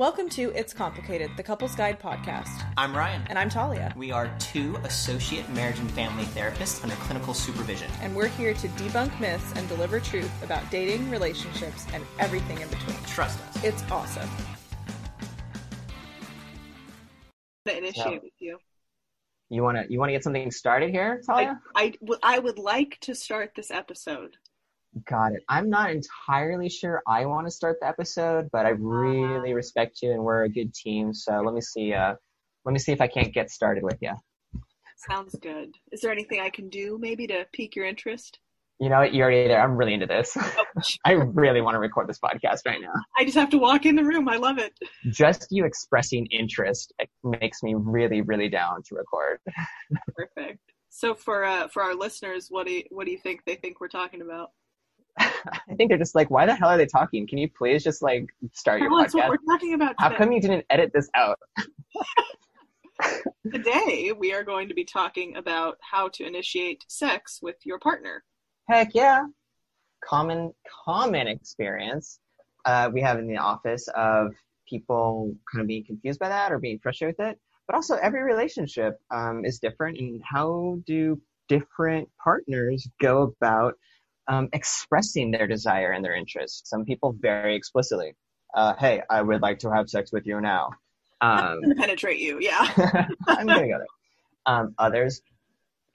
Welcome 0.00 0.30
to 0.30 0.50
It's 0.54 0.72
Complicated, 0.72 1.30
the 1.36 1.42
Couples 1.42 1.74
Guide 1.74 2.00
podcast. 2.00 2.48
I'm 2.78 2.96
Ryan. 2.96 3.20
And 3.28 3.38
I'm 3.38 3.50
Talia. 3.50 3.92
We 3.94 4.10
are 4.10 4.34
two 4.38 4.76
associate 4.84 5.46
marriage 5.50 5.78
and 5.78 5.90
family 5.90 6.24
therapists 6.24 6.82
under 6.82 6.94
clinical 6.96 7.34
supervision. 7.34 7.90
And 8.00 8.16
we're 8.16 8.28
here 8.28 8.54
to 8.54 8.68
debunk 8.68 9.20
myths 9.20 9.52
and 9.56 9.68
deliver 9.68 10.00
truth 10.00 10.32
about 10.42 10.62
dating, 10.70 11.10
relationships, 11.10 11.84
and 11.92 12.02
everything 12.18 12.62
in 12.62 12.68
between. 12.70 12.96
Trust 13.08 13.38
us. 13.42 13.62
It's 13.62 13.82
awesome. 13.90 14.30
To 17.66 17.76
initiate 17.76 17.94
So- 17.96 18.20
with 18.22 18.32
you. 18.38 18.58
You 19.50 19.62
wanna 19.62 19.84
you 19.90 19.98
wanna 19.98 20.12
get 20.12 20.24
something 20.24 20.50
started 20.50 20.92
here, 20.92 21.20
Talia? 21.26 21.60
I, 21.74 21.90
Talia? 21.90 21.92
I, 21.92 21.96
w- 22.00 22.20
I 22.22 22.38
would 22.38 22.58
like 22.58 22.96
to 23.02 23.14
start 23.14 23.52
this 23.54 23.70
episode. 23.70 24.38
Got 25.08 25.32
it. 25.32 25.42
I'm 25.48 25.70
not 25.70 25.90
entirely 25.90 26.68
sure 26.68 27.00
I 27.06 27.24
want 27.24 27.46
to 27.46 27.50
start 27.50 27.76
the 27.80 27.86
episode, 27.86 28.48
but 28.52 28.66
I 28.66 28.70
really 28.70 29.54
respect 29.54 30.02
you 30.02 30.12
and 30.12 30.22
we're 30.22 30.44
a 30.44 30.48
good 30.48 30.74
team. 30.74 31.14
So 31.14 31.40
let 31.40 31.54
me 31.54 31.60
see. 31.60 31.94
Uh, 31.94 32.14
let 32.64 32.72
me 32.72 32.78
see 32.78 32.92
if 32.92 33.00
I 33.00 33.06
can't 33.06 33.32
get 33.32 33.50
started 33.50 33.84
with 33.84 33.98
you. 34.00 34.12
Sounds 34.96 35.34
good. 35.40 35.76
Is 35.92 36.00
there 36.00 36.12
anything 36.12 36.40
I 36.40 36.50
can 36.50 36.68
do 36.68 36.98
maybe 37.00 37.26
to 37.28 37.46
pique 37.52 37.76
your 37.76 37.86
interest? 37.86 38.38
You 38.80 38.88
know 38.88 38.98
what? 38.98 39.14
You're 39.14 39.30
already 39.30 39.46
there. 39.46 39.62
I'm 39.62 39.76
really 39.76 39.94
into 39.94 40.06
this. 40.06 40.36
Oh, 40.36 40.64
I 41.04 41.12
really 41.12 41.60
want 41.60 41.74
to 41.74 41.78
record 41.78 42.08
this 42.08 42.18
podcast 42.18 42.60
right 42.66 42.80
now. 42.80 42.92
I 43.16 43.24
just 43.24 43.36
have 43.36 43.50
to 43.50 43.58
walk 43.58 43.86
in 43.86 43.94
the 43.94 44.04
room. 44.04 44.28
I 44.28 44.36
love 44.36 44.58
it. 44.58 44.72
Just 45.10 45.48
you 45.50 45.66
expressing 45.66 46.26
interest 46.26 46.92
makes 47.22 47.62
me 47.62 47.74
really, 47.76 48.22
really 48.22 48.48
down 48.48 48.82
to 48.88 48.94
record. 48.94 49.38
Perfect. 50.16 50.60
So 50.88 51.14
for 51.14 51.44
uh, 51.44 51.68
for 51.68 51.82
our 51.82 51.94
listeners, 51.94 52.46
what 52.48 52.66
do 52.66 52.72
you, 52.72 52.82
what 52.90 53.04
do 53.04 53.12
you 53.12 53.18
think 53.18 53.42
they 53.46 53.54
think 53.54 53.80
we're 53.80 53.88
talking 53.88 54.22
about? 54.22 54.50
I 55.20 55.74
think 55.76 55.90
they're 55.90 55.98
just 55.98 56.14
like, 56.14 56.30
why 56.30 56.46
the 56.46 56.54
hell 56.54 56.68
are 56.70 56.76
they 56.76 56.86
talking? 56.86 57.26
Can 57.26 57.38
you 57.38 57.48
please 57.48 57.84
just 57.84 58.02
like 58.02 58.26
start 58.52 58.80
your 58.80 58.90
Well, 58.90 59.00
that's 59.00 59.14
what 59.14 59.28
we're 59.28 59.36
talking 59.48 59.74
about 59.74 59.94
How 59.98 60.16
come 60.16 60.32
you 60.32 60.40
didn't 60.40 60.64
edit 60.70 60.92
this 60.94 61.08
out? 61.14 61.38
Today 63.52 64.12
we 64.16 64.32
are 64.32 64.44
going 64.44 64.68
to 64.68 64.74
be 64.74 64.84
talking 64.84 65.36
about 65.36 65.78
how 65.80 66.08
to 66.10 66.26
initiate 66.26 66.84
sex 66.88 67.40
with 67.42 67.56
your 67.64 67.78
partner. 67.78 68.24
Heck 68.68 68.94
yeah. 68.94 69.24
Common 70.04 70.52
common 70.84 71.26
experience 71.26 72.20
uh, 72.64 72.90
we 72.92 73.00
have 73.00 73.18
in 73.18 73.26
the 73.26 73.36
office 73.36 73.88
of 73.94 74.34
people 74.68 75.34
kind 75.50 75.62
of 75.62 75.66
being 75.68 75.84
confused 75.84 76.20
by 76.20 76.28
that 76.28 76.52
or 76.52 76.58
being 76.58 76.78
frustrated 76.78 77.16
with 77.18 77.28
it. 77.28 77.38
But 77.66 77.76
also 77.76 77.96
every 77.96 78.22
relationship 78.22 79.00
um, 79.10 79.44
is 79.44 79.58
different 79.58 79.98
and 79.98 80.20
how 80.24 80.78
do 80.86 81.20
different 81.48 82.08
partners 82.22 82.88
go 83.00 83.34
about 83.40 83.74
um, 84.28 84.48
expressing 84.52 85.30
their 85.30 85.46
desire 85.46 85.92
and 85.92 86.04
their 86.04 86.14
interest? 86.14 86.66
Some 86.68 86.84
people 86.84 87.16
very 87.18 87.54
explicitly. 87.56 88.14
Uh, 88.54 88.74
hey, 88.78 89.02
I 89.08 89.22
would 89.22 89.42
like 89.42 89.60
to 89.60 89.70
have 89.70 89.88
sex 89.88 90.12
with 90.12 90.26
you 90.26 90.40
now. 90.40 90.70
Um, 91.20 91.60
Penetrate 91.76 92.18
you, 92.18 92.38
yeah. 92.40 92.68
I'm 93.28 93.46
gonna 93.46 93.68
go 93.68 93.78
there. 93.78 93.86
Um, 94.46 94.74
others 94.78 95.20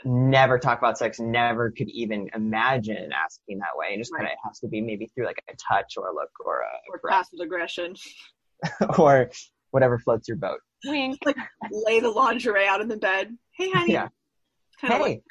never 0.03 0.59
talk 0.59 0.77
about 0.77 0.97
sex, 0.97 1.19
never 1.19 1.71
could 1.71 1.89
even 1.89 2.29
imagine 2.35 3.09
asking 3.11 3.59
that 3.59 3.75
way. 3.75 3.87
And 3.91 3.99
just 3.99 4.13
kind 4.13 4.25
of 4.25 4.31
has 4.45 4.59
to 4.59 4.67
be 4.67 4.81
maybe 4.81 5.07
through 5.07 5.25
like 5.25 5.41
a 5.49 5.53
touch 5.55 5.93
or 5.97 6.09
a 6.09 6.13
look 6.13 6.29
or 6.45 6.63
Or 6.89 6.95
a 6.95 6.99
caress 6.99 7.15
passive 7.29 7.39
aggression. 7.41 7.95
or 8.99 9.31
whatever 9.71 9.97
floats 9.99 10.27
your 10.27 10.37
boat. 10.37 10.59
Like 10.85 11.35
lay 11.71 11.99
the 11.99 12.09
lingerie 12.09 12.67
out 12.67 12.81
in 12.81 12.87
the 12.87 12.97
bed. 12.97 13.35
Hey, 13.57 13.71
honey. 13.71 13.93
Yeah. 13.93 14.09
Kind 14.79 14.93
of 14.93 14.99
Hey. 14.99 15.03
like 15.03 15.23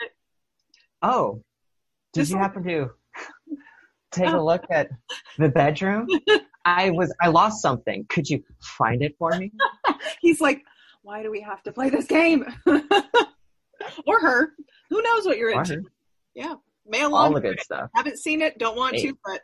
Oh, 1.03 1.43
did 2.15 2.21
Just 2.21 2.31
you 2.31 2.37
like- 2.37 2.43
happen 2.47 2.65
to 2.65 2.91
take 4.13 4.29
a 4.33 4.41
look 4.41 4.63
at 4.71 4.89
the 5.39 5.49
bedroom? 5.51 6.07
I 6.65 6.91
was 6.91 7.15
I 7.21 7.29
lost 7.29 7.61
something. 7.61 8.07
Could 8.09 8.29
you 8.31 8.43
find 8.79 9.03
it 9.03 9.15
for 9.19 9.31
me? 9.33 9.53
he's 10.23 10.41
like, 10.41 10.63
why 11.03 11.23
do 11.23 11.31
we 11.31 11.43
have 11.43 11.63
to 11.65 11.73
play 11.73 11.91
this 11.91 12.07
game? 12.07 12.45
or 14.07 14.21
her. 14.21 14.53
Who 14.91 15.03
knows 15.03 15.27
what 15.27 15.37
you're 15.37 15.55
Or 15.55 15.61
into? 15.61 15.75
her. 15.75 15.83
Yeah. 16.35 16.55
Mail 16.87 17.15
All 17.15 17.27
on. 17.27 17.35
the 17.35 17.41
good 17.41 17.61
stuff. 17.61 17.91
Haven't 17.95 18.19
seen 18.19 18.41
it, 18.43 18.59
don't 18.59 18.77
want 18.77 18.95
Hey. 18.97 19.09
to, 19.09 19.19
but 19.25 19.41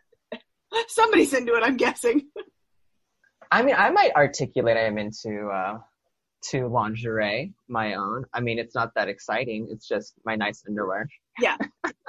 somebody's 0.88 1.32
into 1.34 1.54
it, 1.54 1.62
I'm 1.62 1.76
guessing. 1.76 2.28
I 3.50 3.62
mean, 3.62 3.74
I 3.76 3.90
might 3.90 4.12
articulate 4.14 4.76
I'm 4.76 4.96
into 4.98 5.48
uh, 5.48 5.78
to 6.50 6.68
lingerie, 6.68 7.52
my 7.68 7.94
own. 7.94 8.24
I 8.32 8.40
mean, 8.40 8.58
it's 8.58 8.74
not 8.74 8.92
that 8.94 9.08
exciting. 9.08 9.68
It's 9.70 9.88
just 9.88 10.14
my 10.24 10.36
nice 10.36 10.62
underwear. 10.68 11.08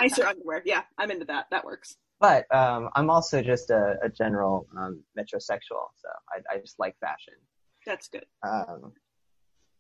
Nicer 0.01 0.25
underwear. 0.25 0.61
Yeah, 0.65 0.83
I'm 0.97 1.11
into 1.11 1.25
that. 1.25 1.45
That 1.51 1.65
works. 1.65 1.97
But 2.19 2.45
um, 2.55 2.89
I'm 2.95 3.09
also 3.09 3.41
just 3.41 3.71
a, 3.71 3.95
a 4.03 4.09
general 4.09 4.67
um, 4.77 5.03
metrosexual, 5.17 5.89
so 5.95 6.09
I, 6.29 6.55
I 6.55 6.59
just 6.59 6.77
like 6.77 6.95
fashion. 6.99 7.33
That's 7.85 8.07
good. 8.07 8.25
Um, 8.43 8.93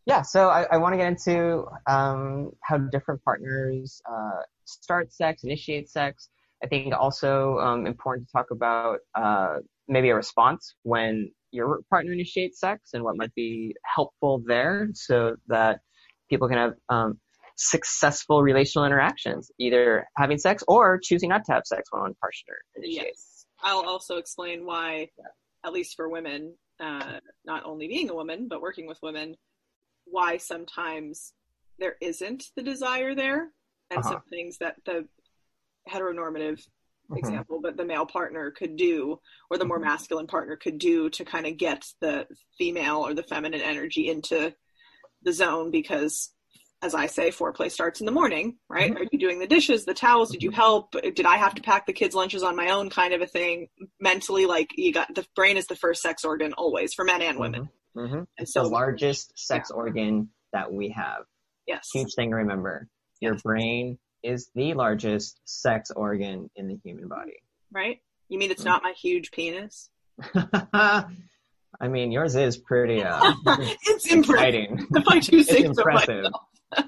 yeah, 0.07 0.23
so 0.23 0.49
I, 0.49 0.63
I 0.71 0.77
want 0.77 0.93
to 0.93 0.97
get 0.97 1.07
into 1.07 1.67
um, 1.85 2.51
how 2.61 2.77
different 2.77 3.23
partners 3.23 4.01
uh, 4.11 4.41
start 4.65 5.13
sex, 5.13 5.43
initiate 5.43 5.87
sex. 5.87 6.29
I 6.63 6.67
think 6.67 6.93
also 6.95 7.59
um, 7.59 7.85
important 7.85 8.27
to 8.27 8.31
talk 8.31 8.49
about 8.51 8.99
uh, 9.13 9.57
maybe 9.87 10.09
a 10.09 10.15
response 10.15 10.75
when 10.83 11.31
your 11.51 11.81
partner 11.89 12.13
initiates 12.13 12.59
sex 12.59 12.91
and 12.93 13.03
what 13.03 13.17
might 13.17 13.33
be 13.35 13.75
helpful 13.83 14.41
there 14.45 14.89
so 14.93 15.35
that 15.47 15.81
people 16.29 16.47
can 16.47 16.57
have 16.57 16.73
um, 16.89 17.19
successful 17.61 18.41
relational 18.41 18.85
interactions, 18.85 19.51
either 19.59 20.07
having 20.17 20.37
sex 20.37 20.63
or 20.67 20.99
choosing 21.01 21.29
not 21.29 21.45
to 21.45 21.53
have 21.53 21.63
sex 21.65 21.89
when 21.91 22.01
one 22.01 22.13
partner 22.15 22.57
initiates. 22.75 23.05
Yes. 23.05 23.45
I'll 23.63 23.87
also 23.87 24.17
explain 24.17 24.65
why, 24.65 25.09
at 25.63 25.73
least 25.73 25.95
for 25.95 26.09
women, 26.09 26.55
uh, 26.79 27.19
not 27.45 27.63
only 27.65 27.87
being 27.87 28.09
a 28.09 28.15
woman, 28.15 28.47
but 28.47 28.61
working 28.61 28.87
with 28.87 28.97
women, 29.03 29.35
why 30.05 30.37
sometimes 30.37 31.33
there 31.77 31.95
isn't 32.01 32.45
the 32.55 32.63
desire 32.63 33.13
there 33.13 33.51
and 33.91 34.03
some 34.03 34.15
Uh-huh. 34.15 34.21
things 34.29 34.57
that 34.57 34.75
the 34.85 35.07
heteronormative 35.89 36.65
Mhm. 37.11 37.17
example, 37.17 37.59
but 37.61 37.77
the 37.77 37.85
male 37.85 38.05
partner 38.05 38.49
could 38.51 38.75
do, 38.75 39.19
or 39.49 39.57
the 39.57 39.65
more 39.65 39.77
Mhm. 39.79 39.83
masculine 39.83 40.27
partner 40.27 40.55
could 40.55 40.79
do 40.79 41.09
to 41.11 41.23
kind 41.25 41.45
of 41.45 41.57
get 41.57 41.85
the 41.99 42.27
female 42.57 42.97
or 43.05 43.13
the 43.13 43.23
feminine 43.23 43.61
energy 43.61 44.09
into 44.09 44.55
the 45.21 45.33
zone 45.33 45.69
because, 45.69 46.33
as 46.83 46.95
I 46.95 47.05
say, 47.05 47.29
foreplay 47.29 47.69
starts 47.71 47.99
in 47.99 48.05
the 48.05 48.11
morning, 48.11 48.57
right? 48.69 48.91
Mhm. 48.91 48.99
Are 49.01 49.07
you 49.11 49.19
doing 49.19 49.39
the 49.39 49.47
dishes, 49.47 49.85
the 49.85 49.93
towels? 49.93 50.31
Did 50.31 50.41
you 50.41 50.49
help? 50.51 50.91
Did 50.91 51.25
I 51.25 51.37
have 51.37 51.53
to 51.55 51.61
pack 51.61 51.85
the 51.85 51.93
kids' 51.93 52.15
lunches 52.15 52.41
on 52.43 52.55
my 52.55 52.69
own 52.71 52.89
kind 52.89 53.13
of 53.13 53.21
a 53.21 53.27
thing? 53.27 53.67
Mentally, 53.99 54.45
like 54.45 54.69
you 54.75 54.91
got 54.91 55.13
the 55.13 55.25
brain 55.35 55.57
is 55.57 55.67
the 55.67 55.75
first 55.75 56.01
sex 56.01 56.25
organ 56.25 56.53
always 56.53 56.93
for 56.93 57.05
men 57.05 57.21
and 57.21 57.37
women. 57.39 57.69
hmm 57.95 58.01
And 58.13 58.27
It's 58.37 58.53
so, 58.53 58.63
the 58.63 58.69
largest 58.69 59.37
sex 59.37 59.69
organ 59.69 60.29
that 60.53 60.71
we 60.73 60.89
have. 60.89 61.23
yes, 61.67 61.89
Huge 61.93 62.13
thing 62.15 62.31
to 62.31 62.37
remember. 62.37 62.87
Your 63.19 63.33
Yes. 63.33 63.41
brain 63.43 63.99
is 64.23 64.49
the 64.55 64.73
largest 64.73 65.39
sex 65.45 65.91
organ 65.91 66.49
in 66.55 66.67
the 66.67 66.77
human 66.83 67.07
body. 67.07 67.37
right? 67.71 67.99
You 68.29 68.37
mean 68.39 68.49
it's 68.51 68.65
not 68.65 68.81
my 68.83 68.93
huge 68.93 69.29
penis? 69.31 69.89
I 71.79 71.87
mean, 71.87 72.11
yours 72.11 72.35
is 72.35 72.57
pretty 72.57 73.01
uh, 73.03 73.33
it's 73.85 74.05
impressive. 74.11 74.35
exciting. 74.35 74.87
If 74.95 75.07
I 75.07 75.19
do 75.19 75.37
It's 75.39 75.49
say 75.49 75.61
so 75.61 75.69
impressive. 75.69 76.23
myself. 76.23 76.41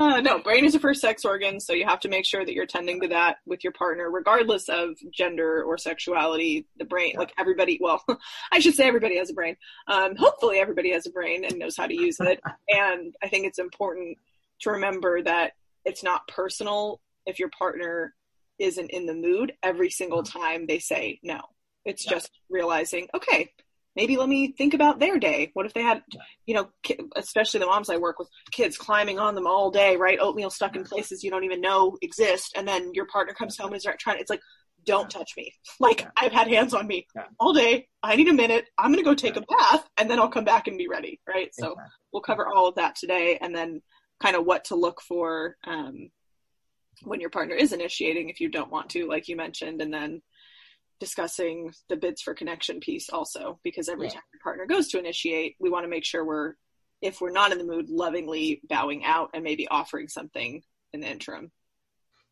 Uh, 0.00 0.20
no, 0.20 0.38
brain 0.38 0.64
is 0.64 0.74
your 0.74 0.80
first 0.80 1.00
sex 1.00 1.24
organ, 1.24 1.58
so 1.58 1.72
you 1.72 1.84
have 1.84 1.98
to 1.98 2.08
make 2.08 2.24
sure 2.24 2.44
that 2.44 2.54
you're 2.54 2.64
tending 2.66 3.00
to 3.00 3.08
that 3.08 3.38
with 3.46 3.64
your 3.64 3.72
partner, 3.72 4.12
regardless 4.12 4.68
of 4.68 4.90
gender 5.12 5.64
or 5.64 5.76
sexuality. 5.76 6.64
The 6.78 6.84
brain, 6.84 7.10
Yeah. 7.14 7.18
like 7.18 7.32
everybody, 7.36 7.78
well, 7.82 8.04
I 8.52 8.60
should 8.60 8.74
say 8.76 8.86
everybody 8.86 9.16
has 9.18 9.28
a 9.30 9.34
brain. 9.34 9.56
Um, 9.88 10.14
hopefully, 10.14 10.58
everybody 10.60 10.92
has 10.92 11.06
a 11.06 11.10
brain 11.10 11.44
and 11.44 11.58
knows 11.58 11.76
how 11.76 11.88
to 11.88 11.94
use 11.94 12.18
it. 12.20 12.40
and 12.68 13.12
I 13.24 13.28
think 13.28 13.44
it's 13.44 13.58
important 13.58 14.16
to 14.60 14.70
remember 14.70 15.20
that 15.22 15.54
it's 15.84 16.04
not 16.04 16.28
personal 16.28 17.00
if 17.26 17.40
your 17.40 17.50
partner 17.50 18.14
isn't 18.60 18.90
in 18.92 19.04
the 19.04 19.14
mood 19.14 19.52
every 19.64 19.90
single 19.90 20.22
time 20.22 20.66
they 20.68 20.78
say 20.78 21.18
no. 21.24 21.40
It's 21.84 22.04
Yeah. 22.04 22.12
just 22.12 22.30
realizing, 22.48 23.08
okay, 23.16 23.50
maybe 23.98 24.16
let 24.16 24.28
me 24.28 24.52
think 24.52 24.74
about 24.74 25.00
their 25.00 25.18
day. 25.18 25.50
What 25.54 25.66
if 25.66 25.74
they 25.74 25.82
had, 25.82 26.04
you 26.46 26.54
know, 26.54 26.70
especially 27.16 27.58
the 27.58 27.66
moms 27.66 27.90
I 27.90 27.96
work 27.96 28.20
with, 28.20 28.28
kids 28.52 28.78
climbing 28.78 29.18
on 29.18 29.34
them 29.34 29.44
all 29.48 29.72
day, 29.72 29.96
right? 29.96 30.20
Oatmeal 30.20 30.50
stuck 30.50 30.76
in 30.76 30.84
places 30.84 31.24
you 31.24 31.32
don't 31.32 31.42
even 31.42 31.60
know 31.60 31.98
exist, 32.00 32.52
and 32.56 32.66
then 32.66 32.92
your 32.94 33.06
partner 33.06 33.34
comes 33.34 33.58
home 33.58 33.72
and 33.72 33.76
is 33.76 33.86
trying. 33.98 34.20
It's 34.20 34.30
like, 34.30 34.40
don't 34.86 35.10
touch 35.10 35.32
me. 35.36 35.52
Like 35.80 36.02
Yeah. 36.02 36.10
I've 36.16 36.32
had 36.32 36.46
hands 36.46 36.74
on 36.74 36.86
me 36.86 37.08
Yeah. 37.16 37.24
all 37.40 37.52
day. 37.52 37.88
I 38.04 38.14
need 38.14 38.28
a 38.28 38.32
minute. 38.32 38.66
I'm 38.78 38.92
gonna 38.92 39.02
go 39.02 39.14
take 39.16 39.36
a 39.36 39.40
bath, 39.42 39.84
and 39.96 40.08
then 40.08 40.20
I'll 40.20 40.28
come 40.28 40.44
back 40.44 40.68
and 40.68 40.78
be 40.78 40.86
ready, 40.86 41.20
right? 41.28 41.50
So 41.52 41.72
Exactly. 41.72 41.84
we'll 42.12 42.22
cover 42.22 42.46
all 42.46 42.68
of 42.68 42.76
that 42.76 42.94
today, 42.94 43.36
and 43.40 43.52
then 43.52 43.82
kind 44.22 44.36
of 44.36 44.44
what 44.46 44.66
to 44.66 44.76
look 44.76 45.00
for 45.00 45.56
um, 45.64 46.10
when 47.02 47.20
your 47.20 47.30
partner 47.30 47.56
is 47.56 47.72
initiating 47.72 48.28
if 48.28 48.40
you 48.40 48.48
don't 48.48 48.70
want 48.70 48.90
to, 48.90 49.08
like 49.08 49.26
you 49.26 49.34
mentioned, 49.34 49.82
and 49.82 49.92
then 49.92 50.22
discussing 51.00 51.72
the 51.88 51.96
bids 51.96 52.20
for 52.22 52.34
connection 52.34 52.80
piece 52.80 53.08
also 53.10 53.58
because 53.62 53.88
every 53.88 54.06
Yeah. 54.06 54.14
time 54.14 54.22
your 54.32 54.40
partner 54.42 54.66
goes 54.66 54.88
to 54.88 54.98
initiate, 54.98 55.56
we 55.60 55.70
want 55.70 55.84
to 55.84 55.88
make 55.88 56.04
sure 56.04 56.24
we're 56.24 56.54
if 57.00 57.20
we're 57.20 57.30
not 57.30 57.52
in 57.52 57.58
the 57.58 57.64
mood, 57.64 57.88
lovingly 57.90 58.60
bowing 58.68 59.04
out 59.04 59.30
and 59.32 59.44
maybe 59.44 59.68
offering 59.68 60.08
something 60.08 60.62
in 60.92 61.00
the 61.00 61.06
interim. 61.08 61.52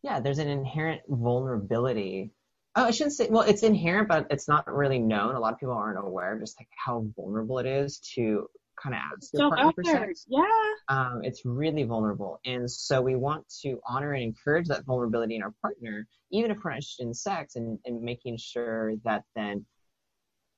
yeah, 0.02 0.18
there's 0.20 0.38
an 0.38 0.48
inherent 0.48 1.02
vulnerability 1.08 2.32
Oh, 2.78 2.84
I 2.84 2.90
shouldn't 2.90 3.14
say. 3.16 3.28
Well, 3.30 3.48
it's 3.48 3.62
inherent, 3.62 4.06
but 4.08 4.26
it's 4.28 4.48
not 4.48 4.70
really 4.70 4.98
known. 4.98 5.34
A 5.34 5.40
lot 5.40 5.54
of 5.54 5.58
people 5.58 5.74
aren't 5.74 5.98
aware 5.98 6.34
of 6.34 6.40
just 6.40 6.60
like 6.60 6.68
how 6.76 7.06
vulnerable 7.16 7.58
it 7.58 7.64
is 7.64 8.00
to 8.16 8.50
kind 8.82 8.94
of 8.94 9.00
ask 9.12 9.32
your 9.32 9.50
partner 9.50 9.72
for 9.72 9.84
sex. 9.84 10.26
Yeah. 10.28 10.44
Um, 10.88 11.20
it's 11.22 11.44
really 11.44 11.84
vulnerable, 11.84 12.40
and 12.44 12.70
so 12.70 13.00
we 13.00 13.16
want 13.16 13.44
to 13.62 13.80
honor 13.86 14.12
and 14.12 14.22
encourage 14.22 14.68
that 14.68 14.84
vulnerability 14.84 15.36
in 15.36 15.42
our 15.42 15.54
partner, 15.62 16.06
even 16.30 16.50
if 16.50 16.58
we're 16.62 16.70
not 16.70 16.76
interested 16.76 17.06
in 17.06 17.14
sex, 17.14 17.56
and, 17.56 17.78
and 17.84 18.02
making 18.02 18.36
sure 18.38 18.94
that 19.04 19.24
then 19.34 19.64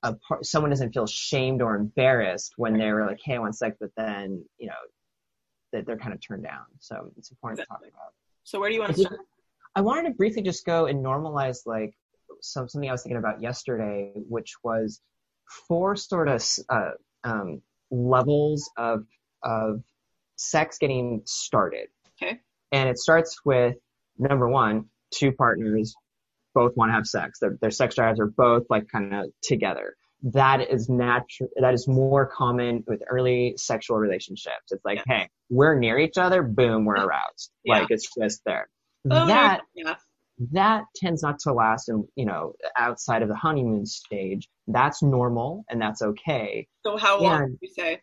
a 0.03 0.15
par- 0.15 0.43
someone 0.43 0.71
doesn't 0.71 0.93
feel 0.93 1.07
shamed 1.07 1.63
or 1.63 1.75
embarrassed 1.75 2.55
when 2.57 2.77
they're 2.77 3.07
like, 3.07 3.19
"Hey, 3.25 3.37
I 3.37 3.39
want 3.39 3.57
sex," 3.57 3.77
but 3.81 3.91
then 3.97 4.45
you 4.59 4.69
know 4.69 4.75
that 5.73 5.87
they're 5.87 5.99
kind 5.99 6.15
of 6.15 6.21
turned 6.21 6.45
down. 6.45 6.65
So 6.79 7.11
it's 7.17 7.31
important 7.31 7.61
Exactly. 7.61 7.89
to 7.89 7.93
talk 7.93 8.01
about. 8.01 8.13
So 8.45 8.61
where 8.61 8.71
do 8.71 8.75
you 8.75 8.81
want 8.81 8.95
to 8.95 9.01
start? 9.03 9.21
I 9.75 9.81
wanted 9.81 10.09
to 10.09 10.15
briefly 10.15 10.43
just 10.43 10.65
go 10.65 10.87
and 10.87 11.05
normalize 11.05 11.59
like 11.67 11.95
some 12.41 12.69
something 12.69 12.89
I 12.89 12.93
was 12.93 13.03
thinking 13.03 13.19
about 13.19 13.43
yesterday, 13.43 14.13
which 14.17 14.55
was 14.63 15.01
four 15.67 15.97
sort 15.97 16.29
of 16.29 16.45
uh, 16.69 16.91
um, 17.25 17.63
levels 17.91 18.71
of 18.77 19.05
of 19.43 19.83
sex 20.37 20.79
getting 20.79 21.23
started. 21.25 21.89
Okay. 22.21 22.41
And 22.73 22.89
it 22.89 22.99
starts 22.99 23.39
with 23.45 23.77
number 24.19 24.49
one, 24.49 24.87
two 25.13 25.33
partners 25.33 25.95
both 26.55 26.77
want 26.77 26.91
to 26.91 26.95
have 26.95 27.07
sex. 27.07 27.39
Their, 27.41 27.57
their 27.61 27.71
sex 27.71 27.95
drives 27.95 28.21
are 28.21 28.27
both 28.27 28.65
like 28.69 28.89
kind 28.91 29.15
of 29.15 29.27
together. 29.43 29.95
That 30.23 30.69
is 30.69 30.89
natural. 30.89 31.51
That 31.61 31.75
is 31.75 31.87
more 31.87 32.27
common 32.27 32.83
with 32.87 33.03
early 33.09 33.55
sexual 33.57 33.99
relationships. 33.99 34.73
It's 34.73 34.85
like, 34.85 35.03
hey, 35.07 35.29
we're 35.49 35.79
near 35.79 35.99
each 35.99 36.19
other. 36.19 36.43
Boom, 36.43 36.85
we're 36.85 36.97
aroused. 36.97 37.51
Yeah. 37.65 37.79
Like 37.79 37.91
it's 37.91 38.13
just 38.21 38.41
there. 38.45 38.69
Oh, 39.09 39.27
that 39.29 39.61
yeah. 39.75 39.95
That 40.53 40.85
tends 40.95 41.23
not 41.23 41.39
to 41.41 41.53
last 41.53 41.89
and 41.89 42.05
you 42.17 42.25
know 42.25 42.53
outside 42.79 43.23
of 43.23 43.29
the 43.29 43.35
honeymoon 43.35 43.85
stage 43.87 44.49
that's 44.69 45.03
normal 45.03 45.65
and 45.69 45.81
that's 45.81 46.03
okay 46.03 46.67
So 46.85 46.97
how 46.97 47.21
long 47.21 47.43
And- 47.43 47.51
would 47.53 47.59
you 47.63 47.69
say? 47.69 48.01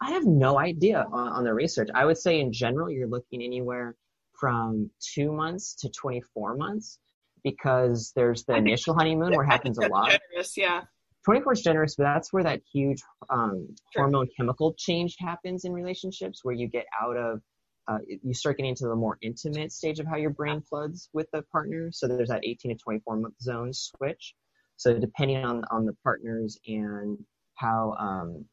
i 0.00 0.10
have 0.12 0.24
no 0.26 0.58
idea 0.58 1.06
on, 1.10 1.28
on 1.28 1.44
the 1.44 1.54
research 1.54 1.88
i 1.94 2.04
would 2.04 2.18
say 2.18 2.40
in 2.40 2.52
general 2.52 2.90
you're 2.90 3.08
looking 3.08 3.42
anywhere 3.42 3.96
from 4.38 4.90
two 5.00 5.32
months 5.32 5.74
to 5.76 5.88
24 5.88 6.56
months 6.56 6.98
because 7.44 8.12
there's 8.16 8.44
the 8.44 8.54
I 8.54 8.58
initial 8.58 8.94
honeymoon 8.94 9.32
where 9.34 9.44
it 9.44 9.48
happens 9.50 9.78
a 9.78 9.86
lot 9.88 10.10
Generous, 10.10 10.56
yeah. 10.56 10.82
24 11.24 11.52
is 11.54 11.62
generous 11.62 11.94
but 11.96 12.04
that's 12.04 12.32
where 12.32 12.42
that 12.42 12.60
huge 12.72 13.00
um, 13.30 13.68
Sure. 13.92 14.02
hormone 14.02 14.28
chemical 14.36 14.74
change 14.76 15.16
happens 15.18 15.64
in 15.64 15.72
relationships 15.72 16.40
where 16.42 16.54
you 16.54 16.66
get 16.68 16.86
out 17.00 17.16
of 17.16 17.40
uh, 17.88 17.98
you 18.08 18.34
start 18.34 18.56
getting 18.56 18.70
into 18.70 18.88
the 18.88 18.96
more 18.96 19.18
intimate 19.22 19.72
stage 19.72 20.00
of 20.00 20.06
how 20.06 20.16
your 20.16 20.30
brain 20.30 20.60
floods 20.60 21.08
with 21.12 21.28
the 21.32 21.42
partner. 21.42 21.90
So 21.92 22.08
there's 22.08 22.28
that 22.28 22.44
18 22.44 22.76
to 22.76 22.82
24 22.82 23.16
month 23.16 23.34
zone 23.40 23.72
switch. 23.72 24.34
So 24.76 24.98
depending 24.98 25.38
on 25.38 25.64
on 25.70 25.86
the 25.86 25.96
partners 26.02 26.58
and 26.66 27.18
how 27.54 27.94
um, 27.98 28.44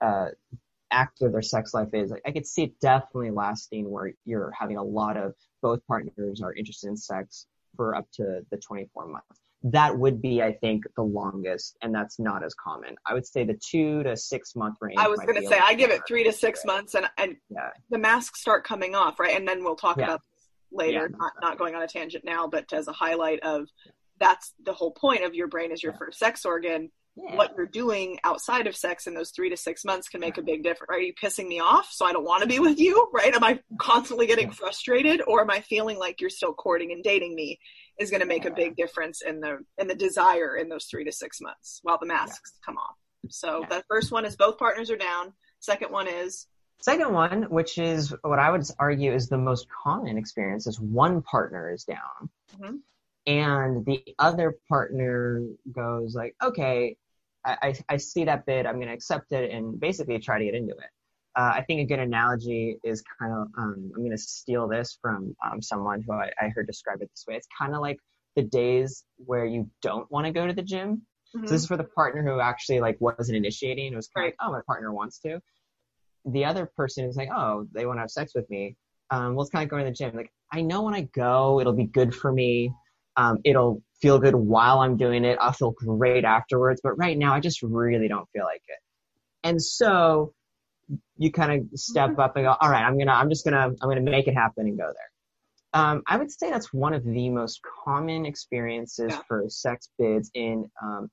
uh, 0.00 0.28
active 0.90 1.32
their 1.32 1.42
sex 1.42 1.74
life 1.74 1.92
is 1.92 2.12
I, 2.12 2.20
I 2.26 2.32
could 2.32 2.46
see 2.46 2.64
it 2.64 2.80
definitely 2.80 3.30
lasting 3.30 3.90
where 3.90 4.12
you're 4.24 4.52
having 4.58 4.76
a 4.76 4.82
lot 4.82 5.16
of 5.16 5.34
both 5.60 5.84
partners 5.86 6.40
are 6.42 6.54
interested 6.54 6.88
in 6.88 6.96
sex 6.96 7.46
for 7.76 7.94
up 7.94 8.06
to 8.14 8.42
the 8.50 8.56
24 8.56 9.08
months 9.08 9.40
that 9.72 9.98
would 9.98 10.22
be, 10.22 10.42
I 10.42 10.52
think, 10.52 10.84
the 10.94 11.02
longest, 11.02 11.76
and 11.82 11.92
that's 11.92 12.20
not 12.20 12.44
as 12.44 12.54
common. 12.54 12.94
I 13.04 13.14
would 13.14 13.26
say 13.26 13.42
the 13.42 13.54
two 13.54 14.04
to 14.04 14.16
six 14.16 14.54
month 14.54 14.76
range. 14.80 14.98
I 14.98 15.08
was 15.08 15.18
going 15.20 15.40
to 15.40 15.46
say 15.46 15.58
I 15.58 15.74
give 15.74 15.90
it 15.90 16.02
three 16.06 16.22
to 16.22 16.32
six 16.32 16.60
accurate. 16.60 16.76
months, 16.76 16.94
and 16.94 17.06
and 17.18 17.36
Yeah, 17.50 17.70
the 17.90 17.98
masks 17.98 18.40
start 18.40 18.64
coming 18.64 18.94
off, 18.94 19.18
right? 19.18 19.36
And 19.36 19.46
then 19.46 19.64
we'll 19.64 19.74
talk 19.74 19.96
Yeah. 19.96 20.04
about 20.04 20.20
this 20.20 20.48
later. 20.70 21.08
Yeah. 21.10 21.16
Not 21.18 21.32
not 21.42 21.58
going 21.58 21.74
on 21.74 21.82
a 21.82 21.88
tangent 21.88 22.24
now, 22.24 22.46
but 22.46 22.72
as 22.72 22.86
a 22.86 22.92
highlight 22.92 23.40
of 23.40 23.66
that's 24.20 24.54
the 24.64 24.72
whole 24.72 24.92
point 24.92 25.24
of 25.24 25.34
your 25.34 25.48
brain 25.48 25.72
is 25.72 25.82
your 25.82 25.94
first 25.94 26.18
sex 26.18 26.44
organ. 26.44 26.90
What 27.18 27.54
you're 27.56 27.64
doing 27.64 28.18
outside 28.24 28.66
of 28.66 28.76
sex 28.76 29.06
in 29.06 29.14
those 29.14 29.30
three 29.30 29.48
to 29.48 29.56
six 29.56 29.86
months 29.86 30.06
can 30.06 30.20
make 30.20 30.36
a 30.36 30.42
big 30.42 30.62
difference. 30.62 30.90
Right? 30.90 30.98
Are 30.98 31.00
you 31.00 31.14
pissing 31.14 31.48
me 31.48 31.60
off, 31.60 31.88
so 31.90 32.04
I 32.04 32.12
don't 32.12 32.26
want 32.26 32.42
to 32.42 32.48
be 32.48 32.58
with 32.58 32.78
you? 32.78 33.08
Right? 33.12 33.34
Am 33.34 33.42
I 33.42 33.58
constantly 33.78 34.26
getting 34.26 34.50
frustrated, 34.50 35.22
or 35.26 35.40
am 35.40 35.50
I 35.50 35.60
feeling 35.62 35.98
like 35.98 36.20
you're 36.20 36.28
still 36.28 36.52
courting 36.52 36.92
and 36.92 37.02
dating 37.02 37.34
me? 37.34 37.58
Is 37.98 38.10
going 38.10 38.20
to 38.20 38.26
make 38.26 38.44
a 38.44 38.50
big 38.50 38.76
difference 38.76 39.22
in 39.22 39.40
the 39.40 39.64
in 39.78 39.86
the 39.88 39.94
desire 39.94 40.56
in 40.56 40.68
those 40.68 40.84
three 40.84 41.04
to 41.04 41.12
six 41.12 41.40
months 41.40 41.80
while 41.82 41.98
the 41.98 42.06
masks 42.06 42.58
come 42.64 42.76
off. 42.76 42.96
So 43.30 43.60
Yeah. 43.62 43.68
the 43.78 43.84
first 43.88 44.12
one 44.12 44.24
is 44.26 44.36
both 44.36 44.58
partners 44.58 44.90
are 44.90 44.96
down. 44.98 45.32
Second 45.60 45.90
one 45.92 46.06
is 46.06 46.46
Second 46.82 47.14
one, 47.14 47.44
which 47.44 47.78
is 47.78 48.14
what 48.22 48.38
I 48.38 48.50
would 48.50 48.62
argue 48.78 49.10
is 49.10 49.28
the 49.30 49.38
most 49.38 49.66
common 49.70 50.18
experience, 50.18 50.66
is 50.66 50.78
one 50.78 51.22
partner 51.22 51.72
is 51.72 51.84
down, 51.84 52.28
Mhm. 52.58 52.80
and 53.26 53.82
the 53.86 54.04
other 54.18 54.58
partner 54.68 55.42
goes 55.72 56.14
like, 56.14 56.36
"Okay, 56.42 56.98
I, 57.46 57.56
I, 57.62 57.74
I 57.94 57.96
see 57.96 58.24
that 58.26 58.44
bid, 58.44 58.66
I'm 58.66 58.74
going 58.74 58.88
to 58.88 58.92
accept 58.94 59.32
it, 59.32 59.50
and 59.50 59.80
basically 59.80 60.18
try 60.18 60.38
to 60.38 60.44
get 60.44 60.54
into 60.54 60.76
it." 60.76 60.90
Uh, 61.36 61.52
I 61.54 61.64
think 61.66 61.82
a 61.82 61.84
good 61.84 61.98
analogy 61.98 62.78
is 62.82 63.02
kind 63.20 63.32
of, 63.32 63.48
um, 63.58 63.92
I'm 63.94 64.00
going 64.00 64.10
to 64.10 64.18
steal 64.18 64.66
this 64.68 64.98
from 65.02 65.36
um, 65.44 65.60
someone 65.60 66.02
who 66.06 66.14
I, 66.14 66.30
I 66.40 66.48
heard 66.48 66.66
describe 66.66 67.02
it 67.02 67.10
this 67.12 67.24
way. 67.28 67.36
It's 67.36 67.48
kind 67.58 67.74
of 67.74 67.82
like 67.82 67.98
the 68.36 68.42
days 68.42 69.04
where 69.18 69.44
you 69.44 69.70
don't 69.82 70.10
want 70.10 70.26
to 70.26 70.32
go 70.32 70.46
to 70.46 70.54
the 70.54 70.62
gym. 70.62 71.02
So 71.32 71.40
this 71.40 71.62
is 71.62 71.66
for 71.66 71.76
the 71.76 71.84
partner 71.84 72.22
who 72.22 72.40
actually 72.40 72.80
like 72.80 72.98
wasn't 73.00 73.36
initiating. 73.36 73.92
It 73.92 73.96
was 73.96 74.08
kind 74.08 74.24
of 74.24 74.28
like, 74.28 74.36
oh, 74.40 74.52
my 74.52 74.60
partner 74.66 74.92
wants 74.92 75.18
to. 75.20 75.40
The 76.24 76.46
other 76.46 76.70
person 76.74 77.04
is 77.04 77.16
like, 77.16 77.28
oh, 77.30 77.66
they 77.72 77.84
want 77.84 77.98
to 77.98 78.00
have 78.00 78.10
sex 78.10 78.32
with 78.34 78.48
me. 78.48 78.76
Um, 79.10 79.34
well, 79.34 79.42
it's 79.42 79.50
kind 79.50 79.62
of 79.62 79.68
going 79.68 79.84
to 79.84 79.90
the 79.90 79.94
gym. 79.94 80.16
Like, 80.16 80.32
I 80.50 80.62
know 80.62 80.82
when 80.82 80.94
I 80.94 81.02
go, 81.02 81.60
it'll 81.60 81.74
be 81.74 81.84
good 81.84 82.14
for 82.14 82.32
me. 82.32 82.72
Um, 83.16 83.38
it'll 83.44 83.82
feel 84.00 84.18
good 84.18 84.34
while 84.34 84.78
I'm 84.78 84.96
doing 84.96 85.24
it. 85.24 85.38
I'll 85.40 85.52
feel 85.52 85.72
great 85.72 86.24
afterwards. 86.24 86.80
But 86.82 86.96
right 86.96 87.18
now, 87.18 87.34
I 87.34 87.40
just 87.40 87.62
really 87.62 88.08
don't 88.08 88.28
feel 88.32 88.44
like 88.44 88.62
it. 88.66 88.78
And 89.44 89.60
so 89.62 90.32
you 91.18 91.32
kind 91.32 91.52
of 91.72 91.78
step 91.78 92.18
up 92.18 92.36
and 92.36 92.44
go, 92.44 92.56
all 92.60 92.70
right, 92.70 92.84
I'm 92.84 92.98
gonna, 92.98 93.12
I'm 93.12 93.28
just 93.28 93.44
gonna, 93.44 93.68
I'm 93.80 93.88
gonna 93.88 94.00
make 94.00 94.28
it 94.28 94.34
happen 94.34 94.66
and 94.66 94.76
go 94.76 94.84
there. 94.84 95.80
Um, 95.80 96.02
I 96.06 96.16
would 96.16 96.30
say 96.30 96.50
that's 96.50 96.72
one 96.72 96.94
of 96.94 97.04
the 97.04 97.28
most 97.28 97.60
common 97.84 98.24
experiences 98.24 99.12
for 99.28 99.44
sex 99.48 99.88
bids 99.98 100.30
in 100.34 100.70
um, 100.82 101.10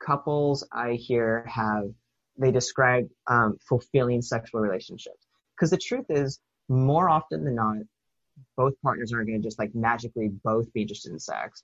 couples. 0.00 0.66
I 0.72 0.92
hear 0.92 1.44
have 1.46 1.90
they 2.38 2.52
describe 2.52 3.08
um, 3.26 3.58
fulfilling 3.68 4.22
sexual 4.22 4.60
relationships 4.60 5.26
because 5.56 5.70
the 5.70 5.76
truth 5.76 6.06
is, 6.08 6.38
more 6.68 7.08
often 7.08 7.44
than 7.44 7.56
not, 7.56 7.78
both 8.56 8.74
partners 8.82 9.12
aren't 9.12 9.26
going 9.26 9.42
to 9.42 9.46
just 9.46 9.58
like 9.58 9.74
magically 9.74 10.28
both 10.28 10.72
be 10.72 10.82
interested 10.82 11.12
in 11.12 11.18
sex. 11.18 11.62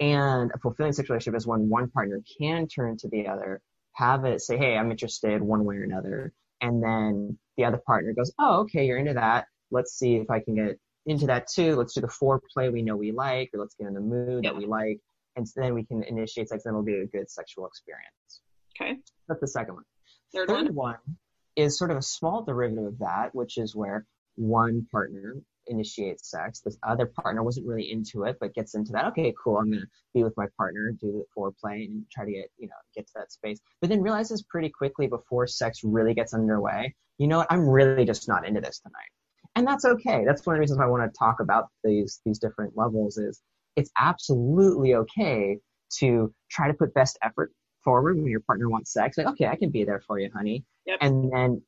And 0.00 0.50
a 0.54 0.58
fulfilling 0.58 0.92
sexual 0.92 1.14
relationship 1.14 1.36
is 1.36 1.46
when 1.46 1.68
one 1.68 1.90
partner 1.90 2.20
can 2.38 2.66
turn 2.66 2.96
to 2.98 3.08
the 3.08 3.28
other, 3.28 3.60
have 3.92 4.24
it 4.24 4.40
say, 4.40 4.56
"Hey, 4.58 4.76
I'm 4.76 4.90
interested," 4.90 5.40
one 5.40 5.64
way 5.64 5.76
or 5.76 5.84
another, 5.84 6.32
and 6.60 6.82
then 6.82 7.38
the 7.56 7.64
other 7.64 7.80
partner 7.86 8.12
goes, 8.12 8.32
"Oh, 8.38 8.60
okay, 8.60 8.86
you're 8.86 8.98
into 8.98 9.14
that. 9.14 9.46
Let's 9.70 9.98
see 9.98 10.16
if 10.16 10.30
I 10.30 10.40
can 10.40 10.54
get 10.54 10.78
into 11.06 11.26
that 11.26 11.48
too. 11.48 11.76
Let's 11.76 11.94
do 11.94 12.00
the 12.00 12.08
foreplay 12.08 12.72
we 12.72 12.82
know 12.82 12.96
we 12.96 13.12
like, 13.12 13.50
or 13.54 13.60
let's 13.60 13.74
get 13.74 13.88
in 13.88 13.94
the 13.94 14.00
mood 14.00 14.44
that 14.44 14.56
we 14.56 14.66
like, 14.66 15.00
and 15.36 15.46
so 15.48 15.60
then 15.60 15.74
we 15.74 15.84
can 15.84 16.02
initiate 16.04 16.48
sex. 16.48 16.64
Then 16.64 16.72
it'll 16.72 16.82
be 16.82 17.00
a 17.00 17.06
good 17.06 17.30
sexual 17.30 17.66
experience." 17.66 18.42
okay. 18.80 18.98
That's 19.28 19.40
the 19.40 19.48
second 19.48 19.74
one. 19.74 19.84
Third 20.32 20.48
Third 20.48 20.74
one. 20.74 20.74
one 20.74 21.16
is 21.56 21.78
sort 21.78 21.90
of 21.90 21.96
a 21.96 22.02
small 22.02 22.44
derivative 22.44 22.84
of 22.84 22.98
that, 22.98 23.34
which 23.34 23.56
is 23.58 23.74
where 23.74 24.06
one 24.36 24.86
partner 24.92 25.36
initiates 25.68 26.30
sex. 26.30 26.60
This 26.60 26.78
other 26.82 27.06
partner 27.06 27.42
wasn't 27.42 27.66
really 27.66 27.90
into 27.90 28.24
it, 28.24 28.36
but 28.40 28.54
gets 28.54 28.74
into 28.74 28.92
that. 28.92 29.06
Okay, 29.06 29.34
cool. 29.42 29.58
I'm 29.58 29.70
gonna 29.70 29.86
be 30.14 30.24
with 30.24 30.36
my 30.36 30.46
partner, 30.56 30.92
do 31.00 31.12
the 31.12 31.24
foreplay, 31.36 31.84
and 31.84 32.04
try 32.10 32.24
to 32.24 32.32
get 32.32 32.50
you 32.58 32.68
know 32.68 32.74
get 32.94 33.06
to 33.08 33.12
that 33.16 33.32
space. 33.32 33.60
But 33.80 33.90
then 33.90 34.02
realizes 34.02 34.42
pretty 34.42 34.68
quickly 34.68 35.06
before 35.06 35.46
sex 35.46 35.80
really 35.82 36.14
gets 36.14 36.34
underway, 36.34 36.94
you 37.18 37.28
know 37.28 37.38
what? 37.38 37.48
I'm 37.50 37.68
really 37.68 38.04
just 38.04 38.28
not 38.28 38.46
into 38.46 38.60
this 38.60 38.80
tonight, 38.80 39.10
and 39.54 39.66
that's 39.66 39.84
okay. 39.84 40.24
That's 40.24 40.44
one 40.46 40.54
of 40.54 40.58
the 40.58 40.60
reasons 40.60 40.78
why 40.78 40.86
I 40.86 40.88
want 40.88 41.12
to 41.12 41.18
talk 41.18 41.40
about 41.40 41.68
these 41.84 42.20
these 42.24 42.38
different 42.38 42.76
levels. 42.76 43.18
Is 43.18 43.42
it's 43.76 43.90
absolutely 43.98 44.94
okay 44.94 45.58
to 45.98 46.32
try 46.50 46.68
to 46.68 46.74
put 46.74 46.94
best 46.94 47.18
effort 47.22 47.52
forward 47.84 48.16
when 48.16 48.26
your 48.26 48.40
partner 48.40 48.68
wants 48.68 48.92
sex. 48.92 49.16
Like, 49.16 49.28
okay, 49.28 49.46
I 49.46 49.56
can 49.56 49.70
be 49.70 49.84
there 49.84 50.00
for 50.00 50.18
you, 50.18 50.30
honey. 50.34 50.64
Yep. 50.86 50.98
And 51.00 51.32
then 51.32 51.62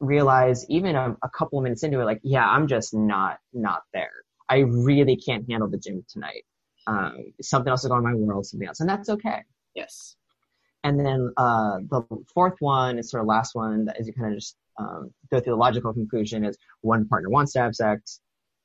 realize 0.00 0.64
even 0.68 0.96
a, 0.96 1.16
a 1.22 1.28
couple 1.30 1.58
of 1.58 1.62
minutes 1.62 1.82
into 1.82 2.00
it, 2.00 2.04
like, 2.04 2.20
yeah, 2.22 2.48
I'm 2.48 2.66
just 2.66 2.94
not 2.94 3.38
not 3.52 3.82
there. 3.92 4.12
I 4.48 4.58
really 4.58 5.16
can't 5.16 5.48
handle 5.50 5.68
the 5.68 5.78
gym 5.78 6.04
tonight. 6.08 6.44
Um, 6.86 7.32
something 7.42 7.70
else 7.70 7.84
is 7.84 7.88
going 7.88 8.04
on 8.04 8.12
in 8.12 8.20
my 8.20 8.26
world, 8.26 8.46
something 8.46 8.66
else, 8.66 8.80
and 8.80 8.88
that's 8.88 9.08
okay. 9.10 9.42
Yes. 9.74 10.16
And 10.84 10.98
then 10.98 11.32
uh, 11.36 11.78
the 11.90 12.02
fourth 12.32 12.54
one 12.60 12.98
is 12.98 13.10
sort 13.10 13.22
of 13.22 13.26
last 13.26 13.54
one 13.54 13.86
that 13.86 14.00
is 14.00 14.06
you 14.06 14.12
kind 14.14 14.32
of 14.32 14.38
just 14.38 14.56
um, 14.78 15.10
go 15.30 15.40
through 15.40 15.54
the 15.54 15.58
logical 15.58 15.92
conclusion 15.92 16.44
is 16.44 16.56
one 16.80 17.06
partner 17.08 17.28
wants 17.28 17.52
to 17.52 17.60
have 17.60 17.74
sex, 17.74 18.20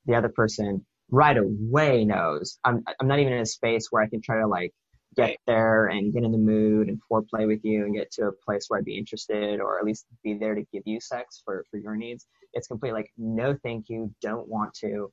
the 0.06 0.16
other 0.16 0.30
person 0.30 0.86
right 1.12 1.38
away 1.38 2.06
knows 2.06 2.60
I'm 2.64 2.84
I'm 3.00 3.08
not 3.08 3.20
even 3.20 3.34
in 3.34 3.40
a 3.40 3.46
space 3.46 3.88
where 3.90 4.02
I 4.02 4.08
can 4.08 4.22
try 4.22 4.40
to 4.40 4.48
like 4.48 4.74
get 5.16 5.38
there 5.48 5.88
and 5.88 6.14
get 6.14 6.24
in 6.24 6.32
the 6.32 6.38
mood 6.38 6.88
and 6.88 7.02
foreplay 7.12 7.48
with 7.48 7.64
you 7.64 7.86
and 7.86 7.96
get 7.96 8.12
to 8.12 8.28
a 8.28 8.32
place 8.32 8.66
where 8.68 8.80
I'd 8.80 8.86
be 8.86 8.98
interested 8.98 9.60
or 9.60 9.80
at 9.80 9.86
least 9.86 10.06
be 10.24 10.36
there 10.36 10.56
to 10.56 10.64
give 10.72 10.84
you 10.86 11.00
sex 11.00 11.42
for 11.44 11.66
for 11.70 11.78
your 11.78 11.96
needs. 11.96 12.26
It's 12.54 12.68
complete 12.68 12.94
like 12.94 13.12
no 13.18 13.58
thank 13.64 13.90
you, 13.90 14.14
don't 14.22 14.48
want 14.48 14.74
to. 14.76 15.12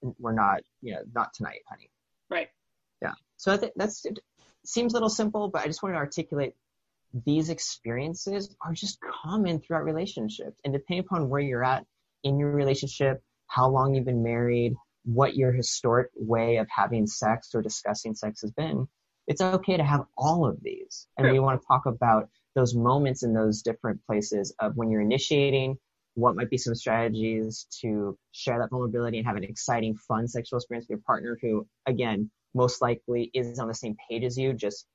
We're 0.00 0.32
not 0.32 0.62
you 0.80 0.94
know 0.94 1.02
not 1.14 1.32
tonight, 1.34 1.60
honey. 1.68 1.90
Right. 2.30 2.48
Yeah. 3.00 3.12
So 3.36 3.52
I 3.52 3.56
think 3.56 3.72
that's 3.76 4.04
it 4.04 4.18
seems 4.64 4.92
a 4.92 4.96
little 4.96 5.08
simple, 5.08 5.48
but 5.48 5.62
I 5.62 5.66
just 5.66 5.82
want 5.82 5.94
to 5.94 5.98
articulate 5.98 6.54
these 7.26 7.50
experiences 7.50 8.54
are 8.64 8.72
just 8.72 8.98
common 9.22 9.60
throughout 9.60 9.84
relationships. 9.84 10.58
And 10.64 10.72
depending 10.72 11.04
upon 11.04 11.28
where 11.28 11.40
you're 11.40 11.64
at 11.64 11.84
in 12.24 12.38
your 12.38 12.52
relationship, 12.52 13.22
how 13.48 13.68
long 13.68 13.94
you've 13.94 14.06
been 14.06 14.22
married, 14.22 14.74
what 15.04 15.36
your 15.36 15.52
historic 15.52 16.08
way 16.14 16.56
of 16.56 16.68
having 16.74 17.06
sex 17.06 17.54
or 17.54 17.62
discussing 17.62 18.14
sex 18.14 18.40
has 18.42 18.50
been, 18.52 18.88
it's 19.26 19.40
okay 19.40 19.76
to 19.76 19.84
have 19.84 20.04
all 20.16 20.46
of 20.46 20.62
these. 20.62 21.06
And 21.16 21.30
we 21.30 21.38
want 21.38 21.60
to 21.60 21.66
talk 21.66 21.86
about 21.86 22.28
those 22.54 22.74
moments 22.74 23.22
in 23.22 23.32
those 23.32 23.62
different 23.62 24.04
places 24.06 24.54
of 24.58 24.76
when 24.76 24.90
you're 24.90 25.00
initiating, 25.00 25.78
what 26.14 26.36
might 26.36 26.50
be 26.50 26.58
some 26.58 26.74
strategies 26.74 27.66
to 27.80 28.18
share 28.32 28.58
that 28.58 28.70
vulnerability 28.70 29.18
and 29.18 29.26
have 29.26 29.36
an 29.36 29.44
exciting, 29.44 29.96
fun 29.96 30.28
sexual 30.28 30.58
experience 30.58 30.84
with 30.84 30.96
your 30.98 31.04
partner 31.06 31.38
who, 31.40 31.66
again, 31.86 32.30
most 32.54 32.82
likely 32.82 33.30
is 33.32 33.58
on 33.58 33.68
the 33.68 33.74
same 33.74 33.96
page 34.08 34.24
as 34.24 34.36
you, 34.36 34.52
just 34.52 34.86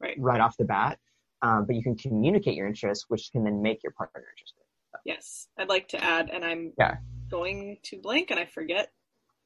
Right. 0.00 0.16
right 0.18 0.40
off 0.40 0.56
the 0.56 0.64
bat. 0.64 0.98
Um, 1.42 1.66
but 1.66 1.76
you 1.76 1.82
can 1.82 1.96
communicate 1.96 2.56
your 2.56 2.66
interests, 2.66 3.04
which 3.08 3.30
can 3.30 3.44
then 3.44 3.62
make 3.62 3.82
your 3.82 3.92
partner 3.92 4.24
interested. 4.30 4.62
Yes, 5.04 5.48
I'd 5.56 5.68
like 5.68 5.88
to 5.88 6.02
add, 6.02 6.30
and 6.30 6.44
I'm 6.44 6.72
Yeah. 6.78 6.96
going 7.30 7.78
to 7.84 8.00
blank, 8.00 8.30
and 8.30 8.40
I 8.40 8.46
forget 8.46 8.92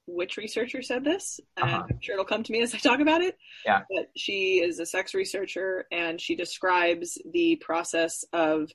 which 0.08 0.36
researcher 0.36 0.80
said 0.82 1.04
this, 1.04 1.38
and 1.56 1.64
Uh-huh. 1.68 1.84
I'm 1.90 2.00
sure 2.00 2.14
it'll 2.14 2.24
come 2.24 2.42
to 2.42 2.52
me 2.52 2.62
as 2.62 2.74
I 2.74 2.78
talk 2.78 3.00
about 3.00 3.20
it. 3.20 3.36
Yeah. 3.64 3.82
But 3.94 4.10
she 4.16 4.60
is 4.60 4.78
a 4.80 4.86
sex 4.86 5.14
researcher, 5.14 5.86
and 5.92 6.20
she 6.20 6.34
describes 6.34 7.18
the 7.30 7.56
process 7.56 8.24
of 8.32 8.70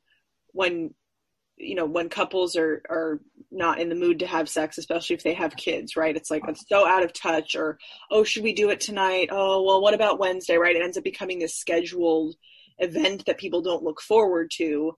when, 0.52 0.94
you 1.58 1.76
know, 1.76 1.86
when 1.86 2.10
couples 2.10 2.56
are 2.56 2.84
are 2.90 3.20
not 3.52 3.80
in 3.80 3.90
the 3.90 3.96
mood 3.96 4.20
to 4.20 4.28
have 4.28 4.48
sex, 4.50 4.78
especially 4.78 5.16
if 5.16 5.24
they 5.24 5.34
have 5.34 5.56
kids, 5.56 5.96
right? 5.96 6.16
It's 6.16 6.30
like 6.32 6.44
it's 6.48 6.68
so 6.70 6.88
out 6.88 7.04
of 7.04 7.14
touch, 7.14 7.56
or 7.56 7.78
oh, 8.12 8.24
should 8.24 8.44
we 8.44 8.54
do 8.54 8.70
it 8.70 8.80
tonight? 8.80 9.30
Oh, 9.32 9.64
well, 9.64 9.82
what 9.82 9.94
about 9.96 10.20
Wednesday, 10.20 10.58
right? 10.58 10.76
It 10.76 10.84
ends 10.84 10.98
up 10.98 11.04
becoming 11.04 11.40
this 11.40 11.56
scheduled 11.56 12.36
event 12.80 13.26
that 13.26 13.38
people 13.38 13.62
don't 13.62 13.84
look 13.84 14.02
forward 14.02 14.50
to 14.58 14.96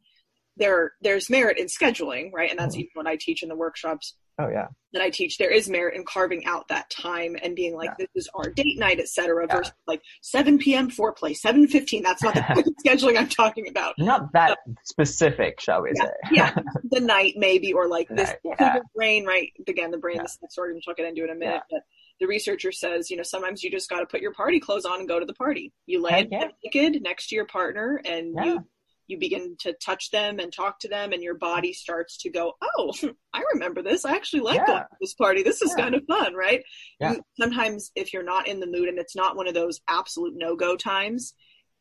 there 0.58 0.94
there's 1.02 1.30
merit 1.30 1.58
in 1.60 1.66
scheduling 1.68 2.32
right 2.32 2.50
and 2.50 2.58
that's 2.58 2.78
Mhm. 2.78 2.80
even 2.80 2.92
what 2.94 3.06
i 3.08 3.18
teach 3.20 3.44
in 3.44 3.50
the 3.50 3.56
workshops 3.58 4.16
Oh 4.38 4.50
yeah. 4.50 4.68
that 4.94 5.02
i 5.02 5.10
teach 5.10 5.38
there 5.38 5.50
is 5.52 5.70
merit 5.70 5.96
in 5.96 6.04
carving 6.06 6.46
out 6.46 6.68
that 6.68 6.90
time 6.90 7.38
and 7.42 7.56
being 7.56 7.74
like 7.76 7.92
Yeah. 7.98 8.06
this 8.14 8.24
is 8.26 8.30
our 8.36 8.50
date 8.50 8.78
night 8.78 9.00
etc 9.00 9.46
Yeah. 9.50 9.56
versus 9.58 9.74
like 9.88 10.02
7 10.22 10.58
p.m 10.58 10.90
foreplay 10.92 11.36
7.15 11.40 12.04
that's 12.04 12.22
not 12.24 12.34
the 12.34 12.74
scheduling 12.86 13.18
i'm 13.18 13.30
talking 13.30 13.68
about 13.70 13.94
Not 13.98 14.32
that 14.34 14.58
specific, 14.84 15.60
shall 15.62 15.82
we 15.84 15.94
say? 15.96 16.10
yeah 16.32 16.54
the 16.92 17.00
night 17.00 17.36
maybe 17.38 17.72
or 17.74 17.88
like 17.88 18.10
this 18.10 18.30
Night, 18.44 18.56
yeah. 18.60 18.80
brain 18.96 19.26
right 19.26 19.52
again 19.68 19.92
the 19.92 19.98
brain 19.98 20.18
Yeah. 20.18 20.24
the 20.24 20.30
sex 20.30 20.58
organ 20.58 20.76
which 20.76 20.86
i'll 20.88 20.96
get 20.96 21.08
into 21.08 21.24
in 21.24 21.30
a 21.30 21.36
minute 21.36 21.62
but 21.72 21.82
the 22.20 22.28
researcher 22.28 22.72
says 22.72 23.10
you 23.12 23.18
know 23.18 23.24
sometimes 23.24 23.64
you 23.64 23.70
just 23.72 23.90
got 23.90 24.00
to 24.00 24.06
put 24.06 24.22
your 24.22 24.34
party 24.34 24.60
clothes 24.60 24.86
on 24.86 25.00
and 25.00 25.08
go 25.08 25.20
to 25.20 25.26
the 25.26 25.34
party 25.34 25.72
you 25.86 26.02
lay 26.02 26.28
yeah. 26.32 26.48
naked 26.64 27.02
next 27.02 27.28
to 27.30 27.36
your 27.36 27.46
partner 27.46 28.02
and 28.06 28.34
Yeah. 28.36 28.46
you 28.46 28.66
you 29.08 29.18
begin 29.18 29.56
to 29.60 29.74
touch 29.74 30.12
them 30.12 30.40
and 30.40 30.52
talk 30.52 30.80
to 30.80 30.88
them 30.88 31.14
and 31.14 31.22
your 31.22 31.36
body 31.36 31.74
starts 31.74 32.18
to 32.18 32.30
go 32.30 32.54
oh 32.64 32.94
i 33.34 33.44
remember 33.54 33.82
this 33.82 34.06
i 34.06 34.16
actually 34.16 34.42
like 34.42 34.56
Yeah. 34.60 34.66
going 34.66 34.80
to 34.80 34.88
this 35.02 35.14
party 35.14 35.44
this 35.44 35.62
is 35.62 35.74
Yeah. 35.78 35.84
kind 35.84 35.96
of 35.96 36.04
fun 36.08 36.34
right 36.34 36.64
Yeah. 37.00 37.16
Sometimes 37.40 37.92
if 37.96 38.14
you're 38.14 38.24
not 38.24 38.48
in 38.48 38.60
the 38.60 38.68
mood 38.68 38.90
and 38.90 38.98
it's 39.00 39.16
not 39.16 39.36
one 39.36 39.48
of 39.48 39.54
those 39.54 39.82
absolute 39.88 40.34
no-go 40.36 40.76
times 40.76 41.34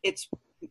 it's 0.02 0.28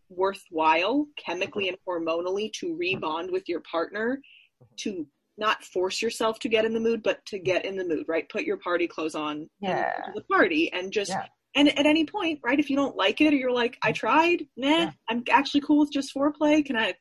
worthwhile 0.10 1.08
chemically 1.18 1.68
and 1.70 1.78
hormonally 1.88 2.52
to 2.54 2.78
rebond 2.78 3.32
with 3.32 3.48
your 3.48 3.62
partner 3.62 4.20
mm-hmm. 4.62 4.76
to 4.78 5.08
not 5.38 5.64
force 5.64 6.02
yourself 6.02 6.38
to 6.40 6.50
get 6.50 6.66
in 6.66 6.74
the 6.74 6.80
mood 6.80 7.02
but 7.02 7.26
to 7.26 7.40
get 7.40 7.66
in 7.66 7.76
the 7.76 7.86
mood 7.86 8.06
right 8.08 8.30
put 8.30 8.44
your 8.44 8.58
party 8.58 8.88
clothes 8.88 9.16
on 9.16 9.50
Yeah. 9.60 9.94
the 10.14 10.22
party 10.22 10.72
and 10.72 10.92
just. 10.92 11.12
And 11.56 11.68
at 11.78 11.86
any 11.86 12.06
point 12.06 12.40
right 12.44 12.60
if 12.60 12.70
you 12.70 12.76
don't 12.76 12.96
like 12.96 13.22
it 13.22 13.34
or 13.34 13.38
you're 13.38 13.52
like 13.52 13.78
i 13.84 13.92
tried 13.92 14.46
nah 14.58 14.68
Yeah. 14.68 14.92
i'm 15.10 15.24
actually 15.30 15.62
cool 15.62 15.80
with 15.80 15.92
just 15.92 16.14
foreplay 16.16 16.66
can 16.66 16.76
i 16.78 16.94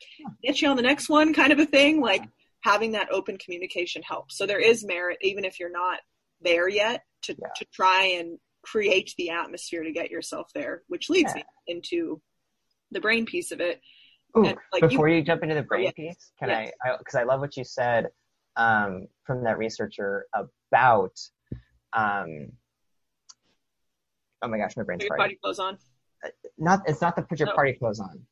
get 0.42 0.61
you 0.61 0.68
on 0.68 0.76
the 0.76 0.82
next 0.82 1.09
one 1.09 1.32
kind 1.35 1.52
of 1.52 1.59
a 1.59 1.66
thing 1.66 2.00
like 2.00 2.23
having 2.62 2.92
that 2.92 3.11
open 3.11 3.38
communication 3.38 4.02
helps 4.02 4.37
so 4.38 4.47
there 4.47 4.61
is 4.61 4.85
merit 4.85 5.18
even 5.23 5.44
if 5.44 5.59
you're 5.59 5.71
not 5.71 6.00
there 6.40 6.68
yet 6.68 7.02
to, 7.23 7.35
Yeah. 7.40 7.49
to 7.56 7.64
try 7.73 8.04
and 8.18 8.38
create 8.62 9.12
the 9.18 9.30
atmosphere 9.30 9.82
to 9.82 9.92
get 9.92 10.11
yourself 10.11 10.49
there 10.54 10.82
which 10.88 11.09
leads 11.11 11.32
Yeah. 11.35 11.42
me 11.42 11.44
into 11.68 12.21
the 12.90 13.00
brain 13.00 13.26
piece 13.26 13.52
of 13.52 13.61
it 13.61 13.80
Ooh, 14.37 14.47
And, 14.47 14.56
like, 14.73 14.88
before 14.88 15.09
you, 15.11 15.23
jump 15.23 15.42
into 15.42 15.54
the 15.54 15.62
brain 15.62 15.92
piece, 15.92 16.32
can 16.38 16.49
Yes. 16.49 16.73
I? 16.87 16.97
Because 16.97 17.16
I, 17.16 17.25
love 17.25 17.40
what 17.40 17.54
you 17.54 17.64
said 17.64 18.09
um, 18.56 19.06
from 19.26 19.44
that 19.44 19.59
researcher 19.59 20.25
about. 20.35 21.14
Um, 21.92 22.50
oh 24.43 24.49
my 24.49 24.59
gosh, 24.59 24.77
my 24.77 24.83
brain's 24.83 25.03
put 25.05 25.09
your 25.11 25.17
party 25.17 25.39
clothes 25.43 25.59
on 25.59 25.79
Not 26.59 26.81
it's 26.87 27.01
not 27.01 27.17
the 27.17 27.23
put 27.23 27.39
your 27.41 27.49
No. 27.49 27.55
party 27.55 27.73
clothes 27.75 28.01
on. 28.01 28.27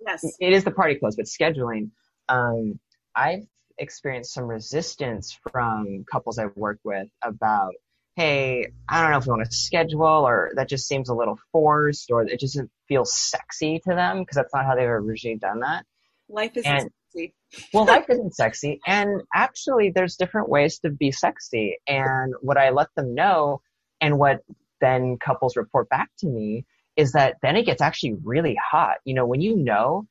yes 0.00 0.24
It 0.40 0.52
is 0.52 0.64
the 0.64 0.70
party 0.70 0.96
clothes, 0.96 1.16
but 1.16 1.26
scheduling. 1.26 1.90
Um, 2.28 2.78
I've 3.14 3.44
experienced 3.78 4.32
some 4.32 4.44
resistance 4.44 5.38
from 5.52 6.04
couples 6.10 6.38
I've 6.38 6.56
worked 6.56 6.84
with 6.84 7.08
about, 7.22 7.72
hey, 8.16 8.68
I 8.88 9.02
don't 9.02 9.10
know 9.10 9.18
if 9.18 9.26
we 9.26 9.30
want 9.30 9.44
to 9.50 9.56
schedule 9.56 10.02
or 10.04 10.52
that 10.56 10.68
just 10.68 10.86
seems 10.86 11.08
a 11.08 11.14
little 11.14 11.38
forced 11.52 12.10
or 12.10 12.22
it 12.22 12.38
just 12.40 12.54
doesn't 12.54 12.70
feel 12.88 13.04
sexy 13.04 13.80
to 13.88 13.94
them 13.94 14.20
because 14.20 14.36
that's 14.36 14.54
not 14.54 14.64
how 14.64 14.74
they've 14.76 14.88
originally 14.88 15.38
done 15.38 15.60
that. 15.60 15.84
life 16.28 16.56
is 16.56 16.64
and- 16.64 16.90
sexy. 17.12 17.34
well, 17.72 17.84
life 17.84 18.06
isn't 18.08 18.34
sexy. 18.34 18.80
And 18.86 19.22
actually, 19.32 19.90
there's 19.94 20.16
different 20.16 20.48
ways 20.48 20.80
to 20.80 20.90
be 20.90 21.12
sexy. 21.12 21.76
And 21.86 22.34
what 22.40 22.56
I 22.56 22.70
let 22.70 22.88
them 22.96 23.14
know, 23.14 23.60
and 24.00 24.18
what 24.18 24.40
then 24.84 25.16
couples 25.18 25.56
report 25.56 25.88
back 25.88 26.10
to 26.18 26.26
me, 26.26 26.66
is 26.96 27.12
that 27.12 27.36
then 27.42 27.56
it 27.56 27.66
gets 27.66 27.82
actually 27.82 28.14
really 28.22 28.56
hot. 28.56 28.96
You 29.04 29.14
know, 29.14 29.26
when 29.26 29.40
you 29.40 29.56
know 29.56 30.06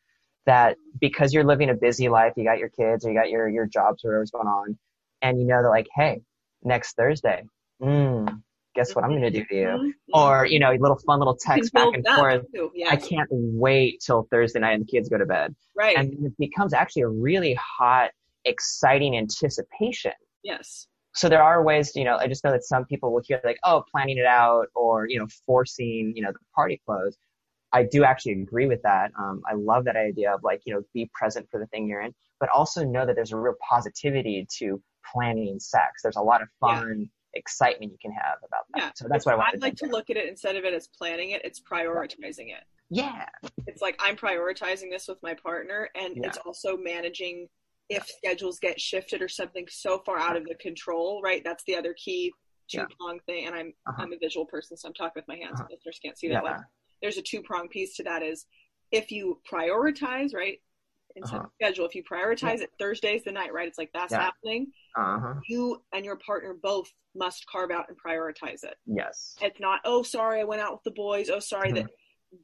that 0.46 0.77
because 1.00 1.34
you're 1.34 1.46
living 1.46 1.70
a 1.70 1.74
busy 1.75 2.10
life, 2.10 2.34
you 2.36 2.44
got 2.44 2.58
your 2.58 2.70
kids 2.70 3.06
or 3.06 3.12
you 3.12 3.18
got 3.18 3.30
your, 3.30 3.48
your 3.48 3.65
jobs 3.65 4.03
or 4.03 4.10
whatever's 4.10 4.32
going 4.32 4.48
on, 4.48 4.77
and 5.22 5.39
you 5.39 5.46
know 5.48 5.62
that, 5.63 5.70
like, 5.70 5.88
hey, 5.96 6.22
next 6.63 6.96
Thursday, 6.96 7.44
mm, 7.82 8.42
guess 8.75 8.96
what 8.96 9.06
I'm 9.06 9.12
going 9.12 9.22
to 9.22 9.30
do 9.32 9.46
to 9.46 9.56
you? 9.56 9.68
Mhm. 9.68 9.92
Or, 10.13 10.46
you 10.46 10.60
know, 10.60 10.72
little 10.72 11.00
fun 11.06 11.20
little 11.20 11.38
text 11.38 11.72
back 11.74 11.94
and 11.94 12.06
forth. 12.06 12.46
I 12.89 12.96
can't 12.98 13.30
wait 13.32 14.01
till 14.06 14.27
Thursday 14.32 14.60
night 14.60 14.74
and 14.74 14.86
the 14.86 14.92
kids 14.92 15.10
go 15.10 15.18
to 15.18 15.25
bed 15.25 15.56
right 15.75 15.96
and 15.98 16.13
it 16.25 16.38
becomes 16.38 16.74
actually 16.74 17.03
a 17.03 17.08
really 17.08 17.53
hot, 17.53 18.12
exciting 18.46 19.15
anticipation. 19.18 20.12
yes 20.44 20.88
So 21.15 21.29
there 21.29 21.43
are 21.43 21.63
ways, 21.63 21.96
you 21.96 22.03
know, 22.03 22.17
I 22.17 22.27
just 22.27 22.43
know 22.43 22.51
that 22.51 22.63
some 22.63 22.86
people 22.86 23.13
will 23.13 23.22
hear 23.25 23.39
like, 23.43 23.60
oh, 23.63 23.84
planning 23.91 24.17
it 24.17 24.25
out 24.25 24.67
or, 24.75 25.08
you 25.08 25.20
know, 25.20 25.27
forcing, 25.46 26.13
you 26.15 26.24
know, 26.24 26.32
the 26.32 26.39
party 26.55 26.82
clothes. 26.86 27.17
I 27.72 27.84
do 27.84 28.03
actually 28.03 28.34
agree 28.34 28.67
with 28.67 28.82
that. 28.84 29.12
Um, 29.17 29.41
I 29.50 29.53
love 29.53 29.86
that 29.86 29.96
idea 29.96 30.34
of 30.34 30.43
like, 30.43 30.62
you 30.65 30.74
know, 30.74 30.82
be 30.93 31.10
present 31.13 31.48
for 31.51 31.60
the 31.60 31.67
thing 31.67 31.88
you're 31.88 32.01
in, 32.01 32.13
but 32.39 32.50
also 32.50 32.84
know 32.84 33.05
that 33.05 33.15
there's 33.15 33.32
a 33.32 33.38
real 33.38 33.55
positivity 33.67 34.48
to 34.58 34.82
planning 35.12 35.60
sex. 35.60 36.01
There's 36.03 36.15
a 36.15 36.22
lot 36.22 36.41
of 36.41 36.50
Yeah. 36.63 36.79
fun, 36.82 37.10
excitement 37.36 37.91
you 37.91 37.98
can 38.00 38.12
have 38.12 38.38
about 38.46 38.65
that. 38.74 38.79
Yeah. 38.79 38.91
So 38.96 39.08
that's 39.08 39.25
what 39.25 39.34
I 39.34 39.36
I'd 39.36 39.39
wanted 39.39 39.62
like 39.62 39.75
to 39.77 39.88
to 39.88 39.91
look 39.91 40.10
at 40.12 40.17
it 40.17 40.27
instead 40.29 40.55
of 40.55 40.65
it 40.65 40.74
as 40.74 40.88
planning 40.88 41.32
it, 41.32 41.43
it's 41.43 41.60
prioritizing 41.60 42.50
it. 42.50 42.63
Yeah. 42.89 43.25
It's 43.65 43.82
like 43.82 43.96
I'm 44.00 44.15
prioritizing 44.15 44.91
this 44.91 45.08
with 45.08 45.17
my 45.24 45.34
partner, 45.34 45.89
and 45.96 46.15
Yeah. 46.15 46.27
it's 46.27 46.38
also 46.38 46.77
managing 46.77 47.50
if 47.90 48.08
schedules 48.08 48.60
get 48.60 48.80
shifted 48.80 49.22
or 49.22 49.28
something 49.28 49.66
so 49.70 50.00
far 50.06 50.18
out 50.18 50.36
of 50.38 50.46
the 50.46 50.56
control, 50.56 51.22
right? 51.24 51.44
That's 51.44 51.63
the 51.66 51.75
other 51.75 51.94
key 51.94 52.34
two 52.70 52.78
Yeah. 52.80 52.86
prong 52.98 53.20
thing. 53.25 53.46
And 53.48 53.56
I'm 53.56 53.74
Uh-huh. 53.88 54.02
I'm 54.04 54.13
a 54.13 54.18
visual 54.18 54.46
person, 54.46 54.78
so 54.78 54.88
I'm 54.88 54.94
talking 54.94 55.13
with 55.22 55.28
my 55.28 55.36
hands. 55.36 55.60
Uh-huh. 55.60 55.68
Listeners 55.72 56.00
can't 56.02 56.18
see 56.18 56.30
that. 56.30 56.44
Yeah. 56.44 56.62
There's 57.02 57.18
a 57.18 57.22
two 57.22 57.42
prong 57.44 57.68
piece 57.68 57.96
to 57.98 58.04
that 58.04 58.24
is 58.24 58.46
if 58.92 59.12
you 59.12 59.42
prioritize, 59.50 60.34
right? 60.34 60.62
Instead 61.16 61.40
Uh-huh. 61.42 61.50
schedule, 61.56 61.86
if 61.86 61.94
you 61.94 62.04
prioritize 62.04 62.62
it, 62.62 62.72
Thursday's 62.80 63.24
the 63.24 63.32
night, 63.32 63.54
right? 63.54 63.68
It's 63.68 63.78
like 63.78 63.92
that's 63.94 64.13
Yeah. 64.13 64.22
happening. 64.22 64.72
Uh-huh. 64.96 65.34
You 65.48 65.84
and 65.92 66.06
your 66.06 66.16
partner 66.18 66.54
both 66.54 66.92
must 67.16 67.46
carve 67.48 67.70
out 67.70 67.90
and 67.90 67.98
prioritize 68.02 68.63
it. 68.63 68.78
Yes. 68.88 69.36
it's 69.42 69.60
not 69.60 69.82
oh 69.86 70.02
sorry 70.04 70.40
i 70.40 70.44
went 70.44 70.62
out 70.62 70.72
with 70.74 70.84
the 70.84 70.92
boys 70.92 71.30
oh 71.30 71.38
sorry 71.40 71.72
Mhm. 71.72 71.75
that 71.75 71.92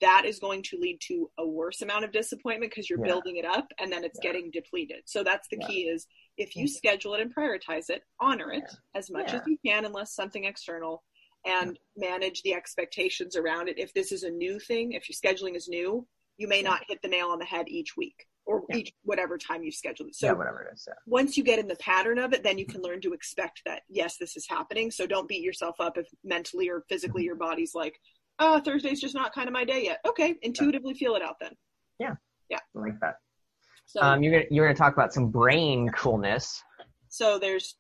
that 0.02 0.24
is 0.26 0.40
going 0.40 0.62
to 0.64 0.78
lead 0.80 1.00
to 1.02 1.30
a 1.38 1.48
worse 1.48 1.82
amount 1.82 2.06
of 2.06 2.12
disappointment 2.12 2.72
because 2.72 2.90
you're 2.90 3.00
Yeah. 3.00 3.12
building 3.14 3.38
it 3.38 3.46
up 3.46 3.68
and 3.80 3.92
then 3.92 4.04
it's 4.04 4.20
Yeah. 4.22 4.32
getting 4.32 4.52
depleted 4.52 5.02
so 5.06 5.24
that's 5.24 5.48
the 5.50 5.58
Yeah. 5.60 5.68
key 5.68 5.88
is 5.88 6.08
if 6.38 6.56
you 6.56 6.66
Mhm. 6.66 6.70
schedule 6.70 7.16
it 7.16 7.22
and 7.22 7.34
prioritize 7.34 7.90
it 7.90 8.04
honor 8.20 8.52
it 8.54 8.70
as 8.96 9.10
much 9.10 9.34
as 9.34 9.42
you 9.48 9.58
can 9.66 9.86
unless 9.86 10.14
something 10.14 10.44
external 10.46 11.04
and 11.46 11.80
manage 11.96 12.42
the 12.44 12.54
expectations 12.54 13.36
around 13.36 13.70
it 13.70 13.80
if 13.80 13.94
this 13.94 14.12
is 14.12 14.24
a 14.24 14.30
new 14.30 14.60
thing 14.60 14.92
if 14.94 15.10
your 15.10 15.16
scheduling 15.16 15.56
is 15.56 15.68
new 15.68 16.08
you 16.38 16.48
may 16.48 16.62
not 16.62 16.84
hit 16.88 17.02
the 17.02 17.08
nail 17.08 17.30
on 17.30 17.40
the 17.40 17.46
head 17.46 17.68
each 17.68 17.98
week 17.98 18.28
or 18.46 18.66
each 18.74 18.94
whatever 19.04 19.38
time 19.38 19.64
you 19.64 19.72
schedule 19.72 20.08
it 20.08 20.16
so 20.16 20.28
yeah, 20.28 20.34
whatever 20.34 20.64
it 20.64 20.74
is. 20.74 20.88
Once 21.06 21.38
you 21.38 21.44
get 21.44 21.60
in 21.60 21.68
the 21.68 21.76
pattern 21.76 22.18
of 22.18 22.34
it, 22.34 22.44
then 22.44 22.58
you 22.58 22.66
can 22.66 22.82
learn 22.82 23.00
to 23.02 23.14
expect 23.14 23.62
that, 23.66 23.84
yes, 23.90 24.18
this 24.18 24.36
is 24.36 24.48
happening. 24.48 24.90
So 24.90 25.06
don't 25.06 25.28
beat 25.28 25.42
yourself 25.42 25.76
up 25.80 25.98
if 25.98 26.08
mentally 26.24 26.70
or 26.70 26.84
physically 26.90 27.24
your 27.24 27.36
body's 27.36 27.76
like, 27.76 28.00
oh, 28.40 28.60
Thursday's 28.60 29.02
just 29.02 29.16
not 29.16 29.34
kind 29.34 29.48
of 29.48 29.54
my 29.54 29.66
day 29.66 29.84
yet. 29.84 30.00
Okay, 30.08 30.36
intuitively 30.42 30.94
feel 30.94 31.16
it 31.16 31.22
out 31.22 31.36
then. 31.40 31.52
Yeah. 32.00 32.16
Yeah. 32.50 32.60
I 32.76 32.80
like 32.80 33.00
that. 33.02 33.16
So, 33.86 34.02
Um, 34.02 34.24
you're 34.24 34.32
gonna, 34.34 34.46
you're 34.52 34.66
going 34.66 34.76
to 34.76 34.80
talk 34.80 34.94
about 34.94 35.14
some 35.14 35.30
brain 35.30 35.90
coolness. 35.90 36.62
so 37.10 37.40
there's 37.40 37.78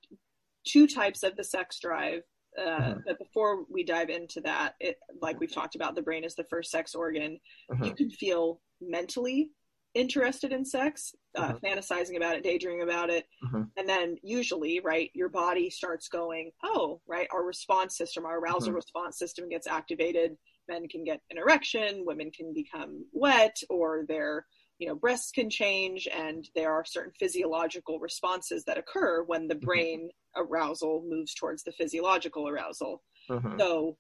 two 0.68 0.88
types 0.88 1.24
of 1.24 1.36
the 1.36 1.44
sex 1.44 1.80
drive. 1.80 2.22
uh, 2.58 2.62
Mhm. 2.96 3.04
but 3.06 3.18
before 3.20 3.64
we 3.70 3.84
dive 3.84 4.10
into 4.10 4.42
that, 4.42 4.74
it 4.80 4.98
like 5.22 5.40
we've 5.40 5.54
talked 5.54 5.76
about, 5.76 5.96
the 5.96 6.02
brain 6.02 6.24
is 6.24 6.34
the 6.36 6.44
first 6.50 6.72
sex 6.72 6.94
organ. 6.96 7.40
Mhm. 7.72 7.86
You 7.86 7.94
can 7.96 8.10
feel 8.10 8.60
mentally 8.82 9.52
interested 9.94 10.52
in 10.52 10.66
sex, 10.66 11.14
uh, 11.36 11.54
Mhm. 11.54 11.62
fantasizing 11.62 12.16
about 12.18 12.36
it, 12.36 12.44
daydreaming 12.44 12.82
about 12.82 13.10
it, 13.10 13.28
Mhm. 13.44 13.72
and 13.78 13.88
then 13.88 14.18
usually, 14.22 14.80
right, 14.80 15.12
your 15.14 15.30
body 15.30 15.70
starts 15.70 16.08
going, 16.08 16.52
oh, 16.64 17.02
right, 17.08 17.28
our 17.32 17.44
response 17.44 17.98
system, 17.98 18.26
our 18.26 18.40
arousal 18.40 18.72
Mhm. 18.72 18.76
response 18.76 19.18
system 19.18 19.50
gets 19.50 19.68
activated. 19.68 20.38
Men 20.68 20.88
can 20.88 21.04
get 21.04 21.22
an 21.32 21.38
erection, 21.38 22.06
women 22.06 22.32
can 22.32 22.54
become 22.54 23.06
wet, 23.12 23.62
or 23.70 24.06
their 24.08 24.46
you 24.78 24.88
know 24.88 24.96
breasts 24.96 25.32
can 25.32 25.50
change, 25.50 26.08
and 26.08 26.48
there 26.56 26.72
are 26.72 26.86
certain 26.86 27.14
physiological 27.20 28.00
responses 28.00 28.64
that 28.66 28.78
occur 28.78 29.24
when 29.24 29.48
the 29.48 29.56
brain 29.56 30.10
arousal 30.36 31.04
moves 31.08 31.34
towards 31.34 31.64
the 31.64 31.72
physiological 31.74 32.48
arousal. 32.48 33.04
So 33.60 33.98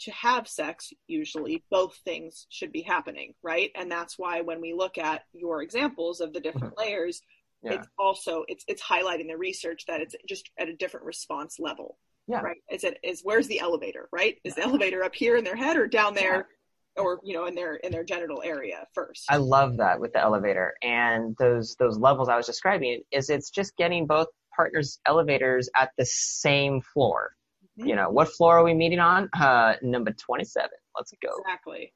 to 0.00 0.10
have 0.12 0.48
sex, 0.48 0.92
usually 1.06 1.62
both 1.70 1.96
things 2.04 2.46
should 2.48 2.72
be 2.72 2.82
happening, 2.82 3.34
right? 3.42 3.70
And 3.74 3.90
that's 3.90 4.18
why 4.18 4.40
when 4.40 4.60
we 4.60 4.72
look 4.72 4.98
at 4.98 5.22
your 5.32 5.62
examples 5.62 6.20
of 6.20 6.32
the 6.32 6.40
different 6.40 6.74
mm-hmm. 6.74 6.90
layers, 6.90 7.22
Yeah. 7.62 7.74
it's 7.74 7.88
also 7.98 8.44
it's 8.48 8.64
it's 8.66 8.82
highlighting 8.82 9.28
the 9.28 9.36
research 9.36 9.84
that 9.86 10.00
it's 10.00 10.14
just 10.26 10.50
at 10.58 10.68
a 10.68 10.76
different 10.76 11.06
response 11.06 11.58
level. 11.58 11.98
Yeah. 12.26 12.40
Right. 12.40 12.58
Is 12.70 12.84
it 12.84 12.98
is 13.02 13.20
where's 13.22 13.48
the 13.48 13.60
elevator, 13.60 14.08
right? 14.12 14.36
Is 14.44 14.54
the 14.54 14.62
elevator 14.62 15.02
up 15.04 15.14
here 15.14 15.36
in 15.36 15.44
their 15.44 15.56
head 15.56 15.76
or 15.76 15.86
down 15.86 16.14
there 16.14 16.48
or 16.96 17.20
you 17.22 17.34
know 17.34 17.46
in 17.46 17.54
their 17.54 17.74
in 17.76 17.92
their 17.92 18.04
genital 18.04 18.42
area 18.42 18.86
first? 18.94 19.24
I 19.28 19.36
love 19.36 19.76
that 19.78 20.00
with 20.00 20.12
the 20.12 20.20
elevator 20.20 20.74
and 20.82 21.36
those 21.38 21.76
those 21.76 21.98
levels 21.98 22.28
I 22.28 22.36
was 22.36 22.46
describing. 22.46 23.02
Is 23.10 23.30
it's 23.30 23.50
just 23.50 23.76
getting 23.76 24.06
both 24.06 24.28
partners' 24.54 24.98
elevators 25.06 25.68
at 25.76 25.90
the 25.98 26.06
same 26.06 26.80
floor. 26.80 27.34
You 27.84 27.96
know, 27.96 28.10
what 28.10 28.28
floor 28.28 28.58
are 28.58 28.64
we 28.64 28.74
meeting 28.74 28.98
on? 29.00 29.28
Uh, 29.38 29.74
number 29.82 30.12
twenty-seven. 30.12 30.70
Let's 30.96 31.12
go. 31.22 31.30
Exactly. 31.46 31.92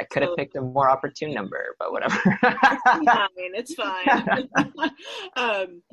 I 0.00 0.04
could 0.04 0.22
have 0.22 0.30
So- 0.30 0.36
picked 0.36 0.56
a 0.56 0.60
more 0.60 0.90
opportune 0.90 1.32
number, 1.32 1.76
but 1.78 1.92
whatever. 1.92 2.20
It's 2.24 3.74
fine. 3.74 4.08
It's 4.08 4.52
fine. 4.54 4.90
um, 5.36 5.82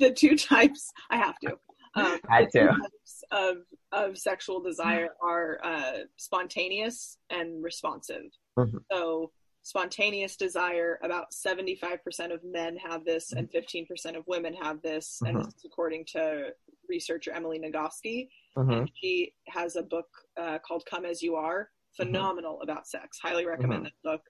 the 0.00 0.12
two 0.14 0.36
types 0.36 0.92
I 1.10 1.16
have 1.16 1.38
to. 1.40 1.52
Um, 1.94 2.18
the 2.28 2.48
to. 2.52 2.66
types 2.68 3.24
of 3.32 3.56
of 3.92 4.16
sexual 4.18 4.60
desire 4.60 5.10
are 5.22 5.58
uh, 5.64 5.92
spontaneous 6.16 7.16
and 7.30 7.62
responsive. 7.62 8.24
Mhm. 8.58 8.80
So 8.90 9.30
spontaneous 9.62 10.36
desire, 10.36 10.98
about 11.02 11.32
seventy 11.32 11.76
five 11.76 12.02
percent 12.04 12.32
of 12.32 12.42
men 12.44 12.76
have 12.76 13.04
this, 13.04 13.32
and 13.32 13.50
fifteen 13.50 13.86
percent 13.86 14.16
of 14.16 14.26
women 14.26 14.54
have 14.54 14.82
this, 14.82 15.20
and 15.24 15.36
Mhm. 15.36 15.44
this 15.44 15.54
is 15.54 15.64
according 15.64 16.04
to 16.06 16.54
researcher 16.88 17.32
Emily 17.32 17.58
Nagoski. 17.58 18.28
Mhm. 18.56 18.88
She 18.94 19.34
has 19.48 19.76
a 19.76 19.82
book 19.82 20.08
uh, 20.36 20.58
called 20.58 20.84
"Come 20.86 21.04
as 21.04 21.22
You 21.22 21.36
Are," 21.36 21.70
phenomenal 21.96 22.60
about 22.62 22.86
sex. 22.86 23.18
Highly 23.20 23.46
recommend 23.46 23.86
that 23.86 24.02
book. 24.02 24.22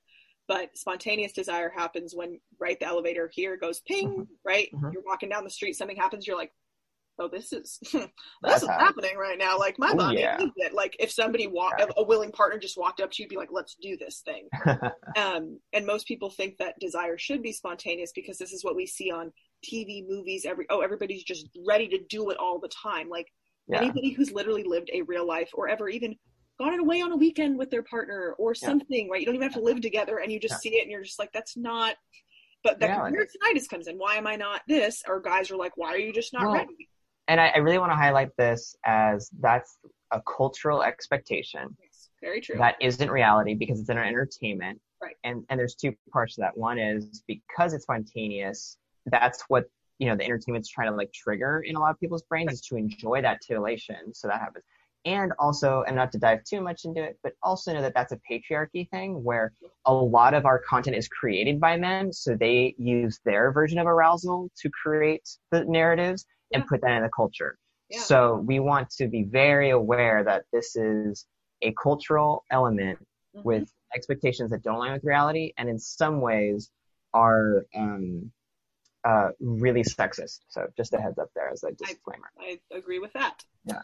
But 0.48 0.76
spontaneous 0.76 1.32
desire 1.32 1.70
happens 1.70 2.14
when 2.14 2.40
right 2.58 2.78
the 2.78 2.86
elevator 2.86 3.28
here 3.32 3.56
goes 3.56 3.80
ping, 3.80 4.26
right? 4.44 4.68
You're 4.92 5.02
walking 5.06 5.28
down 5.28 5.44
the 5.44 5.50
street, 5.50 5.74
something 5.74 5.96
happens, 5.96 6.26
you're 6.26 6.36
like, 6.36 6.52
oh, 7.18 7.28
this 7.28 7.52
is 7.52 7.78
this 7.92 8.08
That's 8.42 8.62
is 8.62 8.68
happening 8.68 9.16
right 9.16 9.38
now. 9.38 9.58
Like 9.58 9.78
my 9.78 9.90
Oh, 9.92 9.96
body 9.96 10.20
yeah. 10.20 10.36
needs 10.38 10.52
it. 10.56 10.72
Like 10.74 10.96
if 10.98 11.10
somebody 11.10 11.46
walk, 11.46 11.74
Yeah. 11.78 11.86
a 11.96 12.02
willing 12.04 12.32
partner 12.32 12.58
just 12.58 12.78
walked 12.78 13.00
up 13.00 13.10
to 13.12 13.22
you, 13.22 13.28
be 13.28 13.36
like, 13.36 13.50
let's 13.52 13.76
do 13.80 13.96
this 13.96 14.22
thing. 14.24 14.48
Um, 15.14 15.60
and 15.74 15.84
most 15.84 16.06
people 16.08 16.30
think 16.30 16.56
that 16.56 16.78
desire 16.78 17.18
should 17.18 17.42
be 17.42 17.52
spontaneous 17.52 18.12
because 18.14 18.38
this 18.38 18.50
is 18.50 18.64
what 18.64 18.74
we 18.74 18.86
see 18.86 19.10
on 19.10 19.30
TV, 19.62 20.02
movies. 20.08 20.46
Every 20.46 20.64
oh, 20.70 20.80
everybody's 20.80 21.22
just 21.22 21.50
ready 21.68 21.86
to 21.88 21.98
do 22.08 22.30
it 22.30 22.38
all 22.38 22.58
the 22.58 22.70
time. 22.70 23.10
Like 23.10 23.26
yeah. 23.68 23.76
anybody 23.80 24.12
who's 24.12 24.32
literally 24.32 24.64
lived 24.64 24.88
a 24.90 25.02
real 25.02 25.26
life 25.26 25.50
or 25.52 25.68
ever 25.68 25.90
even 25.90 26.16
gone 26.58 26.80
away 26.80 27.02
on 27.02 27.12
a 27.12 27.16
weekend 27.16 27.58
with 27.58 27.70
their 27.70 27.82
partner 27.82 28.34
or 28.38 28.54
Yeah. 28.54 28.68
something, 28.68 29.10
right? 29.10 29.20
You 29.20 29.26
don't 29.26 29.34
even 29.34 29.44
have 29.50 29.58
to 29.60 29.60
live 29.60 29.82
together 29.82 30.16
and 30.16 30.32
you 30.32 30.40
just 30.40 30.64
Yeah. 30.64 30.70
see 30.70 30.76
it 30.78 30.82
and 30.82 30.90
you're 30.90 31.02
just 31.02 31.18
like, 31.18 31.32
that's 31.32 31.58
not. 31.58 31.94
But 32.64 32.80
the 32.80 32.86
Reality. 32.86 33.16
comparisonitis 33.18 33.68
comes 33.68 33.88
in. 33.88 33.98
Why 33.98 34.16
am 34.16 34.26
I 34.26 34.36
not 34.36 34.62
this? 34.66 35.02
Or 35.06 35.20
guys 35.20 35.50
are 35.50 35.56
like, 35.56 35.76
why 35.76 35.88
are 35.88 35.98
you 35.98 36.12
just 36.14 36.32
not 36.32 36.44
Well, 36.44 36.54
ready? 36.54 36.88
And 37.32 37.40
I, 37.40 37.48
I 37.48 37.58
really 37.58 37.78
want 37.78 37.90
to 37.92 37.96
highlight 37.96 38.28
this 38.36 38.76
as 38.84 39.30
that's 39.40 39.78
a 40.10 40.20
cultural 40.36 40.82
expectation 40.82 41.74
Yes, 41.82 42.10
very 42.20 42.42
true. 42.42 42.58
that 42.58 42.76
isn't 42.78 43.10
reality 43.10 43.54
because 43.54 43.80
it's 43.80 43.88
in 43.88 43.96
an 43.96 44.06
entertainment. 44.06 44.78
Right. 45.00 45.16
And 45.24 45.42
and 45.48 45.58
there's 45.58 45.74
two 45.74 45.94
parts 46.12 46.34
to 46.34 46.42
that. 46.42 46.56
One 46.56 46.78
is 46.78 47.24
because 47.26 47.72
it's 47.72 47.84
spontaneous, 47.84 48.76
that's 49.06 49.44
what 49.48 49.64
you 49.98 50.08
know 50.08 50.14
the 50.16 50.24
entertainment's 50.24 50.68
trying 50.68 50.90
to 50.90 50.94
like 50.94 51.10
trigger 51.12 51.62
in 51.66 51.74
a 51.74 51.80
lot 51.80 51.90
of 51.92 51.98
people's 51.98 52.22
brains 52.22 52.52
is 52.52 52.60
to 52.68 52.76
enjoy 52.76 53.22
that 53.22 53.38
titillation. 53.40 54.14
So 54.14 54.28
that 54.28 54.38
happens. 54.38 54.64
And 55.04 55.32
also, 55.40 55.82
and 55.88 55.96
not 55.96 56.12
to 56.12 56.18
dive 56.18 56.44
too 56.44 56.60
much 56.60 56.84
into 56.84 57.02
it, 57.02 57.18
but 57.24 57.32
also 57.42 57.72
know 57.72 57.82
that 57.82 57.94
that's 57.94 58.12
a 58.12 58.20
patriarchy 58.30 58.88
thing 58.90 59.24
where 59.24 59.52
a 59.86 59.92
lot 59.92 60.32
of 60.32 60.44
our 60.46 60.60
content 60.60 60.96
is 60.96 61.08
created 61.08 61.58
by 61.58 61.76
men, 61.76 62.12
so 62.12 62.36
they 62.36 62.76
use 62.78 63.18
their 63.24 63.50
version 63.50 63.78
of 63.80 63.86
arousal 63.88 64.48
to 64.60 64.70
create 64.70 65.28
the 65.50 65.64
narratives 65.64 66.24
and 66.54 66.66
put 66.66 66.80
that 66.82 66.92
in 66.96 67.02
the 67.02 67.10
culture. 67.10 67.58
Yeah. 67.88 68.00
So 68.00 68.36
we 68.36 68.58
want 68.60 68.90
to 68.90 69.08
be 69.08 69.22
very 69.24 69.70
aware 69.70 70.24
that 70.24 70.44
this 70.52 70.76
is 70.76 71.26
a 71.62 71.72
cultural 71.72 72.44
element 72.50 72.98
Mhm. 73.34 73.44
with 73.44 73.72
expectations 73.94 74.50
that 74.50 74.62
don't 74.62 74.76
align 74.76 74.92
with 74.92 75.04
reality, 75.04 75.52
and 75.58 75.68
in 75.68 75.78
some 75.78 76.20
ways 76.20 76.70
are 77.14 77.66
um, 77.74 78.32
uh, 79.04 79.30
really 79.40 79.82
sexist. 79.82 80.40
So 80.48 80.66
just 80.76 80.92
a 80.94 81.00
heads 81.00 81.18
up 81.18 81.30
there 81.34 81.50
as 81.50 81.62
a 81.64 81.72
disclaimer. 81.72 82.30
I 82.38 82.60
agree 82.70 82.98
with 82.98 83.12
that. 83.14 83.44
Yeah. 83.64 83.82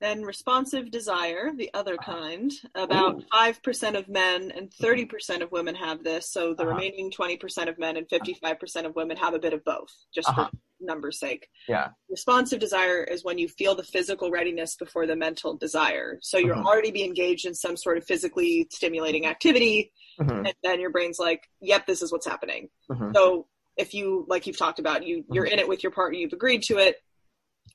Then 0.00 0.22
responsive 0.22 0.90
desire, 0.90 1.52
the 1.54 1.70
other 1.74 1.94
Uh-huh. 1.96 2.12
kind, 2.12 2.52
about 2.74 3.16
Ooh. 3.16 3.24
5% 3.30 3.96
of 3.96 4.08
men 4.08 4.50
and 4.50 4.70
30% 4.70 5.42
of 5.42 5.52
women 5.52 5.74
have 5.74 6.02
this. 6.02 6.30
So 6.30 6.54
the 6.54 6.62
Uh-huh. 6.62 6.70
remaining 6.70 7.10
20% 7.10 7.68
of 7.68 7.78
men 7.78 7.96
and 7.98 8.08
55% 8.08 8.86
of 8.86 8.96
women 8.96 9.16
have 9.18 9.34
a 9.34 9.38
bit 9.38 9.52
of 9.52 9.62
both, 9.64 9.92
just 10.14 10.28
Uh-huh. 10.30 10.46
for 10.46 10.50
numbers' 10.84 11.18
sake. 11.18 11.48
Yeah. 11.68 11.90
Responsive 12.08 12.58
desire 12.60 13.04
is 13.04 13.24
when 13.24 13.36
you 13.38 13.46
feel 13.48 13.74
the 13.74 13.84
physical 13.84 14.30
readiness 14.30 14.74
before 14.74 15.06
the 15.06 15.14
mental 15.16 15.54
desire. 15.56 16.18
So 16.22 16.38
you're 16.38 16.56
Mhm. 16.56 16.64
already 16.64 16.90
be 16.90 17.04
engaged 17.04 17.44
in 17.44 17.54
some 17.54 17.76
sort 17.76 17.98
of 17.98 18.04
physically 18.04 18.66
stimulating 18.72 19.26
activity, 19.26 19.92
Mhm, 20.18 20.46
and 20.46 20.54
then 20.62 20.80
your 20.80 20.90
brain's 20.90 21.18
like, 21.18 21.48
yep, 21.60 21.86
this 21.86 22.00
is 22.00 22.10
what's 22.10 22.26
happening. 22.26 22.70
mhm, 22.90 23.14
So 23.14 23.48
if 23.76 23.92
you, 23.92 24.24
like 24.28 24.46
you've 24.46 24.56
talked 24.58 24.78
about, 24.78 25.04
you 25.06 25.24
you're 25.30 25.44
in 25.44 25.58
it 25.58 25.68
with 25.68 25.82
your 25.82 25.92
partner, 25.92 26.18
you've 26.18 26.32
agreed 26.32 26.62
to 26.64 26.78
it, 26.78 26.96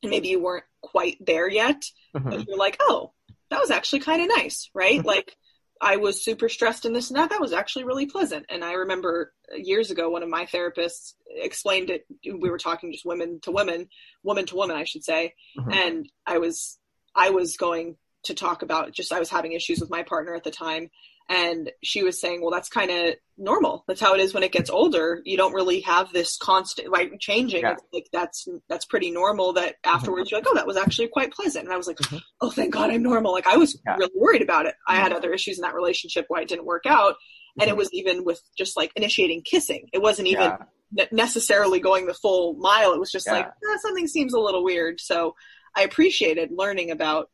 and 0.06 0.12
maybe 0.12 0.30
you 0.30 0.40
weren't 0.40 0.66
quite 0.82 1.18
there 1.26 1.50
yet, 1.50 1.84
mhm. 2.16 2.30
but 2.30 2.48
you're 2.48 2.58
like, 2.58 2.78
oh, 2.82 3.12
that 3.50 3.60
was 3.60 3.72
actually 3.72 4.00
kind 4.00 4.22
of 4.22 4.30
nice, 4.36 4.70
right? 4.74 5.04
like 5.14 5.36
I 5.82 5.98
was 5.98 6.24
super 6.24 6.50
stressed 6.50 6.86
in 6.86 6.94
this 6.94 7.10
and 7.10 7.18
that. 7.18 7.30
That 7.30 7.42
was 7.42 7.54
actually 7.54 7.84
really 7.84 8.06
pleasant. 8.06 8.46
And 8.50 8.64
I 8.64 8.74
remember 8.74 9.34
years 9.56 9.92
ago, 9.92 10.10
one 10.10 10.24
of 10.24 10.30
my 10.30 10.46
therapists 10.46 11.14
explained 11.28 11.90
it. 11.90 12.06
We 12.24 12.50
were 12.50 12.58
talking 12.58 12.92
just 12.92 13.06
women 13.06 13.40
to 13.42 13.52
women, 13.52 13.90
woman 14.24 14.46
to 14.48 14.56
woman, 14.56 14.78
I 14.78 14.86
should 14.86 15.04
say. 15.04 15.34
Mhm. 15.58 15.74
And 15.74 16.10
I 16.26 16.38
was, 16.38 16.80
I 17.14 17.30
was 17.32 17.58
going 17.58 17.98
to 18.24 18.34
talk 18.34 18.62
about 18.62 18.94
just, 18.94 19.12
I 19.12 19.20
was 19.20 19.30
having 19.30 19.54
issues 19.54 19.80
with 19.80 19.90
my 19.90 20.04
partner 20.04 20.34
at 20.34 20.44
the 20.44 20.52
time. 20.52 20.90
And 21.28 21.72
she 21.84 22.04
was 22.04 22.22
saying, 22.22 22.42
well, 22.42 22.52
that's 22.52 22.70
kind 22.70 22.92
of 22.92 23.16
normal. 23.38 23.84
That's 23.88 24.00
how 24.00 24.14
it 24.14 24.22
is 24.22 24.34
when 24.34 24.44
it 24.44 24.52
gets 24.52 24.70
older. 24.70 25.22
You 25.26 25.38
don't 25.38 25.54
really 25.54 25.80
have 25.82 26.14
this 26.14 26.38
constant, 26.38 26.92
like 26.92 27.20
changing. 27.20 27.62
Yeah. 27.62 27.72
It's 27.74 27.84
like 27.92 28.08
that's, 28.14 28.48
that's 28.70 28.86
pretty 28.86 29.10
normal 29.10 29.54
that 29.54 29.76
afterwards 29.84 30.30
you're 30.30 30.40
like, 30.40 30.48
oh, 30.50 30.54
that 30.56 30.68
was 30.68 30.78
actually 30.78 31.08
quite 31.08 31.34
pleasant. 31.34 31.66
And 31.66 31.74
I 31.74 31.78
was 31.78 31.88
like, 31.88 31.98
Mhm. 31.98 32.22
oh, 32.42 32.52
thank 32.52 32.74
God 32.74 32.92
I'm 32.92 33.02
normal. 33.02 33.32
Like 33.32 33.48
I 33.48 33.58
was 33.58 33.76
Yeah. 33.88 33.96
really 33.96 34.12
worried 34.16 34.44
about 34.44 34.68
it. 34.68 34.76
I 34.88 34.98
had 34.98 35.14
other 35.14 35.34
issues 35.34 35.58
in 35.58 35.64
that 35.64 35.74
relationship 35.74 36.26
why 36.28 36.42
it 36.42 36.48
didn't 36.48 36.66
work 36.66 36.86
out. 36.86 37.16
And 37.60 37.70
it 37.70 37.76
was 37.78 37.90
even 37.92 38.24
with 38.24 38.42
just 38.58 38.78
like 38.78 38.92
initiating 38.96 39.42
kissing. 39.44 39.88
It 39.94 40.02
wasn't 40.04 40.28
even 40.28 40.44
Yeah. 40.44 40.58
ne- 40.92 41.08
necessarily 41.12 41.80
going 41.80 42.06
the 42.06 42.14
full 42.14 42.54
mile. 42.54 42.94
It 42.94 43.00
was 43.00 43.12
just 43.12 43.28
like 43.28 43.46
eh, 43.48 43.78
something 43.82 44.08
seems 44.08 44.34
a 44.36 44.40
little 44.40 44.64
weird. 44.64 45.00
So 45.02 45.36
I 45.76 45.82
appreciated 45.82 46.52
learning 46.52 46.92
about 46.92 47.32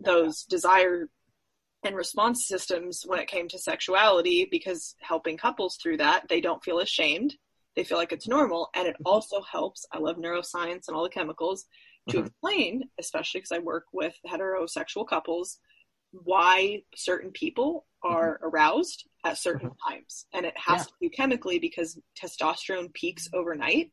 those 0.00 0.44
desire 0.44 1.08
and 1.84 1.96
response 1.96 2.46
systems 2.46 3.02
when 3.06 3.18
it 3.18 3.28
came 3.28 3.48
to 3.48 3.58
sexuality 3.58 4.48
because 4.50 4.94
helping 5.00 5.36
couples 5.36 5.76
through 5.76 5.98
that, 5.98 6.28
they 6.28 6.40
don't 6.40 6.64
feel 6.64 6.80
ashamed. 6.80 7.36
They 7.76 7.84
feel 7.84 7.98
like 7.98 8.12
it's 8.12 8.28
normal. 8.28 8.70
And 8.74 8.86
it 8.86 8.94
mm-hmm. 8.94 9.06
also 9.06 9.42
helps. 9.42 9.86
I 9.92 9.98
love 9.98 10.16
neuroscience 10.16 10.88
and 10.88 10.96
all 10.96 11.02
the 11.02 11.08
chemicals 11.08 11.66
to 12.10 12.18
Mhm. 12.18 12.26
explain, 12.26 12.90
especially 12.98 13.40
because 13.40 13.52
I 13.52 13.58
work 13.58 13.86
with 13.92 14.14
heterosexual 14.26 15.06
couples, 15.06 15.58
why 16.12 16.82
certain 16.94 17.32
people 17.32 17.86
are 18.02 18.36
mm-hmm. 18.36 18.46
aroused 18.46 19.08
at 19.24 19.38
certain 19.38 19.70
mm-hmm. 19.70 19.92
times. 19.92 20.26
And 20.32 20.46
it 20.46 20.56
has 20.56 20.80
Yeah. 20.80 20.84
to 20.84 20.92
do 21.02 21.10
chemically 21.10 21.58
because 21.58 21.98
testosterone 22.20 22.92
peaks 22.92 23.28
overnight. 23.32 23.92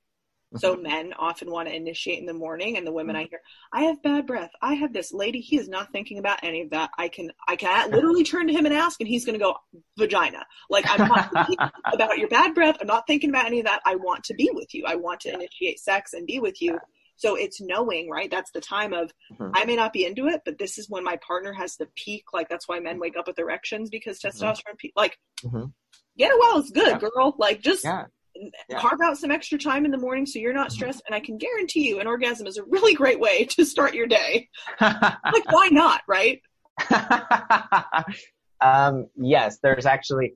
So 0.57 0.75
men 0.75 1.13
often 1.17 1.49
want 1.49 1.69
to 1.69 1.75
initiate 1.75 2.19
in 2.19 2.25
the 2.25 2.33
morning, 2.33 2.75
and 2.77 2.85
the 2.85 2.91
women 2.91 3.15
I 3.15 3.23
hear, 3.23 3.41
I 3.71 3.83
have 3.83 4.03
bad 4.03 4.27
breath. 4.27 4.51
I 4.61 4.73
have 4.73 4.91
this 4.91 5.13
lady. 5.13 5.39
He 5.39 5.57
is 5.57 5.69
not 5.69 5.91
thinking 5.93 6.17
about 6.17 6.39
any 6.43 6.61
of 6.61 6.71
that. 6.71 6.89
I 6.97 7.07
can, 7.07 7.31
I 7.47 7.55
can 7.55 7.91
literally 7.91 8.23
turn 8.25 8.47
to 8.47 8.53
him 8.53 8.65
and 8.65 8.73
ask, 8.75 8.99
and 8.99 9.07
he's 9.07 9.25
going 9.25 9.39
to 9.39 9.43
go 9.43 9.55
vagina. 9.97 10.45
Like 10.69 10.85
I'm 10.89 11.07
not 11.07 11.29
thinking 11.47 11.57
about 11.93 12.17
your 12.17 12.27
bad 12.27 12.53
breath. 12.53 12.77
I'm 12.81 12.87
not 12.87 13.07
thinking 13.07 13.29
about 13.29 13.45
any 13.45 13.59
of 13.59 13.65
that. 13.65 13.81
I 13.85 13.95
want 13.95 14.25
to 14.25 14.33
be 14.33 14.49
with 14.53 14.73
you. 14.73 14.83
I 14.85 14.95
want 14.95 15.21
to 15.21 15.33
initiate 15.33 15.79
sex 15.79 16.13
and 16.13 16.27
be 16.27 16.39
with 16.39 16.61
you. 16.61 16.79
So 17.15 17.35
it's 17.35 17.61
knowing, 17.61 18.09
right? 18.09 18.29
That's 18.29 18.51
the 18.51 18.61
time 18.61 18.93
of 18.93 19.11
Mhm. 19.31 19.51
I 19.53 19.63
may 19.65 19.75
not 19.75 19.93
be 19.93 20.05
into 20.05 20.27
it, 20.27 20.41
but 20.43 20.57
this 20.57 20.77
is 20.77 20.89
when 20.89 21.03
my 21.03 21.17
partner 21.17 21.53
has 21.53 21.77
the 21.77 21.87
peak. 21.95 22.33
Like 22.33 22.49
that's 22.49 22.67
why 22.67 22.79
men 22.79 22.99
wake 22.99 23.15
up 23.15 23.27
with 23.27 23.39
erections 23.39 23.89
because 23.89 24.19
testosterone 24.19 24.77
peak. 24.77 24.93
Like 24.95 25.17
Mhm. 25.43 25.71
get 26.17 26.31
it 26.31 26.39
while 26.39 26.59
it's 26.59 26.71
good, 26.71 27.01
Yeah. 27.01 27.09
girl. 27.09 27.35
Like 27.37 27.61
just 27.61 27.85
Yeah. 27.85 28.07
Yeah. 28.35 28.79
carve 28.79 29.01
out 29.03 29.17
some 29.17 29.29
extra 29.31 29.57
time 29.57 29.85
in 29.85 29.91
the 29.91 29.97
morning 29.97 30.25
so 30.25 30.39
you're 30.39 30.53
not 30.53 30.71
stressed. 30.71 31.01
And 31.05 31.13
I 31.15 31.19
can 31.19 31.37
guarantee 31.37 31.87
you, 31.87 31.99
an 31.99 32.07
orgasm 32.07 32.47
is 32.47 32.57
a 32.57 32.63
really 32.63 32.93
great 32.93 33.19
way 33.19 33.45
to 33.51 33.65
start 33.65 33.93
your 33.93 34.07
day. 34.07 34.49
Like 34.81 35.51
why 35.51 35.67
not, 35.71 36.01
right? 36.07 36.41
um, 38.61 39.07
yes, 39.15 39.59
there's 39.63 39.85
actually 39.85 40.35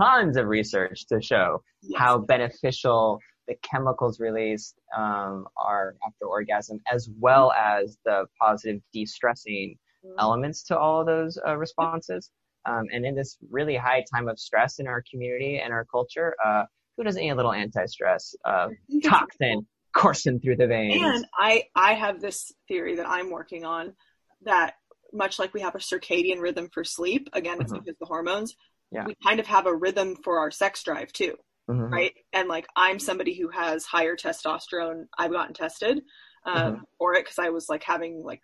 tons 0.00 0.36
of 0.36 0.46
research 0.46 1.06
to 1.08 1.20
show 1.20 1.62
Yes. 1.82 2.00
how 2.00 2.18
beneficial 2.18 3.20
the 3.46 3.54
chemicals 3.62 4.18
released 4.18 4.74
um, 4.96 5.46
are 5.56 5.94
after 6.04 6.26
orgasm, 6.26 6.80
as 6.92 7.08
well 7.20 7.52
as 7.52 7.96
the 8.04 8.26
positive 8.40 8.80
de-stressing 8.92 9.76
Mhm. 10.04 10.14
elements 10.18 10.62
to 10.64 10.76
all 10.78 11.00
of 11.00 11.06
those 11.06 11.38
uh, 11.46 11.56
responses. 11.56 12.30
Um, 12.64 12.86
and 12.92 13.04
in 13.06 13.14
this 13.14 13.36
really 13.50 13.76
high 13.76 14.04
time 14.12 14.28
of 14.28 14.38
stress 14.40 14.78
in 14.80 14.88
our 14.88 15.02
community 15.08 15.58
and 15.60 15.72
our 15.72 15.84
culture, 15.84 16.34
uh, 16.44 16.64
who 16.96 17.04
doesn't 17.04 17.20
need 17.22 17.30
a 17.30 17.34
little 17.34 17.52
anti-stress 17.52 18.34
uh, 18.44 18.68
toxin 19.04 19.66
coursing 19.94 20.40
through 20.40 20.56
the 20.56 20.66
veins? 20.66 21.02
And 21.02 21.26
I, 21.38 21.64
I 21.74 21.94
have 21.94 22.20
this 22.20 22.52
theory 22.68 22.96
that 22.96 23.08
I'm 23.08 23.30
working 23.30 23.64
on 23.64 23.94
that 24.42 24.74
much 25.12 25.38
like 25.38 25.54
we 25.54 25.60
have 25.60 25.74
a 25.74 25.78
circadian 25.78 26.40
rhythm 26.40 26.68
for 26.72 26.84
sleep, 26.84 27.28
again, 27.32 27.60
it's 27.60 27.72
Mhm. 27.72 27.76
because 27.76 27.88
of 27.94 27.98
the 28.00 28.06
hormones, 28.06 28.56
Yeah. 28.90 29.04
we 29.06 29.14
kind 29.24 29.40
of 29.40 29.46
have 29.46 29.66
a 29.66 29.74
rhythm 29.74 30.16
for 30.16 30.38
our 30.40 30.50
sex 30.50 30.82
drive 30.82 31.12
too, 31.12 31.36
Mhm. 31.70 31.90
right? 31.90 32.14
And 32.32 32.48
like 32.48 32.66
I'm 32.76 32.98
somebody 32.98 33.34
who 33.34 33.48
has 33.48 33.84
higher 33.84 34.16
testosterone. 34.16 35.06
I've 35.16 35.32
gotten 35.32 35.54
tested 35.54 36.02
um, 36.44 36.54
Mm-hmm. 36.74 36.84
for 36.98 37.14
it 37.14 37.24
because 37.24 37.38
I 37.38 37.48
was 37.50 37.68
like 37.68 37.82
having 37.82 38.22
like 38.22 38.40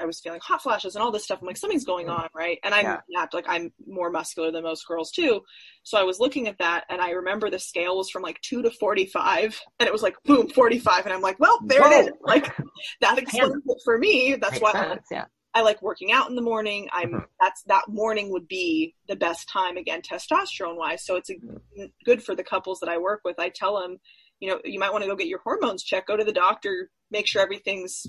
I 0.00 0.04
was 0.06 0.20
feeling 0.20 0.40
hot 0.42 0.62
flashes 0.62 0.94
and 0.94 1.02
all 1.02 1.10
this 1.12 1.24
stuff. 1.24 1.38
I'm 1.40 1.46
like 1.46 1.56
something's 1.56 1.84
going 1.84 2.08
on, 2.08 2.28
right? 2.34 2.58
And 2.64 2.74
I'm 2.74 2.84
Yeah. 2.84 3.00
napped, 3.08 3.34
like 3.34 3.46
I'm 3.48 3.72
more 3.86 4.10
muscular 4.10 4.50
than 4.50 4.62
most 4.62 4.86
girls 4.86 5.10
too. 5.10 5.42
So 5.82 5.98
I 5.98 6.02
was 6.04 6.18
looking 6.20 6.48
at 6.48 6.58
that, 6.58 6.84
and 6.90 7.00
I 7.00 7.10
remember 7.10 7.50
the 7.50 7.58
scale 7.58 7.96
was 7.96 8.10
from 8.10 8.22
like 8.22 8.40
two 8.40 8.62
to 8.62 8.70
45, 8.70 9.60
and 9.78 9.86
it 9.86 9.92
was 9.92 10.02
like 10.02 10.16
boom 10.24 10.48
45, 10.48 11.04
and 11.06 11.14
I'm 11.14 11.20
like, 11.22 11.38
well, 11.38 11.58
there 11.66 11.86
it 11.86 12.06
is. 12.06 12.12
Like 12.22 12.52
that 13.00 13.18
explains 13.18 13.54
it 13.66 13.78
for 13.84 13.98
me. 13.98 14.36
That's 14.40 14.54
Makes 14.54 14.62
why 14.62 14.70
I 14.80 14.88
sense, 14.88 15.06
yeah. 15.10 15.24
I 15.54 15.62
like 15.62 15.80
working 15.82 16.12
out 16.12 16.28
in 16.28 16.36
the 16.36 16.42
morning. 16.42 16.88
I'm 16.92 17.10
Mhm. 17.12 17.26
that's 17.40 17.62
that 17.64 17.88
morning 17.88 18.30
would 18.32 18.48
be 18.48 18.94
the 19.08 19.16
best 19.16 19.48
time 19.48 19.76
again 19.76 20.02
testosterone 20.02 20.76
wise. 20.76 21.04
So 21.04 21.16
it's 21.16 21.30
a, 21.30 21.34
Mm-hmm. 21.34 21.84
good 22.04 22.22
for 22.22 22.34
the 22.34 22.44
couples 22.44 22.80
that 22.80 22.88
I 22.88 22.98
work 22.98 23.20
with. 23.24 23.38
I 23.38 23.50
tell 23.50 23.78
them, 23.80 23.98
you 24.40 24.48
know, 24.50 24.60
you 24.64 24.78
might 24.78 24.92
want 24.92 25.02
to 25.04 25.08
go 25.08 25.16
get 25.16 25.28
your 25.28 25.40
hormones 25.44 25.82
checked. 25.82 26.08
Go 26.08 26.16
to 26.16 26.24
the 26.24 26.32
doctor, 26.32 26.90
make 27.10 27.26
sure 27.26 27.42
everything's 27.42 28.06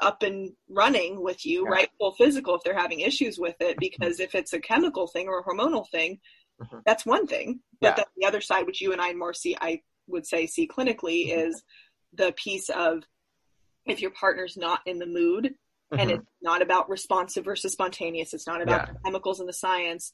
up 0.00 0.22
and 0.22 0.52
running 0.68 1.22
with 1.22 1.44
you, 1.46 1.64
Yeah. 1.64 1.70
right? 1.70 1.90
Full 1.98 2.12
physical 2.14 2.54
if 2.54 2.62
they're 2.62 2.76
having 2.78 3.00
issues 3.00 3.38
with 3.38 3.56
it. 3.60 3.78
Because 3.78 4.20
if 4.20 4.34
it's 4.34 4.52
a 4.52 4.60
chemical 4.60 5.06
thing 5.06 5.28
or 5.28 5.38
a 5.40 5.44
hormonal 5.44 5.88
thing, 5.90 6.20
Mhm. 6.60 6.82
that's 6.84 7.06
one 7.06 7.26
thing. 7.26 7.62
But 7.80 7.88
Yeah. 7.88 7.94
then 7.96 8.04
the 8.16 8.26
other 8.26 8.40
side, 8.40 8.66
which 8.66 8.80
you 8.80 8.92
and 8.92 9.00
I 9.00 9.12
more 9.12 9.34
see, 9.34 9.56
I 9.60 9.82
would 10.06 10.26
say 10.26 10.46
see 10.46 10.68
clinically, 10.68 11.28
Mhm. 11.28 11.46
is 11.48 11.64
the 12.12 12.32
piece 12.32 12.68
of 12.70 13.04
if 13.84 14.00
your 14.00 14.10
partner's 14.10 14.56
not 14.56 14.80
in 14.86 14.98
the 14.98 15.06
mood 15.06 15.54
and 15.92 16.10
Mhm. 16.10 16.14
it's 16.18 16.26
not 16.40 16.60
about 16.62 16.88
responsive 16.88 17.44
versus 17.44 17.72
spontaneous 17.72 18.34
it's 18.34 18.46
not 18.46 18.60
about 18.60 18.88
Yeah. 18.88 18.94
chemicals 19.04 19.38
and 19.38 19.48
the 19.48 19.52
science 19.52 20.10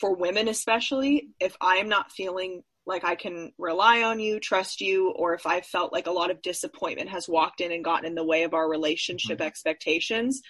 for 0.00 0.14
women 0.14 0.48
especially 0.48 1.28
if 1.40 1.54
i'm 1.60 1.88
not 1.88 2.10
feeling 2.12 2.64
like 2.88 3.04
i 3.04 3.14
can 3.14 3.52
rely 3.58 4.02
on 4.02 4.18
you 4.18 4.40
trust 4.40 4.80
you 4.80 5.10
or 5.12 5.34
if 5.34 5.46
i 5.46 5.60
felt 5.60 5.92
like 5.92 6.06
a 6.08 6.10
lot 6.20 6.30
of 6.32 6.42
disappointment 6.42 7.08
has 7.10 7.28
walked 7.28 7.60
in 7.60 7.70
and 7.72 7.84
gotten 7.84 8.06
in 8.06 8.14
the 8.16 8.24
way 8.32 8.42
of 8.42 8.54
our 8.54 8.68
relationship 8.68 9.38
Mhm. 9.38 9.44
expectations 9.46 10.42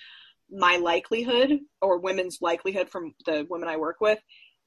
my 0.50 0.76
likelihood 0.76 1.58
or 1.82 1.98
women's 1.98 2.38
likelihood 2.40 2.88
from 2.88 3.14
the 3.26 3.46
women 3.50 3.68
i 3.68 3.76
work 3.76 3.96
with 4.00 4.20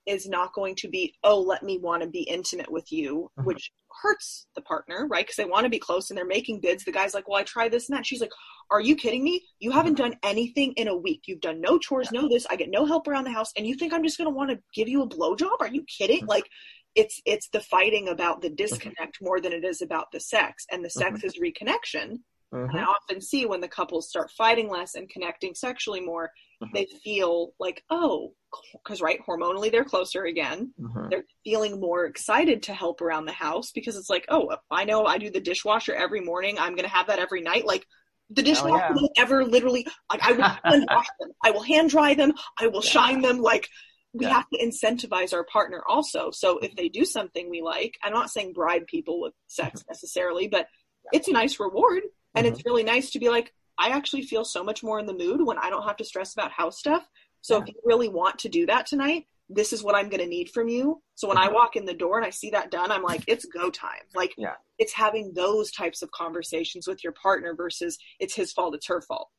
is 0.07 0.27
not 0.27 0.53
going 0.53 0.75
to 0.75 0.87
be 0.89 1.13
oh 1.23 1.39
let 1.39 1.63
me 1.63 1.77
want 1.77 2.01
to 2.03 2.09
be 2.09 2.23
intimate 2.23 2.71
with 2.71 2.91
you 2.91 3.29
Mhm. 3.39 3.45
which 3.45 3.71
hurts 4.01 4.47
the 4.55 4.61
partner 4.61 5.05
right? 5.07 5.23
Because 5.25 5.35
they 5.35 5.45
want 5.45 5.65
to 5.65 5.69
be 5.69 5.77
close 5.77 6.09
and 6.09 6.17
they're 6.17 6.25
making 6.25 6.61
bids. 6.61 6.83
The 6.85 6.91
guy's 6.93 7.13
like 7.13 7.27
well 7.27 7.39
i 7.39 7.43
tried 7.43 7.71
this 7.71 7.87
and 7.89 7.95
that. 7.97 8.05
She's 8.05 8.21
like 8.21 8.31
are 8.71 8.79
you 8.81 8.95
kidding 8.95 9.21
me? 9.23 9.45
You 9.59 9.71
haven't 9.71 9.97
done 9.97 10.15
anything 10.23 10.71
in 10.77 10.87
a 10.87 10.95
week. 10.95 11.23
You've 11.27 11.41
done 11.41 11.59
no 11.59 11.77
chores 11.77 12.09
no 12.11 12.29
this. 12.29 12.47
I 12.49 12.55
get 12.55 12.69
no 12.69 12.85
help 12.85 13.05
around 13.07 13.25
the 13.25 13.31
house. 13.33 13.51
And 13.57 13.67
you 13.67 13.75
think 13.75 13.93
i'm 13.93 14.01
just 14.03 14.17
going 14.17 14.29
to 14.29 14.35
want 14.35 14.49
to 14.49 14.59
give 14.73 14.87
you 14.87 15.01
a 15.03 15.07
blowjob? 15.09 15.57
Are 15.59 15.67
you 15.67 15.83
kidding? 15.83 16.21
Mhm. 16.23 16.27
like 16.29 16.47
it's 16.95 17.21
it's 17.25 17.47
the 17.49 17.61
fighting 17.61 18.09
about 18.09 18.41
the 18.41 18.49
disconnect 18.49 19.17
more 19.21 19.39
than 19.39 19.53
it 19.53 19.63
is 19.63 19.81
about 19.81 20.11
the 20.11 20.19
sex 20.19 20.65
and 20.71 20.83
the 20.83 20.89
sex 20.89 21.23
is 21.23 21.39
reconnection 21.39 22.19
and 22.53 22.69
I 22.77 22.83
Mhm. 22.83 22.87
often 22.87 23.21
see 23.21 23.45
when 23.45 23.61
the 23.61 23.67
couples 23.69 24.09
start 24.09 24.29
fighting 24.31 24.67
less 24.69 24.95
and 24.95 25.07
connecting 25.09 25.55
sexually 25.55 26.01
more, 26.01 26.29
Mhm. 26.61 26.73
they 26.73 26.85
feel 27.01 27.53
like, 27.61 27.81
oh, 27.89 28.33
because 28.73 28.99
right, 29.01 29.21
hormonally 29.25 29.71
they're 29.71 29.85
closer 29.85 30.25
again. 30.25 30.73
They're 31.09 31.23
feeling 31.45 31.79
more 31.79 32.03
excited 32.07 32.61
to 32.63 32.73
help 32.73 32.99
around 32.99 33.23
the 33.25 33.31
house 33.31 33.71
because 33.71 33.95
it's 33.95 34.09
like, 34.09 34.25
oh, 34.27 34.53
I 34.69 34.83
know 34.83 35.05
I 35.05 35.17
do 35.17 35.29
the 35.29 35.39
dishwasher 35.39 35.95
every 35.95 36.19
morning. 36.19 36.59
I'm 36.59 36.75
going 36.75 36.83
to 36.83 36.93
have 36.93 37.07
that 37.07 37.19
every 37.19 37.39
night. 37.39 37.65
Like 37.65 37.87
the 38.29 38.43
dishwasher 38.43 38.93
yeah. 38.99 39.07
ever 39.17 39.45
literally, 39.45 39.87
like 40.11 40.21
I 40.21 40.33
will 40.33 40.43
hand 40.65 40.87
wash 40.91 41.07
them. 41.21 41.31
I 41.45 41.51
will 41.51 41.63
hand 41.63 41.89
dry 41.89 42.13
them. 42.15 42.33
I 42.59 42.67
will 42.67 42.83
Yeah. 42.83 42.91
shine 42.91 43.21
them. 43.21 43.37
Like 43.39 43.69
we 44.13 44.25
Yeah. 44.25 44.33
have 44.33 44.49
to 44.49 44.59
incentivize 44.59 45.33
our 45.33 45.43
partner 45.45 45.83
also. 45.87 46.31
So 46.31 46.57
if 46.59 46.75
they 46.75 46.89
do 46.89 47.05
something 47.05 47.49
we 47.49 47.61
like, 47.61 47.97
I'm 48.03 48.13
not 48.13 48.29
saying 48.29 48.53
bribe 48.53 48.87
people 48.87 49.21
with 49.21 49.33
sex 49.47 49.83
necessarily, 49.87 50.47
but 50.47 50.67
it's 51.13 51.27
a 51.27 51.31
nice 51.31 51.59
reward. 51.59 52.03
And 52.35 52.45
Mm-hmm. 52.45 52.55
it's 52.55 52.65
really 52.65 52.83
nice 52.83 53.11
to 53.11 53.19
be 53.19 53.29
like, 53.29 53.53
I 53.77 53.89
actually 53.89 54.23
feel 54.23 54.43
so 54.45 54.63
much 54.63 54.83
more 54.83 54.99
in 54.99 55.05
the 55.05 55.13
mood 55.13 55.41
when 55.45 55.57
I 55.57 55.69
don't 55.69 55.83
have 55.83 55.97
to 55.97 56.05
stress 56.05 56.33
about 56.33 56.51
house 56.51 56.77
stuff. 56.77 57.07
So 57.41 57.57
if 57.61 57.67
you 57.69 57.75
really 57.83 58.09
want 58.09 58.39
to 58.39 58.49
do 58.49 58.65
that 58.67 58.85
tonight, 58.85 59.25
this 59.49 59.73
is 59.73 59.83
what 59.83 59.95
I'm 59.95 60.09
going 60.09 60.21
to 60.21 60.27
need 60.27 60.49
from 60.49 60.67
you. 60.67 61.01
So 61.15 61.27
when 61.27 61.37
I 61.37 61.47
Mhm. 61.47 61.53
walk 61.53 61.75
in 61.75 61.85
the 61.85 61.93
door 61.93 62.17
and 62.17 62.25
I 62.25 62.29
see 62.29 62.51
that 62.51 62.69
done, 62.71 62.91
I'm 62.91 63.01
like, 63.03 63.23
it's 63.27 63.45
go 63.45 63.69
time. 63.69 64.03
Like, 64.13 64.33
Yeah. 64.37 64.55
it's 64.77 64.93
having 64.93 65.33
those 65.33 65.71
types 65.71 66.01
of 66.01 66.11
conversations 66.11 66.87
with 66.87 67.03
your 67.03 67.13
partner 67.13 67.55
versus 67.55 67.97
it's 68.19 68.35
his 68.35 68.53
fault, 68.53 68.75
it's 68.75 68.87
her 68.87 69.01
fault. 69.01 69.29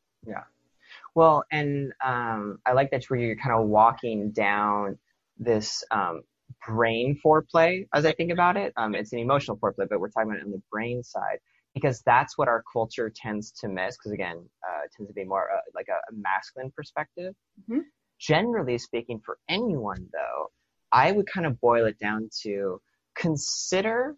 Well, 1.14 1.44
and 1.52 1.92
um, 2.04 2.58
I 2.66 2.72
like 2.72 2.90
that 2.90 3.04
where 3.08 3.20
you're 3.20 3.36
kind 3.36 3.54
of 3.54 3.68
walking 3.68 4.30
down 4.32 4.98
this 5.38 5.84
um, 5.90 6.22
brain 6.66 7.18
foreplay 7.24 7.86
as 7.94 8.06
I 8.06 8.12
think 8.12 8.32
about 8.32 8.56
it. 8.56 8.72
Um, 8.76 8.94
it's 8.94 9.12
an 9.12 9.18
emotional 9.18 9.58
foreplay, 9.58 9.88
but 9.88 10.00
we're 10.00 10.08
talking 10.08 10.30
about 10.30 10.40
it 10.40 10.44
on 10.44 10.50
the 10.50 10.62
brain 10.70 11.02
side 11.02 11.38
because 11.74 12.02
that's 12.02 12.38
what 12.38 12.48
our 12.48 12.62
culture 12.72 13.12
tends 13.14 13.52
to 13.52 13.68
miss. 13.68 13.96
Because 13.96 14.12
again, 14.12 14.38
uh, 14.66 14.84
it 14.84 14.92
tends 14.96 15.10
to 15.10 15.14
be 15.14 15.24
more 15.24 15.50
uh, 15.52 15.60
like 15.74 15.88
a, 15.88 15.98
a 16.12 16.14
masculine 16.14 16.72
perspective. 16.74 17.34
Mhm. 17.70 17.82
Generally 18.18 18.78
speaking, 18.78 19.20
for 19.24 19.38
anyone 19.48 20.08
though, 20.12 20.50
I 20.92 21.12
would 21.12 21.26
kind 21.26 21.46
of 21.46 21.60
boil 21.60 21.86
it 21.86 21.98
down 21.98 22.30
to 22.42 22.80
consider 23.16 24.16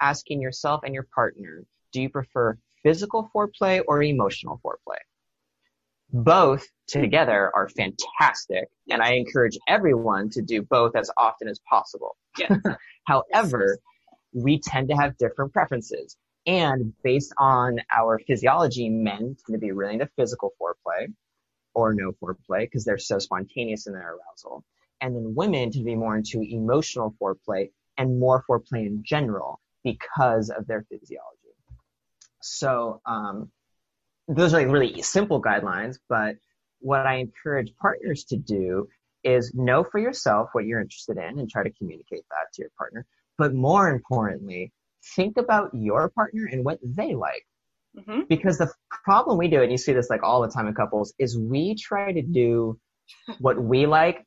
asking 0.00 0.40
yourself 0.40 0.82
and 0.84 0.94
your 0.94 1.06
partner, 1.14 1.64
do 1.92 2.02
you 2.02 2.10
prefer 2.10 2.58
physical 2.82 3.30
foreplay 3.34 3.82
or 3.88 4.02
emotional 4.02 4.60
foreplay? 4.64 4.98
Both 6.12 6.66
together 6.86 7.50
are 7.54 7.68
fantastic 7.68 8.68
and 8.90 9.02
i 9.02 9.12
encourage 9.12 9.58
everyone 9.68 10.30
to 10.30 10.42
do 10.42 10.62
both 10.62 10.96
as 10.96 11.10
often 11.18 11.48
as 11.48 11.60
possible 11.68 12.16
Yeah. 12.38 12.56
however 13.04 13.78
we 14.32 14.60
tend 14.60 14.88
to 14.88 14.96
have 14.96 15.18
different 15.18 15.52
preferences 15.52 16.16
and 16.46 16.94
based 17.02 17.32
on 17.38 17.78
our 17.94 18.18
physiology 18.26 18.88
men 18.88 19.18
tend 19.18 19.36
to 19.52 19.58
be 19.58 19.72
really 19.72 19.94
into 19.94 20.08
physical 20.16 20.52
foreplay 20.60 21.12
or 21.74 21.92
no 21.94 22.12
foreplay 22.12 22.60
because 22.60 22.84
they're 22.84 22.98
so 22.98 23.18
spontaneous 23.18 23.86
in 23.86 23.92
their 23.92 24.14
arousal 24.16 24.64
and 25.00 25.14
then 25.14 25.34
women 25.34 25.70
tend 25.70 25.74
to 25.74 25.84
be 25.84 25.94
more 25.94 26.16
into 26.16 26.40
emotional 26.42 27.14
foreplay 27.20 27.70
and 27.98 28.18
more 28.18 28.42
foreplay 28.48 28.86
in 28.86 29.02
general 29.04 29.60
because 29.84 30.48
of 30.50 30.66
their 30.66 30.86
physiology 30.90 31.36
so 32.40 33.00
um, 33.04 33.50
those 34.28 34.54
are 34.54 34.62
like 34.62 34.72
really 34.72 35.00
simple 35.02 35.40
guidelines, 35.42 35.98
but 36.08 36.36
what 36.80 37.06
I 37.06 37.14
encourage 37.14 37.74
partners 37.76 38.24
to 38.24 38.36
do 38.36 38.88
is 39.24 39.52
know 39.54 39.84
for 39.84 39.98
yourself 39.98 40.50
what 40.52 40.64
you're 40.64 40.80
interested 40.80 41.16
in 41.16 41.38
and 41.38 41.50
try 41.50 41.62
to 41.64 41.70
communicate 41.70 42.22
that 42.30 42.52
to 42.54 42.62
your 42.62 42.70
partner. 42.78 43.06
But 43.36 43.54
more 43.54 43.88
importantly, 43.88 44.72
think 45.16 45.36
about 45.36 45.70
your 45.74 46.10
partner 46.10 46.48
and 46.50 46.64
what 46.64 46.78
they 46.82 47.14
like. 47.14 47.44
hmm 48.06 48.22
Because 48.28 48.58
the 48.58 48.70
problem 49.04 49.38
we 49.38 49.48
do, 49.48 49.62
and 49.62 49.72
you 49.72 49.78
see 49.78 49.92
this 49.92 50.10
like 50.10 50.22
all 50.22 50.42
the 50.42 50.48
time 50.48 50.68
in 50.68 50.74
couples, 50.74 51.12
is 51.18 51.38
we 51.38 51.74
try 51.74 52.12
to 52.12 52.22
do 52.22 52.78
what 53.38 53.60
we 53.60 53.86
like 53.86 54.24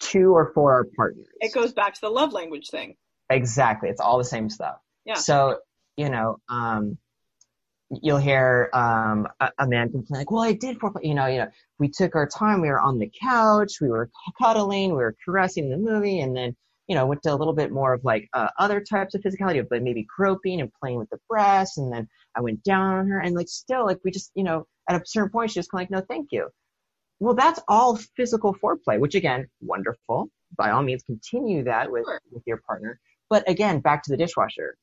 to 0.00 0.34
or 0.34 0.52
for 0.54 0.72
our 0.72 0.86
partners. 0.96 1.28
It 1.40 1.52
goes 1.52 1.72
back 1.72 1.94
to 1.94 2.00
the 2.00 2.10
love 2.10 2.32
language 2.32 2.68
thing. 2.70 2.96
Exactly. 3.30 3.88
It's 3.88 4.00
all 4.00 4.18
the 4.18 4.24
same 4.24 4.48
stuff. 4.48 4.76
Yeah. 5.04 5.14
So, 5.14 5.58
you 5.96 6.08
know, 6.08 6.38
um, 6.48 6.98
you'll 7.90 8.18
hear 8.18 8.70
um, 8.72 9.26
a, 9.40 9.50
a 9.58 9.66
man 9.66 9.90
complain 9.90 10.20
like, 10.20 10.30
"Well, 10.30 10.42
I 10.42 10.52
did 10.52 10.78
foreplay. 10.78 11.04
You 11.04 11.14
know, 11.14 11.26
you 11.26 11.38
know, 11.38 11.48
we 11.78 11.88
took 11.88 12.14
our 12.14 12.28
time. 12.28 12.60
We 12.60 12.68
were 12.68 12.80
on 12.80 12.98
the 12.98 13.10
couch. 13.20 13.80
We 13.80 13.88
were 13.88 14.10
cuddling. 14.40 14.90
We 14.90 14.96
were 14.96 15.16
caressing 15.24 15.70
the 15.70 15.76
movie, 15.78 16.20
and 16.20 16.36
then 16.36 16.56
you 16.88 16.94
know, 16.94 17.06
went 17.06 17.22
to 17.22 17.32
a 17.32 17.36
little 17.36 17.52
bit 17.52 17.70
more 17.70 17.92
of 17.92 18.02
like 18.02 18.28
uh, 18.32 18.48
other 18.58 18.80
types 18.80 19.14
of 19.14 19.20
physicality, 19.20 19.60
of 19.60 19.68
like 19.70 19.82
maybe 19.82 20.06
groping 20.16 20.60
and 20.60 20.72
playing 20.80 20.98
with 20.98 21.10
the 21.10 21.18
breasts. 21.28 21.76
And 21.76 21.92
then 21.92 22.08
I 22.34 22.40
went 22.40 22.64
down 22.64 22.98
on 22.98 23.08
her 23.08 23.20
and 23.20 23.34
like 23.36 23.48
still 23.48 23.84
like 23.84 23.98
we 24.04 24.10
just, 24.10 24.32
you 24.34 24.42
know, 24.42 24.66
at 24.88 25.00
a 25.00 25.04
certain 25.04 25.30
point, 25.30 25.50
she 25.50 25.58
was 25.58 25.68
kind 25.68 25.82
of 25.82 25.90
like, 25.90 26.00
no, 26.00 26.06
thank 26.08 26.28
you. 26.32 26.48
Well, 27.20 27.34
that's 27.34 27.60
all 27.68 27.96
physical 28.16 28.54
foreplay, 28.54 28.98
which 28.98 29.14
again, 29.14 29.48
wonderful. 29.60 30.30
By 30.56 30.70
all 30.70 30.82
means, 30.82 31.02
continue 31.02 31.64
that 31.64 31.90
with, 31.90 32.06
with 32.32 32.42
your 32.46 32.56
partner. 32.66 32.98
But 33.28 33.48
again, 33.48 33.80
back 33.80 34.02
to 34.04 34.10
the 34.10 34.16
dishwasher. 34.16 34.76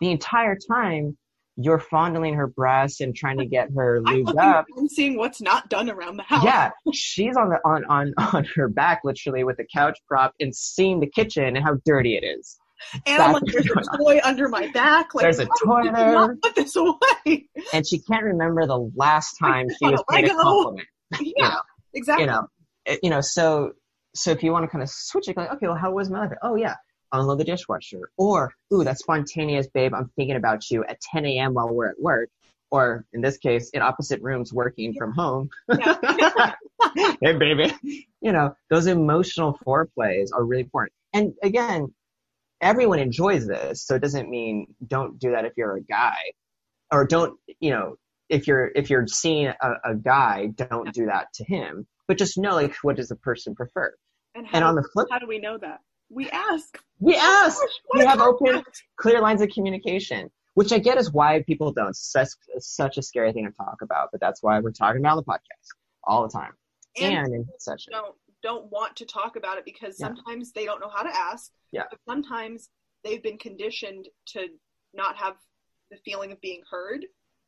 The 0.00 0.10
entire 0.10 0.56
time 0.56 1.16
you're 1.56 1.78
fondling 1.78 2.34
her 2.34 2.46
breasts 2.46 3.00
and 3.00 3.14
trying 3.14 3.38
to 3.38 3.46
get 3.46 3.68
her 3.74 4.02
I'm 4.06 4.24
lubed 4.24 4.38
up. 4.42 4.66
and 4.76 4.90
seeing 4.90 5.16
what's 5.16 5.40
not 5.40 5.68
done 5.68 5.88
around 5.88 6.16
the 6.16 6.24
house. 6.24 6.44
Yeah, 6.44 6.70
she's 6.92 7.36
on 7.36 7.50
the 7.50 7.58
on 7.64 7.84
on 7.86 8.14
on 8.34 8.44
her 8.56 8.68
back 8.68 9.00
literally 9.04 9.44
with 9.44 9.56
the 9.56 9.66
couch 9.72 9.98
prop 10.08 10.34
and 10.40 10.54
seeing 10.54 11.00
the 11.00 11.06
kitchen 11.06 11.56
and 11.56 11.58
how 11.58 11.76
dirty 11.84 12.16
it 12.16 12.24
is. 12.24 12.58
and 13.06 13.22
I'm 13.22 13.32
like, 13.34 13.44
there's 13.46 13.66
a 13.66 13.96
toy 13.96 14.20
under 14.24 14.48
my 14.48 14.68
back. 14.72 15.14
Like, 15.14 15.22
There's 15.22 15.38
a 15.38 15.46
toy 15.64 15.82
you 15.84 15.92
there. 15.92 16.36
Put 16.36 16.54
this 16.56 16.74
away. 16.76 17.46
And 17.72 17.86
she 17.86 18.00
can't 18.00 18.24
remember 18.24 18.66
the 18.66 18.90
last 18.96 19.36
time 19.40 19.68
she 19.78 19.86
was 19.86 20.02
a 20.06 20.12
paid 20.12 20.24
a 20.26 20.34
compliment. 20.34 20.86
yeah, 21.20 21.58
exactly. 21.94 22.24
You 22.24 22.30
know, 22.30 22.48
you 23.02 23.10
know. 23.10 23.20
So 23.20 23.72
so 24.14 24.32
if 24.32 24.42
you 24.42 24.52
want 24.52 24.64
to 24.64 24.68
kind 24.68 24.82
of 24.82 24.90
switch 24.90 25.28
it, 25.28 25.36
like, 25.36 25.52
okay, 25.52 25.66
well, 25.66 25.76
how 25.76 25.92
was 25.92 26.10
my 26.10 26.20
life? 26.20 26.32
Oh 26.42 26.56
yeah, 26.56 26.74
unload 27.20 27.38
the 27.38 27.44
dishwasher. 27.44 28.10
Or 28.16 28.52
ooh, 28.72 28.84
that's 28.84 29.00
spontaneous, 29.00 29.66
babe. 29.68 29.94
I'm 29.94 30.10
thinking 30.16 30.36
about 30.36 30.70
you 30.70 30.84
at 30.84 31.00
10 31.00 31.24
a.m. 31.26 31.54
while 31.54 31.68
we're 31.68 31.88
at 31.88 32.00
work. 32.00 32.28
Or 32.70 33.04
in 33.12 33.20
this 33.20 33.38
case, 33.38 33.70
in 33.70 33.82
opposite 33.82 34.20
rooms, 34.20 34.52
working 34.52 34.94
from 34.94 35.12
home. 35.12 35.48
Hey 37.22 37.32
baby 37.32 37.72
you 38.24 38.32
know 38.32 38.56
those 38.70 38.86
emotional 38.86 39.56
foreplays 39.64 40.32
are 40.32 40.44
really 40.44 40.62
important 40.62 40.92
and 41.12 41.34
again 41.42 41.94
everyone 42.60 42.98
enjoys 42.98 43.46
this 43.46 43.86
so 43.86 43.94
it 43.94 44.02
doesn't 44.02 44.30
mean 44.30 44.66
don't 44.86 45.18
do 45.18 45.30
that 45.30 45.44
if 45.44 45.52
you're 45.56 45.76
a 45.76 45.82
guy 45.82 46.16
or 46.90 47.06
don't 47.06 47.38
you 47.60 47.70
know 47.70 47.96
if 48.30 48.46
you're 48.48 48.72
if 48.74 48.88
you're 48.88 49.06
seeing 49.06 49.46
a, 49.46 49.70
a 49.84 49.94
guy 49.94 50.46
don't 50.56 50.92
do 50.94 51.06
that 51.06 51.26
to 51.34 51.44
him 51.44 51.86
but 52.08 52.16
just 52.16 52.38
know 52.38 52.54
like 52.54 52.74
what 52.82 52.96
does 52.96 53.08
the 53.08 53.16
person 53.16 53.54
prefer 53.54 53.94
and, 54.34 54.46
how 54.46 54.56
and 54.56 54.64
on 54.64 54.74
the 54.74 54.88
flip 54.92 55.06
how 55.10 55.18
do 55.18 55.26
we 55.26 55.38
know 55.38 55.58
that? 55.58 55.80
We 56.10 56.30
ask. 56.30 56.78
we 57.00 57.16
ask 57.16 57.60
what 57.86 57.98
we 57.98 58.06
have 58.06 58.20
open 58.20 58.62
clear 58.96 59.20
lines 59.20 59.40
of 59.42 59.48
communication 59.50 60.30
which 60.54 60.72
i 60.72 60.78
get 60.78 60.96
is 60.96 61.12
why 61.12 61.42
people 61.42 61.72
don't 61.72 61.88
it's 61.88 62.14
such, 62.60 62.98
a 62.98 63.02
scary 63.02 63.32
thing 63.32 63.46
to 63.46 63.52
talk 63.52 63.82
about 63.82 64.10
but 64.12 64.20
that's 64.20 64.42
why 64.42 64.60
we're 64.60 64.70
talking 64.70 65.00
about 65.00 65.16
the 65.16 65.24
podcast 65.24 65.68
all 66.04 66.22
the 66.22 66.32
time 66.32 66.52
And 67.00 67.26
and 67.26 67.34
in 67.34 67.46
session 67.58 67.92
don't 67.92 68.14
don't 68.44 68.70
want 68.70 68.94
to 68.94 69.06
talk 69.06 69.36
about 69.36 69.58
it 69.58 69.64
because 69.64 69.98
Yeah. 69.98 70.08
sometimes 70.08 70.52
they 70.52 70.66
don't 70.66 70.78
know 70.78 70.90
how 70.90 71.02
to 71.02 71.16
ask. 71.16 71.50
Yeah. 71.72 71.84
But 71.90 71.98
sometimes 72.06 72.68
they've 73.02 73.22
been 73.22 73.38
conditioned 73.38 74.08
to 74.26 74.48
not 74.92 75.16
have 75.16 75.36
the 75.90 75.96
feeling 75.96 76.30
of 76.30 76.40
being 76.40 76.62
heard. 76.70 77.06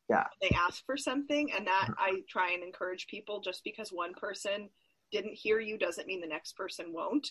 Yeah. 0.08 0.26
They 0.40 0.48
ask 0.50 0.84
for 0.86 0.96
something, 0.96 1.52
and 1.52 1.66
that 1.66 1.90
uh-huh. 1.90 1.94
I 1.98 2.22
try 2.28 2.52
and 2.52 2.62
encourage 2.62 3.06
people. 3.08 3.40
Just 3.40 3.62
because 3.62 3.90
one 3.92 4.14
person 4.14 4.70
didn't 5.12 5.34
hear 5.34 5.60
you 5.60 5.76
doesn't 5.76 6.06
mean 6.06 6.20
the 6.20 6.26
next 6.26 6.56
person 6.56 6.92
won't. 6.92 7.30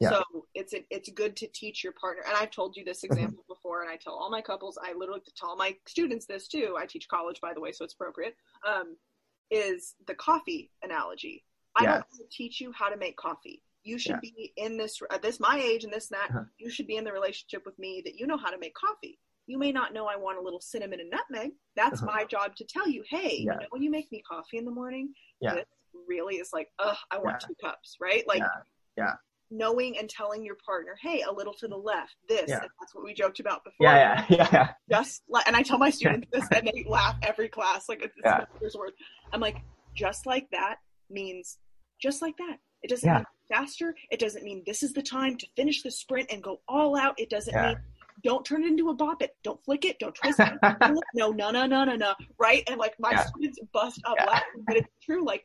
Yeah. 0.00 0.10
So 0.10 0.24
it's 0.54 0.74
it's 0.90 1.08
good 1.10 1.36
to 1.36 1.46
teach 1.48 1.82
your 1.82 1.94
partner, 1.94 2.22
and 2.26 2.36
I've 2.36 2.50
told 2.50 2.76
you 2.76 2.84
this 2.84 3.02
Mm-hmm. 3.02 3.12
example 3.14 3.44
before, 3.48 3.82
and 3.82 3.90
I 3.90 3.96
tell 3.96 4.14
all 4.14 4.30
my 4.30 4.42
couples, 4.42 4.78
I 4.82 4.92
literally 4.92 5.22
tell 5.36 5.56
my 5.56 5.74
students 5.86 6.26
this 6.26 6.48
too. 6.48 6.76
I 6.78 6.86
teach 6.86 7.08
college, 7.08 7.40
by 7.40 7.54
the 7.54 7.60
way, 7.60 7.72
so 7.72 7.84
it's 7.84 7.94
appropriate. 7.94 8.36
Um, 8.66 8.96
is 9.50 9.94
the 10.06 10.14
coffee 10.14 10.70
analogy. 10.82 11.44
I 11.76 11.84
Yes. 11.84 12.02
don't 12.18 12.30
teach 12.30 12.60
you 12.60 12.72
how 12.72 12.88
to 12.88 12.96
make 12.96 13.16
coffee. 13.16 13.62
You 13.84 13.96
should 13.98 14.16
Yeah. 14.22 14.30
be 14.34 14.52
in 14.56 14.76
this 14.76 15.00
at 15.10 15.22
this 15.22 15.38
my 15.40 15.58
age 15.58 15.84
and 15.84 15.92
this 15.92 16.10
and 16.10 16.20
that. 16.20 16.30
Uh-huh. 16.30 16.44
You 16.58 16.68
should 16.70 16.86
be 16.88 16.96
in 16.96 17.04
the 17.04 17.12
relationship 17.12 17.64
with 17.64 17.78
me 17.78 18.02
that 18.04 18.16
you 18.16 18.26
know 18.26 18.36
how 18.36 18.50
to 18.50 18.58
make 18.58 18.74
coffee. 18.74 19.18
You 19.46 19.56
may 19.58 19.70
not 19.72 19.92
know 19.94 20.06
I 20.06 20.16
want 20.16 20.38
a 20.38 20.40
little 20.40 20.60
cinnamon 20.60 20.98
and 21.00 21.08
nutmeg. 21.10 21.52
That's 21.76 22.02
Uh-huh. 22.02 22.12
my 22.16 22.24
job 22.24 22.56
to 22.56 22.64
tell 22.64 22.88
you, 22.88 23.02
hey, 23.08 23.36
Yeah. 23.38 23.52
you 23.54 23.60
know 23.60 23.66
when 23.70 23.82
you 23.82 23.90
make 23.90 24.10
me 24.10 24.20
coffee 24.22 24.58
in 24.58 24.64
the 24.64 24.70
morning, 24.72 25.14
Yeah. 25.40 25.54
this 25.54 25.66
really 26.06 26.36
is 26.38 26.52
like, 26.52 26.70
ugh, 26.80 26.98
I 27.10 27.18
want 27.18 27.40
two 27.40 27.54
cups, 27.62 27.96
right? 28.00 28.26
Like 28.26 28.42
Yeah. 28.96 29.14
Knowing 29.50 29.96
and 29.98 30.08
telling 30.10 30.44
your 30.44 30.56
partner, 30.66 30.96
hey, 31.00 31.22
a 31.22 31.32
little 31.32 31.54
to 31.54 31.68
the 31.68 31.76
left, 31.76 32.16
this. 32.28 32.44
Yeah. 32.48 32.58
that's 32.80 32.94
what 32.94 33.04
we 33.04 33.14
joked 33.14 33.38
about 33.38 33.62
before. 33.64 33.86
yeah 33.86 34.24
yeah 34.28 34.36
yeah 34.36 34.48
yeah 34.52 34.68
Just 34.90 35.22
like, 35.28 35.46
and 35.46 35.54
I 35.54 35.62
tell 35.62 35.78
my 35.78 35.90
students 35.90 36.26
this, 36.32 36.44
and 36.54 36.66
they 36.66 36.84
laugh 36.88 37.16
every 37.22 37.48
class. 37.48 37.88
Like 37.88 38.02
it's, 38.02 38.14
Yeah. 38.24 38.44
I'm 39.32 39.40
like, 39.40 39.58
just 39.94 40.26
like 40.26 40.48
that 40.50 40.76
means 41.10 41.58
just 42.02 42.22
like 42.22 42.36
that. 42.38 42.56
It 42.82 42.90
doesn't 42.90 43.08
Yeah. 43.08 43.18
mean 43.18 43.24
faster. 43.48 43.94
It 44.10 44.18
doesn't 44.18 44.42
mean 44.44 44.62
this 44.66 44.82
is 44.82 44.92
the 44.92 45.02
time 45.02 45.36
to 45.38 45.46
finish 45.54 45.82
the 45.82 45.90
sprint 45.92 46.30
and 46.32 46.42
go 46.42 46.60
all 46.68 46.96
out. 46.96 47.14
It 47.18 47.30
doesn't 47.30 47.54
Yeah. 47.54 47.68
mean 47.68 47.76
don't 48.24 48.44
turn 48.44 48.64
it 48.64 48.68
into 48.68 48.88
a 48.88 48.94
bop 48.94 49.22
it. 49.22 49.36
Don't 49.44 49.62
flick 49.64 49.84
it. 49.84 49.98
Don't 50.00 50.14
twist 50.14 50.40
it. 50.40 50.54
no, 51.14 51.30
no, 51.30 51.50
no, 51.50 51.66
no, 51.66 51.84
no, 51.84 51.94
no. 51.94 52.14
Right? 52.38 52.64
And 52.66 52.78
like 52.78 52.94
my 52.98 53.14
students 53.14 53.60
bust 53.72 54.00
up 54.04 54.16
laughing, 54.26 54.64
but 54.66 54.76
it's 54.76 54.88
true. 55.04 55.24
Like 55.24 55.44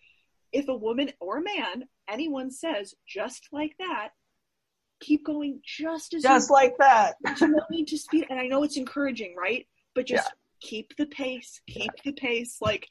if 0.51 0.67
a 0.67 0.75
woman 0.75 1.11
or 1.19 1.37
a 1.37 1.43
man, 1.43 1.85
anyone 2.09 2.51
says 2.51 2.93
just 3.07 3.47
like 3.51 3.75
that, 3.79 4.09
keep 5.01 5.25
going 5.25 5.59
just 5.65 6.13
as 6.13 6.21
just 6.21 6.51
like 6.51 6.77
that 6.77 7.15
you 7.27 7.35
don't 7.35 7.71
need 7.71 7.87
to 7.87 7.97
speed 7.97 8.23
and 8.29 8.39
i 8.39 8.45
know 8.45 8.61
it's 8.61 8.77
encouraging 8.77 9.35
right 9.35 9.67
but 9.95 10.05
just 10.05 10.31
keep 10.61 10.95
the 10.95 11.07
pace 11.07 11.59
keep 11.67 11.89
the 12.05 12.11
pace 12.11 12.57
like 12.61 12.87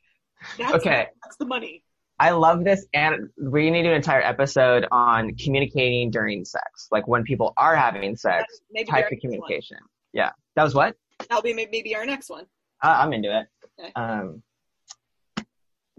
that's 0.58 0.74
Okay. 0.74 1.06
that's 1.22 1.36
the 1.36 1.46
money 1.46 1.84
I 2.22 2.32
love 2.32 2.64
this, 2.64 2.84
and 2.92 3.30
we 3.40 3.70
need 3.70 3.84
to 3.84 3.88
do 3.88 3.90
an 3.92 3.96
entire 3.96 4.20
episode 4.20 4.86
on 4.92 5.34
communicating 5.36 6.10
during 6.10 6.44
sex, 6.44 6.86
like 6.90 7.08
when 7.08 7.22
people 7.22 7.54
are 7.56 7.74
having 7.74 8.14
sex, 8.14 8.60
maybe 8.70 8.90
type 8.90 9.06
of 9.06 9.12
next 9.12 9.24
one. 9.24 9.32
communication. 9.32 9.78
Yeah, 10.12 10.30
that 10.54 10.64
was 10.64 10.74
what 10.74 10.96
that'll 11.30 11.42
be 11.42 11.54
maybe 11.54 11.96
our 11.96 12.04
next 12.04 12.28
one 12.28 12.44
I 12.82 13.02
I'm 13.02 13.14
into 13.14 13.34
it. 13.40 13.46
Okay. 13.80 13.92
Um, 13.96 14.42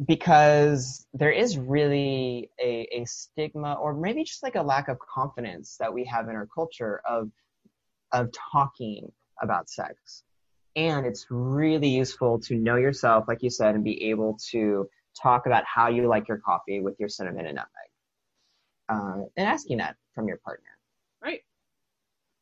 because 0.06 1.06
there 1.14 1.32
is 1.32 1.58
really 1.58 2.50
a, 2.60 2.88
a 2.92 3.06
stigma, 3.06 3.74
or 3.74 3.94
maybe 3.94 4.24
just 4.24 4.44
like 4.44 4.56
a 4.56 4.62
lack 4.62 4.88
of 4.88 4.98
confidence 5.00 5.78
that 5.80 5.94
we 5.94 6.06
have 6.06 6.28
in 6.30 6.36
our 6.36 6.48
culture 6.54 7.02
of 7.06 7.30
of 8.12 8.30
talking 8.52 9.12
about 9.42 9.70
sex. 9.70 10.24
And 10.76 11.06
it's 11.06 11.28
really 11.30 11.88
useful 11.90 12.40
to 12.42 12.56
know 12.56 12.76
yourself, 12.76 13.26
like 13.28 13.44
you 13.44 13.50
said, 13.50 13.76
and 13.76 13.84
be 13.84 14.10
able 14.10 14.38
to 14.52 14.90
talk 15.22 15.46
about 15.46 15.64
how 15.66 15.90
you 15.90 16.08
like 16.08 16.28
your 16.28 16.38
coffee 16.38 16.80
with 16.80 17.00
your 17.00 17.10
cinnamon 17.10 17.46
and 17.46 17.56
nutmeg. 17.56 17.90
Uh, 18.90 19.26
and 19.38 19.48
asking 19.48 19.78
that 19.78 19.96
from 20.14 20.28
your 20.28 20.38
partner. 20.38 20.70
right 21.24 21.42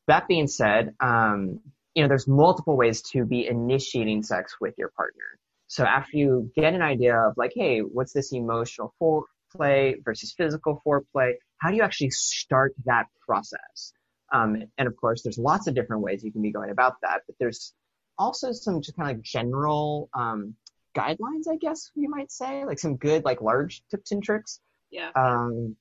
That 0.08 0.28
being 0.28 0.48
said, 0.48 0.96
um, 1.00 1.60
you 1.96 2.04
know, 2.04 2.08
there's 2.08 2.28
multiple 2.28 2.78
ways 2.78 3.02
to 3.02 3.26
be 3.26 3.48
initiating 3.48 4.24
sex 4.24 4.56
with 4.60 4.76
your 4.78 4.90
partner. 4.90 5.24
So 5.70 5.86
after 5.86 6.18
you 6.18 6.52
get 6.56 6.74
an 6.74 6.82
idea 6.82 7.16
of 7.16 7.36
like, 7.38 7.52
hey, 7.56 7.82
what's 7.82 8.12
this 8.12 8.34
emotional 8.34 8.92
foreplay 9.00 10.04
versus 10.04 10.34
physical 10.36 10.82
foreplay? 10.86 11.34
How 11.60 11.70
do 11.70 11.76
you 11.76 11.84
actually 11.84 12.10
start 12.10 12.74
that 12.86 13.06
process? 13.24 13.94
Um, 14.34 14.64
and 14.80 14.88
of 14.88 14.98
course, 14.98 15.22
there's 15.22 15.38
lots 15.38 15.68
of 15.68 15.76
different 15.76 16.02
ways 16.02 16.24
you 16.24 16.32
can 16.32 16.42
be 16.42 16.52
going 16.52 16.72
about 16.72 16.96
that, 17.04 17.22
but 17.28 17.36
there's 17.40 17.76
also 18.18 18.52
some 18.52 18.82
just 18.82 18.98
kind 18.98 19.12
of 19.12 19.18
like 19.18 19.24
general 19.24 20.10
um, 20.16 20.56
guidelines, 20.98 21.48
I 21.48 21.58
guess 21.58 21.92
you 21.94 22.10
might 22.10 22.32
say, 22.32 22.66
like 22.66 22.80
some 22.80 22.98
good 22.98 23.24
like 23.24 23.40
large 23.40 23.84
tips 23.92 24.12
and 24.12 24.24
tricks. 24.24 24.60
yeah 24.90 25.12
Um, 25.16 25.76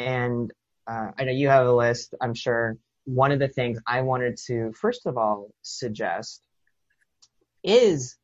and 0.00 0.52
uh, 0.88 1.12
I 1.16 1.22
know 1.22 1.32
you 1.32 1.48
have 1.48 1.68
a 1.68 1.72
list. 1.72 2.14
I'm 2.20 2.34
sure 2.34 2.76
one 3.04 3.30
of 3.30 3.38
the 3.38 3.48
things 3.48 3.78
I 3.86 4.00
wanted 4.00 4.38
to 4.46 4.72
first 4.72 5.06
of 5.06 5.16
all 5.16 5.50
suggest 5.62 6.42
is 7.62 8.16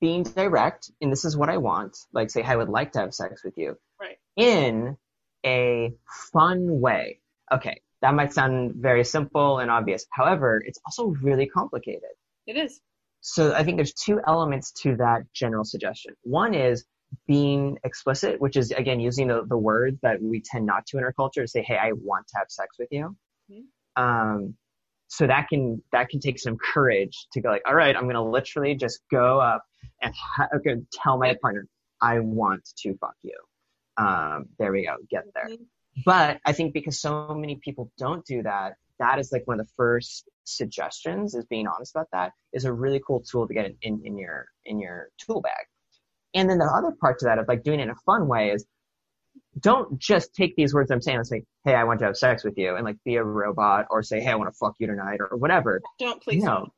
being 0.00 0.22
direct, 0.22 0.90
and 1.00 1.10
this 1.10 1.24
is 1.24 1.36
what 1.36 1.48
I 1.48 1.56
want. 1.58 1.96
Like, 2.12 2.30
say, 2.30 2.42
I 2.42 2.56
would 2.56 2.68
like 2.68 2.92
to 2.92 3.00
have 3.00 3.14
sex 3.14 3.42
with 3.44 3.54
you 3.56 3.76
right 4.00 4.18
in 4.36 4.96
a 5.44 5.92
fun 6.32 6.80
way. 6.80 7.20
Okay, 7.52 7.80
that 8.02 8.14
might 8.14 8.32
sound 8.32 8.74
very 8.76 9.04
simple 9.04 9.58
and 9.58 9.70
obvious. 9.70 10.06
However, 10.10 10.62
it's 10.64 10.78
also 10.86 11.08
really 11.22 11.46
complicated. 11.46 12.10
it 12.46 12.56
is 12.56 12.80
So 13.20 13.52
I 13.54 13.64
think 13.64 13.76
there's 13.76 13.92
two 13.94 14.20
elements 14.26 14.72
to 14.82 14.96
that 14.96 15.22
general 15.32 15.64
suggestion. 15.64 16.14
One 16.22 16.54
is 16.54 16.84
being 17.26 17.78
explicit, 17.84 18.40
which 18.40 18.56
is 18.56 18.70
again 18.70 19.00
using 19.00 19.28
the, 19.28 19.42
the 19.46 19.56
words 19.56 19.98
that 20.02 20.20
we 20.22 20.40
tend 20.42 20.66
not 20.66 20.86
to 20.86 20.98
in 20.98 21.04
our 21.04 21.12
culture 21.12 21.42
to 21.42 21.48
say, 21.48 21.62
"Hey, 21.62 21.76
I 21.76 21.92
want 21.92 22.26
to 22.28 22.38
have 22.38 22.48
sex 22.50 22.76
with 22.78 22.88
you." 22.90 23.16
Mhm. 23.50 23.64
Um, 23.96 24.54
so 25.08 25.26
that 25.26 25.48
can 25.48 25.82
that 25.92 26.08
can 26.08 26.20
take 26.20 26.38
some 26.38 26.56
courage 26.56 27.26
to 27.32 27.40
go 27.40 27.48
like, 27.50 27.62
"All 27.66 27.74
right, 27.74 27.96
I'm 27.96 28.06
gonna 28.06 28.24
literally 28.24 28.74
just 28.74 29.00
go 29.10 29.40
up 29.40 29.62
and 30.02 30.14
ha- 30.14 30.48
okay, 30.56 30.76
tell 30.92 31.18
my 31.18 31.34
partner 31.40 31.66
I 32.00 32.20
want 32.20 32.68
to 32.78 32.96
fuck 32.98 33.16
you." 33.22 33.36
Um, 33.96 34.46
there 34.58 34.72
we 34.72 34.86
go, 34.86 34.96
get 35.10 35.24
there. 35.34 35.48
Mhm. 35.48 35.66
But 36.04 36.40
I 36.44 36.52
think 36.52 36.72
because 36.72 37.00
so 37.00 37.34
many 37.34 37.56
people 37.56 37.90
don't 37.98 38.24
do 38.24 38.42
that, 38.44 38.74
that 39.00 39.18
is 39.18 39.32
like 39.32 39.46
one 39.46 39.58
of 39.60 39.66
the 39.66 39.72
first 39.76 40.28
suggestions 40.44 41.34
is 41.34 41.44
being 41.46 41.66
honest 41.66 41.94
about 41.94 42.08
that 42.12 42.32
is 42.52 42.64
a 42.64 42.72
really 42.72 43.00
cool 43.06 43.20
tool 43.20 43.46
to 43.48 43.54
get 43.54 43.66
in, 43.66 43.76
in, 43.82 44.02
in 44.04 44.18
your 44.18 44.46
in 44.64 44.78
your 44.78 45.08
tool 45.18 45.40
bag. 45.40 45.66
And 46.34 46.48
then 46.48 46.58
the 46.58 46.66
other 46.66 46.94
part 47.00 47.18
to 47.20 47.24
that 47.26 47.38
of 47.38 47.48
like 47.48 47.62
doing 47.62 47.80
it 47.80 47.84
in 47.84 47.90
a 47.90 47.96
fun 48.06 48.28
way 48.28 48.50
is 48.50 48.64
don't 49.60 49.98
just 49.98 50.34
take 50.34 50.54
these 50.56 50.74
words 50.74 50.90
I'm 50.90 51.00
saying 51.00 51.18
and 51.18 51.26
say, 51.26 51.42
"Hey, 51.64 51.74
I 51.74 51.84
want 51.84 51.98
to 52.00 52.06
have 52.06 52.16
sex 52.16 52.44
with 52.44 52.54
you," 52.56 52.76
and 52.76 52.84
like 52.84 52.96
be 53.04 53.16
a 53.16 53.24
robot, 53.24 53.86
or 53.90 54.02
say, 54.02 54.20
"Hey, 54.20 54.30
I 54.30 54.34
want 54.34 54.52
to 54.52 54.56
fuck 54.58 54.74
you 54.78 54.86
tonight," 54.86 55.20
or 55.20 55.36
whatever. 55.36 55.80
Don't 55.98 56.22
please. 56.22 56.42
No, 56.42 56.54
don't. 56.54 56.72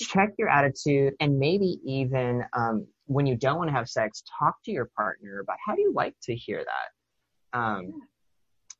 check 0.00 0.30
your 0.38 0.48
attitude, 0.48 1.14
and 1.20 1.38
maybe 1.38 1.78
even 1.84 2.44
um, 2.54 2.86
when 3.06 3.26
you 3.26 3.36
don't 3.36 3.58
want 3.58 3.68
to 3.68 3.74
have 3.74 3.88
sex, 3.88 4.22
talk 4.38 4.56
to 4.64 4.70
your 4.72 4.90
partner 4.96 5.40
about 5.40 5.56
how 5.64 5.74
do 5.74 5.82
you 5.82 5.92
like 5.92 6.14
to 6.22 6.34
hear 6.34 6.64
that. 6.64 7.58
Um, 7.58 8.00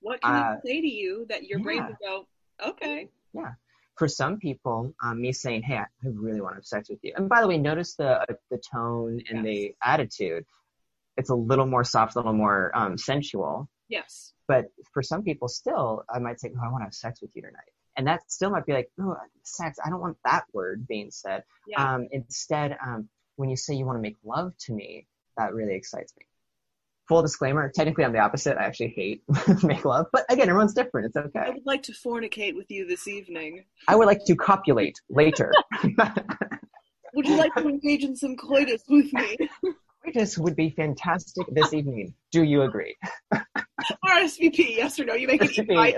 What 0.01 0.21
can 0.23 0.33
Uh, 0.35 0.57
I 0.57 0.61
say 0.64 0.81
to 0.81 0.87
you 0.87 1.27
that 1.29 1.45
your 1.45 1.61
brain 1.61 1.79
yeah. 1.79 1.87
would 1.88 1.97
go, 2.05 2.27
okay, 2.67 3.09
Yeah. 3.33 3.53
for 3.97 4.09
some 4.09 4.38
people, 4.38 4.93
um, 5.03 5.21
me 5.21 5.33
saying, 5.33 5.62
"Hey, 5.62 5.77
I 5.79 5.83
I 5.83 6.09
really 6.09 6.40
want 6.40 6.53
to 6.55 6.57
have 6.57 6.67
sex 6.67 6.90
with 6.90 6.99
you," 7.03 7.12
and 7.17 7.29
by 7.29 7.40
the 7.40 7.49
way, 7.49 7.59
notice 7.59 7.95
the 7.95 8.25
the 8.51 8.59
tone 8.59 9.21
and 9.31 9.45
the 9.45 9.75
attitude. 9.83 10.45
It's 11.16 11.31
a 11.31 11.35
little 11.35 11.66
more 11.66 11.85
soft, 11.85 12.16
a 12.16 12.18
little 12.18 12.33
more 12.33 12.70
um, 12.74 12.98
sensual. 12.98 13.68
yes, 13.88 14.33
But 14.48 14.66
for 14.92 15.03
some 15.03 15.22
people, 15.22 15.48
still, 15.48 16.05
I 16.12 16.18
might 16.18 16.40
say, 16.40 16.50
"Oh, 16.57 16.61
I 16.66 16.70
want 16.70 16.81
to 16.81 16.87
have 16.87 16.94
sex 16.94 17.20
with 17.22 17.31
you 17.35 17.42
tonight," 17.42 17.72
and 17.96 18.07
that 18.07 18.20
still 18.31 18.50
might 18.50 18.66
be 18.66 18.72
like, 18.72 18.90
"Oh, 19.00 19.16
sex." 19.42 19.79
I 19.85 19.90
don't 19.90 20.00
want 20.00 20.16
that 20.24 20.44
word 20.53 20.87
being 20.88 21.11
said. 21.11 21.44
yeah, 21.68 21.94
Um, 21.94 22.09
instead, 22.11 22.77
um, 22.85 23.09
when 23.37 23.48
you 23.48 23.57
say 23.57 23.74
you 23.74 23.87
want 23.87 23.98
to 23.98 24.03
make 24.03 24.16
love 24.24 24.53
to 24.66 24.72
me, 24.72 25.07
that 25.37 25.55
really 25.55 25.74
excites 25.74 26.12
me. 26.18 26.24
Full 27.09 27.22
disclaimer: 27.22 27.70
technically, 27.74 28.05
I'm 28.05 28.12
the 28.12 28.18
opposite. 28.18 28.57
I 28.57 28.64
actually 28.64 28.94
hate 28.96 29.22
make 29.62 29.85
love, 29.85 30.07
but 30.12 30.24
again, 30.31 30.48
everyone's 30.48 30.74
different. 30.74 31.07
It's 31.09 31.16
okay. 31.16 31.40
I 31.40 31.50
would 31.50 31.66
like 31.66 31.83
to 31.85 31.92
fornicate 31.92 32.57
with 32.57 32.70
you 32.70 32.87
this 32.87 33.07
evening. 33.07 33.64
I 33.87 33.94
would 33.94 34.07
like 34.07 34.24
to 34.24 34.35
copulate 34.37 35.00
later. 35.09 35.53
Would 37.14 37.29
you 37.29 37.37
like 37.37 37.55
to 37.55 37.68
engage 37.68 38.03
in 38.03 38.16
some 38.16 38.37
coitus 38.37 38.83
with 38.88 39.12
me? 39.12 39.37
This 40.12 40.37
would 40.38 40.57
be 40.57 40.71
fantastic 40.71 41.47
this 41.53 41.73
evening. 41.79 42.14
Do 42.33 42.43
you 42.43 42.62
agree? 42.62 42.97
RSVP, 44.07 44.77
yes 44.77 44.99
or 45.01 45.05
no? 45.05 45.14
You 45.14 45.27
make 45.29 45.43
it 45.43 45.51
easy. 45.53 45.62
but 45.64 45.95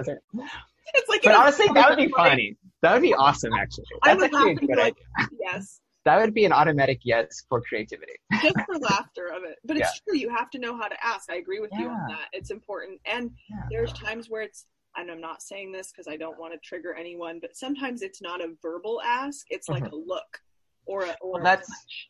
It's 0.94 1.08
like, 1.08 1.24
an- 1.26 1.34
honestly, 1.34 1.66
that 1.74 1.90
would 1.90 1.96
be 1.98 2.08
funny. 2.16 2.56
That 2.82 2.92
would 2.94 3.02
be 3.02 3.14
awesome, 3.14 3.52
actually. 3.54 3.84
That's 4.04 4.22
actually 4.22 4.52
a 4.52 4.54
good 4.56 4.78
idea. 4.78 4.94
yes, 5.40 5.80
That 6.04 6.20
would 6.20 6.34
be 6.34 6.44
an 6.44 6.52
automatic 6.52 7.00
yes 7.04 7.44
for 7.48 7.60
creativity. 7.62 8.12
just 8.42 8.56
for 8.66 8.78
laughter 8.78 9.26
of 9.28 9.42
it. 9.44 9.56
But 9.64 9.78
it's 9.78 10.00
true, 10.00 10.16
you 10.16 10.28
have 10.30 10.50
to 10.50 10.58
know 10.58 10.76
how 10.76 10.88
to 10.88 10.96
ask. 11.04 11.30
I 11.30 11.36
agree 11.36 11.58
with 11.60 11.70
you 11.78 11.88
on 11.88 12.08
that. 12.08 12.26
It's 12.32 12.50
important. 12.50 13.00
And 13.06 13.30
Yeah. 13.50 13.56
there's 13.70 13.92
times 13.92 14.28
where 14.30 14.42
it's, 14.42 14.66
and 14.96 15.10
I'm 15.10 15.20
not 15.20 15.42
saying 15.42 15.72
this 15.72 15.90
because 15.90 16.06
I 16.06 16.16
don't 16.16 16.38
want 16.38 16.52
to 16.52 16.58
trigger 16.60 16.94
anyone, 16.94 17.38
but 17.40 17.56
sometimes 17.56 18.02
it's 18.02 18.22
not 18.22 18.40
a 18.40 18.52
verbal 18.62 19.00
ask, 19.04 19.46
it's 19.50 19.68
like 19.68 19.84
a 19.86 19.94
look 19.94 20.40
or 20.86 21.02
a, 21.04 21.06
or 21.06 21.10
Mm-hmm. 21.10 21.28
Well, 21.32 21.40
a 21.40 21.44
that's- 21.44 21.66
touch. 21.66 22.08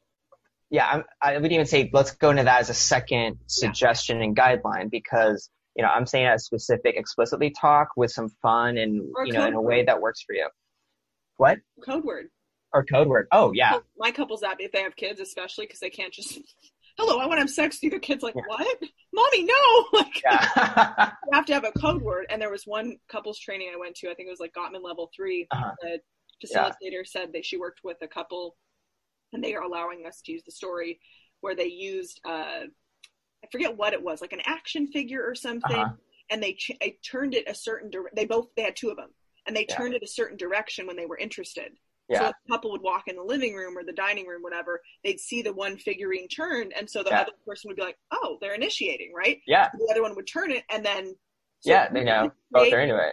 Yeah, 0.70 0.88
I'm, 0.90 1.04
I 1.22 1.38
would 1.38 1.52
even 1.52 1.66
say 1.66 1.90
let's 1.92 2.12
go 2.12 2.30
into 2.30 2.44
that 2.44 2.60
as 2.60 2.70
a 2.70 2.74
second 2.74 3.38
suggestion 3.46 4.20
and 4.22 4.36
guideline 4.36 4.90
because 4.90 5.50
you 5.76 5.82
know 5.82 5.88
I'm 5.88 6.06
saying 6.06 6.26
a 6.26 6.38
specific, 6.38 6.96
explicitly 6.96 7.50
talk 7.50 7.88
with 7.96 8.10
some 8.10 8.28
fun 8.42 8.76
and 8.78 9.02
you 9.24 9.32
know 9.32 9.46
in 9.46 9.54
a 9.54 9.60
way 9.60 9.78
word. 9.78 9.88
that 9.88 10.00
works 10.00 10.22
for 10.26 10.34
you. 10.34 10.48
What 11.36 11.58
code 11.84 12.04
word. 12.04 12.28
or 12.72 12.84
code 12.84 13.08
word? 13.08 13.28
Oh 13.32 13.52
yeah, 13.52 13.78
My 13.98 14.10
couple's 14.10 14.42
happy 14.42 14.64
if 14.64 14.72
they 14.72 14.82
have 14.82 14.96
kids, 14.96 15.20
especially 15.20 15.66
because 15.66 15.80
they 15.80 15.90
can't 15.90 16.12
just, 16.12 16.38
hello, 16.98 17.18
I 17.20 17.26
want 17.26 17.34
to 17.38 17.40
have 17.42 17.50
sex 17.50 17.76
with 17.76 17.82
you. 17.84 17.90
The 17.90 17.98
kid's 17.98 18.22
like, 18.22 18.34
Yeah. 18.34 18.42
what? 18.46 18.66
Mommy, 19.12 19.44
no! 19.44 19.84
Like, 19.92 20.22
yeah, 20.24 21.10
you 21.24 21.30
have 21.32 21.44
to 21.46 21.52
have 21.54 21.64
a 21.64 21.72
code 21.72 22.02
word. 22.02 22.26
And 22.30 22.40
there 22.40 22.50
was 22.50 22.62
one 22.66 22.96
couples 23.10 23.38
training 23.38 23.70
I 23.74 23.78
went 23.78 23.94
to, 23.96 24.10
I 24.10 24.14
think 24.14 24.28
it 24.28 24.30
was 24.30 24.40
like 24.40 24.52
Gottman 24.54 24.82
level 24.82 25.10
3 25.14 25.46
Uh-huh. 25.50 25.72
The 25.82 26.00
Yeah. 26.50 26.70
facilitator 26.70 27.06
said 27.06 27.32
that 27.34 27.44
she 27.44 27.56
worked 27.58 27.80
with 27.84 27.98
a 28.02 28.08
couple, 28.08 28.56
and 29.36 29.44
they 29.44 29.54
are 29.54 29.62
allowing 29.62 30.06
us 30.06 30.22
to 30.22 30.32
use 30.32 30.42
the 30.44 30.50
story 30.50 30.98
where 31.42 31.54
they 31.54 31.66
used, 31.66 32.20
uh, 32.24 32.64
I 33.44 33.46
forget 33.52 33.76
what 33.76 33.92
it 33.92 34.02
was, 34.02 34.22
like 34.22 34.32
an 34.32 34.40
action 34.46 34.86
figure 34.88 35.22
or 35.22 35.34
something, 35.34 35.76
Uh-huh. 35.78 35.92
and 36.30 36.42
they, 36.42 36.54
ch- 36.54 36.72
they 36.80 36.98
turned 37.04 37.34
it 37.34 37.46
a 37.46 37.54
certain 37.54 37.90
dire- 37.90 38.10
They 38.14 38.24
both 38.24 38.48
they 38.56 38.62
had 38.62 38.74
two 38.76 38.88
of 38.90 38.96
them, 38.96 39.10
and 39.46 39.54
they 39.54 39.66
Yeah. 39.68 39.76
turned 39.76 39.94
it 39.94 40.02
a 40.02 40.06
certain 40.08 40.38
direction 40.38 40.86
when 40.86 40.96
they 40.96 41.04
were 41.04 41.18
interested. 41.18 41.76
So 42.14 42.22
yeah, 42.22 42.28
if 42.28 42.34
a 42.46 42.52
couple 42.52 42.70
would 42.72 42.80
walk 42.82 43.08
in 43.08 43.16
the 43.16 43.22
living 43.22 43.54
room 43.54 43.76
or 43.76 43.84
the 43.84 43.92
dining 43.92 44.26
room, 44.26 44.40
whatever, 44.42 44.80
they'd 45.04 45.20
see 45.20 45.42
the 45.42 45.52
one 45.52 45.76
figurine 45.76 46.28
turned, 46.28 46.72
and 46.72 46.88
so 46.88 47.02
the 47.02 47.10
Yeah. 47.10 47.20
other 47.20 47.32
person 47.44 47.68
would 47.68 47.76
be 47.76 47.82
like, 47.82 47.98
"Oh, 48.10 48.38
they're 48.40 48.54
initiating, 48.54 49.12
right?" 49.12 49.42
yeah, 49.46 49.68
The 49.74 49.88
other 49.90 50.02
one 50.02 50.14
would 50.16 50.26
turn 50.26 50.50
it, 50.50 50.64
and 50.70 50.84
then 50.86 51.14
so 51.60 51.70
yeah. 51.70 51.88
They 51.92 52.04
know 52.04 52.32
both 52.50 52.72
are 52.72 52.80
into 52.80 52.96
it. 52.96 53.12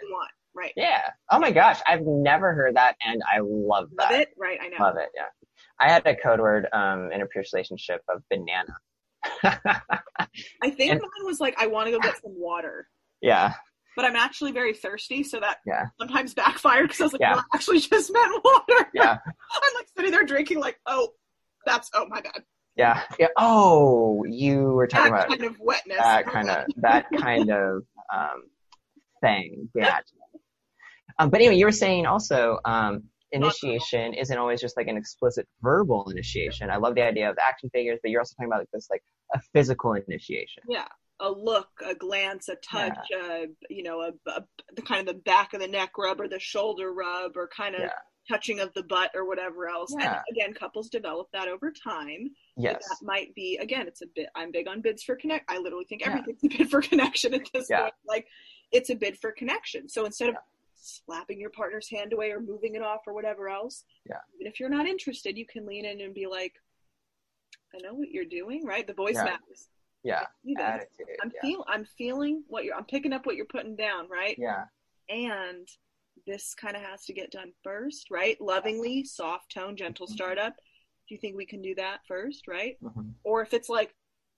right? 0.56 0.74
Yeah. 0.78 1.10
Oh 1.32 1.40
my 1.40 1.52
gosh, 1.52 1.82
I've 1.88 2.06
never 2.06 2.54
heard 2.54 2.76
that, 2.76 2.96
and 3.06 3.22
I 3.30 3.40
love 3.42 3.90
that. 3.98 4.12
Love 4.12 4.22
it, 4.22 4.34
right? 4.38 4.60
I 4.62 4.68
know. 4.70 4.78
Love 4.80 4.98
it. 4.98 5.10
Yeah. 5.16 5.30
I 5.84 5.90
had 5.92 6.06
a 6.08 6.16
code 6.16 6.40
word 6.40 6.68
um, 6.74 7.12
in 7.12 7.22
a 7.22 7.26
previous 7.26 7.54
relationship 7.54 8.02
of 8.10 8.24
banana. 8.30 8.76
I 10.62 10.70
think 10.70 10.92
And- 10.92 11.02
mine 11.02 11.26
was 11.26 11.40
like, 11.40 11.56
"I 11.60 11.68
want 11.68 11.88
to 11.88 11.92
go 11.92 12.00
get 12.00 12.16
some 12.22 12.34
water," 12.38 12.88
yeah. 13.22 13.54
but 13.96 14.06
I'm 14.06 14.16
actually 14.16 14.52
very 14.52 14.74
thirsty, 14.74 15.24
so 15.24 15.40
that 15.40 15.58
Yeah. 15.66 15.86
sometimes 16.00 16.34
backfired 16.34 16.84
because 16.88 17.02
I 17.02 17.04
was 17.06 17.14
like, 17.14 17.22
Yeah. 17.22 17.34
"Well, 17.36 17.46
I 17.52 17.56
actually 17.56 17.80
just 17.80 18.12
meant 18.14 18.44
water." 18.44 18.90
Yeah. 18.94 19.18
I'm 19.54 19.74
like 19.76 19.88
sitting 19.96 20.12
there 20.12 20.24
drinking, 20.24 20.60
like, 20.60 20.80
"Oh, 20.86 21.10
that's 21.66 21.90
oh 21.94 22.06
my 22.08 22.22
god. 22.22 22.44
Yeah. 22.76 23.04
Yeah. 23.20 23.28
Oh, 23.38 24.24
you 24.28 24.72
were 24.72 24.88
That 24.88 24.98
talking 24.98 25.14
about 25.14 25.28
kind 25.30 25.44
of 25.44 25.56
wetness. 25.60 25.98
that 25.98 26.26
kind 26.26 26.50
of 26.50 26.66
that 26.78 27.06
kind 27.18 27.50
of 27.52 27.84
um, 28.14 28.44
thing. 29.22 29.70
Yeah. 29.76 30.00
Um, 31.20 31.30
but 31.30 31.40
anyway, 31.40 31.56
you 31.58 31.66
were 31.66 31.72
saying 31.72 32.06
also 32.08 32.60
um, 32.66 33.04
initiation 33.34 34.14
isn't 34.14 34.38
always 34.38 34.62
just 34.62 34.78
like 34.78 34.88
an 34.88 34.96
explicit 34.98 35.48
verbal 35.62 36.10
initiation. 36.10 36.70
I 36.70 36.78
love 36.78 36.96
the 36.96 37.02
idea 37.04 37.30
of 37.30 37.36
the 37.36 37.44
action 37.44 37.70
figures, 37.72 38.00
but 38.02 38.12
you're 38.12 38.22
also 38.22 38.36
talking 38.36 38.48
about 38.50 38.60
like 38.60 38.72
this 38.72 38.88
like 38.90 39.04
a 39.34 39.40
physical 39.54 39.94
initiation. 39.94 40.64
Yeah, 40.70 40.88
a 41.20 41.30
look, 41.32 41.70
a 41.86 41.96
glance, 41.96 42.48
a 42.50 42.56
touch, 42.56 42.98
uh, 43.20 43.48
you 43.70 43.84
know, 43.84 44.02
a, 44.02 44.12
a 44.30 44.44
the 44.76 44.82
kind 44.82 45.02
of 45.08 45.16
the 45.16 45.22
back 45.22 45.54
of 45.54 45.60
the 45.60 45.68
neck 45.68 45.98
rub 45.98 46.22
or 46.22 46.28
the 46.28 46.40
shoulder 46.40 46.94
rub 46.94 47.36
or 47.36 47.48
kind 47.48 47.76
of 47.76 47.82
Yeah. 47.82 47.90
touching 48.30 48.60
of 48.60 48.74
the 48.74 48.84
butt 48.84 49.12
or 49.16 49.26
whatever 49.28 49.68
else. 49.68 49.94
Yeah. 49.98 50.14
And 50.14 50.38
again, 50.38 50.54
couples 50.54 50.90
develop 50.90 51.28
that 51.34 51.48
over 51.48 51.72
time. 51.72 52.30
But 52.56 52.64
Yes. 52.64 52.88
That 52.88 52.98
might 53.06 53.34
be 53.36 53.58
again, 53.58 53.88
it's 53.88 54.02
a 54.02 54.08
bit. 54.16 54.28
I'm 54.36 54.52
big 54.52 54.68
on 54.68 54.82
bids 54.82 55.04
for 55.04 55.16
connect. 55.16 55.50
I 55.52 55.58
literally 55.58 55.86
think 55.86 56.02
Yeah. 56.02 56.12
everything's 56.20 56.44
a 56.44 56.58
bid 56.58 56.70
for 56.70 56.82
connection 56.82 57.34
at 57.34 57.42
this 57.54 57.68
Yeah. 57.70 57.82
point. 57.82 57.94
Like, 58.08 58.28
it's 58.72 58.90
a 58.90 58.96
bid 58.96 59.18
for 59.20 59.32
connection. 59.32 59.88
So 59.90 60.06
instead 60.06 60.30
of 60.30 60.36
slapping 60.84 61.40
your 61.40 61.50
partner's 61.50 61.90
hand 61.90 62.14
away 62.14 62.32
or 62.32 62.40
moving 62.40 62.76
it 62.76 62.82
off 62.82 63.02
or 63.08 63.14
whatever 63.14 63.50
else, 63.50 63.86
Yeah. 64.10 64.20
even 64.36 64.48
if 64.52 64.60
you're 64.60 64.70
not 64.70 64.88
interested, 64.88 65.38
you 65.38 65.46
can 65.46 65.66
lean 65.66 65.86
in 65.86 66.02
and 66.02 66.14
be 66.14 66.28
like, 66.28 66.56
"I 67.74 67.78
know 67.82 67.94
what 67.94 68.10
you're 68.12 68.26
doing, 68.26 68.66
right? 68.66 68.86
The 68.86 68.94
voice 68.94 69.16
Yeah. 69.16 69.24
matters." 69.24 69.70
Yeah. 70.04 70.28
Attitude. 70.60 71.08
I'm 71.22 71.32
yeah. 71.34 71.42
feel 71.42 71.64
I'm 71.68 71.86
feeling 71.86 72.44
what 72.48 72.66
you're 72.66 72.76
I'm 72.76 72.86
picking 72.86 73.14
up 73.14 73.26
what 73.26 73.36
you're 73.38 73.46
putting 73.46 73.76
down, 73.76 74.10
right? 74.10 74.38
yeah. 74.38 74.66
And 75.10 75.68
this 76.26 76.54
kind 76.54 76.76
of 76.76 76.82
has 76.84 77.06
to 77.06 77.14
get 77.14 77.32
done 77.32 77.54
first, 77.64 78.10
right? 78.12 78.40
Lovingly, 78.40 79.04
soft 79.04 79.52
tone, 79.52 79.76
gentle 79.76 80.06
Mm-hmm. 80.08 80.14
startup. 80.16 80.56
Do 81.08 81.16
you 81.16 81.20
think 81.20 81.36
we 81.36 81.46
can 81.46 81.62
do 81.62 81.76
that 81.76 82.06
first, 82.08 82.48
right? 82.48 82.78
Mhm. 82.82 83.14
Or 83.24 83.42
if 83.42 83.54
it's 83.54 83.68
like, 83.70 83.94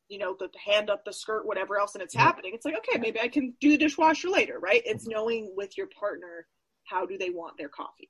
you 0.07 0.19
know, 0.19 0.35
the 0.39 0.49
hand 0.63 0.89
up 0.89 1.03
the 1.05 1.13
skirt, 1.13 1.45
whatever 1.47 1.79
else, 1.79 1.95
and 1.95 2.03
it's 2.03 2.15
happening, 2.15 2.51
it's 2.53 2.65
like, 2.65 2.77
okay, 2.77 2.99
maybe 2.99 3.19
I 3.19 3.27
can 3.27 3.53
do 3.59 3.71
the 3.71 3.77
dishwasher 3.77 4.29
later, 4.29 4.59
right? 4.59 4.81
It's 4.85 5.07
knowing 5.07 5.53
with 5.55 5.77
your 5.77 5.87
partner 5.87 6.47
how 6.85 7.05
do 7.05 7.17
they 7.17 7.31
want 7.31 7.57
their 7.57 7.69
coffee. 7.69 8.09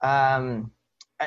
Um, 0.00 0.72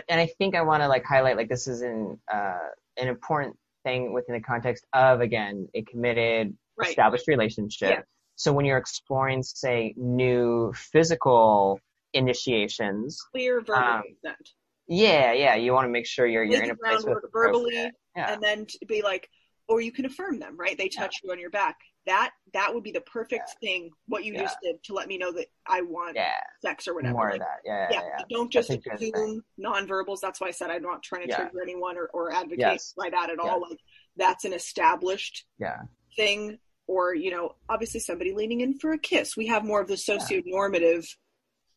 and 0.10 0.20
I 0.20 0.28
think 0.38 0.56
I 0.56 0.62
want 0.62 0.84
to 0.84 0.88
like 0.88 1.06
highlight 1.06 1.38
like 1.38 1.50
this 1.50 1.68
is 1.68 1.82
an 1.82 2.20
uh, 2.32 2.58
an 2.98 3.08
important 3.08 3.58
thing 3.84 4.14
within 4.14 4.36
the 4.36 4.42
context 4.42 4.86
of 4.94 5.22
again 5.22 5.68
a 5.74 5.82
committed 5.84 6.56
Right. 6.78 6.90
established 6.90 7.30
relationship. 7.30 7.90
Yeah. 7.90 8.02
So 8.36 8.52
when 8.52 8.66
you're 8.66 8.78
exploring, 8.78 9.44
say, 9.44 9.94
new 9.96 10.74
physical 10.76 11.80
initiations, 12.12 13.22
Clear 13.32 13.62
verbal 13.62 13.82
Um, 13.82 14.04
consent. 14.04 14.50
Yeah, 14.88 15.34
yeah, 15.34 15.56
you 15.56 15.74
want 15.74 15.86
to 15.86 15.92
make 15.92 16.06
sure 16.06 16.28
you're 16.28 16.44
you're 16.44 16.64
in 16.64 16.72
a 16.72 16.76
place 16.76 17.04
with 17.04 17.24
verbally, 17.32 17.92
Yeah, 18.16 18.34
and 18.34 18.42
then 18.42 18.66
to 18.66 18.86
be 18.88 19.02
like 19.02 19.30
or 19.68 19.82
you 19.82 19.92
can 19.92 20.06
affirm 20.06 20.38
them 20.40 20.56
right 20.58 20.78
they 20.78 20.88
touch 20.88 21.16
you 21.24 21.32
on 21.32 21.40
your 21.40 21.50
back 21.50 21.76
that 22.06 22.30
that 22.54 22.72
would 22.72 22.84
be 22.84 22.92
the 22.92 23.02
perfect 23.02 23.56
thing 23.62 23.90
what 24.08 24.24
you 24.24 24.34
Yeah. 24.34 24.44
just 24.44 24.58
did 24.62 24.76
to 24.84 24.94
let 24.94 25.08
me 25.08 25.18
know 25.18 25.32
that 25.32 25.48
i 25.68 25.82
want 25.82 26.16
yeah, 26.16 26.34
sex 26.64 26.88
or 26.88 26.94
whatever 26.94 27.14
more 27.16 27.26
Like, 27.32 27.36
of 27.36 27.40
that. 27.40 27.62
Yeah, 27.66 27.88
yeah, 27.90 28.00
yeah, 28.00 28.10
yeah. 28.20 28.24
don't 28.30 28.52
just 28.52 28.70
That's 28.70 28.86
a 28.86 28.90
good 28.90 29.16
assume 29.16 29.42
nonverbals 29.60 30.20
that's 30.22 30.40
why 30.40 30.50
i 30.50 30.52
said 30.52 30.70
i'm 30.70 30.84
not 30.84 31.02
trying 31.02 31.24
to 31.24 31.30
Yeah. 31.30 31.38
trigger 31.38 31.64
anyone 31.64 31.98
or, 31.98 32.10
or 32.14 32.32
advocate 32.32 32.60
Yes. 32.60 32.94
by 32.96 33.10
that 33.10 33.32
at 33.32 33.38
Yeah. 33.44 33.50
all 33.50 33.62
like 33.62 33.80
that's 34.18 34.46
an 34.46 34.54
established 34.54 35.46
yeah. 35.60 35.82
thing 36.16 36.60
or 36.86 37.16
you 37.16 37.32
know 37.32 37.56
obviously 37.68 38.00
somebody 38.02 38.34
leaning 38.36 38.62
in 38.62 38.78
for 38.78 38.92
a 38.92 39.00
kiss 39.00 39.36
we 39.36 39.48
have 39.48 39.66
more 39.66 39.82
of 39.82 39.88
the 39.88 39.98
socio-normative 39.98 41.08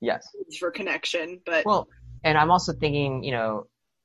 Yes. 0.02 0.28
for 0.60 0.70
connection 0.70 1.40
but 1.46 1.64
Well, 1.64 1.88
and 2.28 2.38
I'm 2.38 2.50
also 2.50 2.72
thinking, 2.72 3.22
you 3.24 3.32
know, 3.32 3.64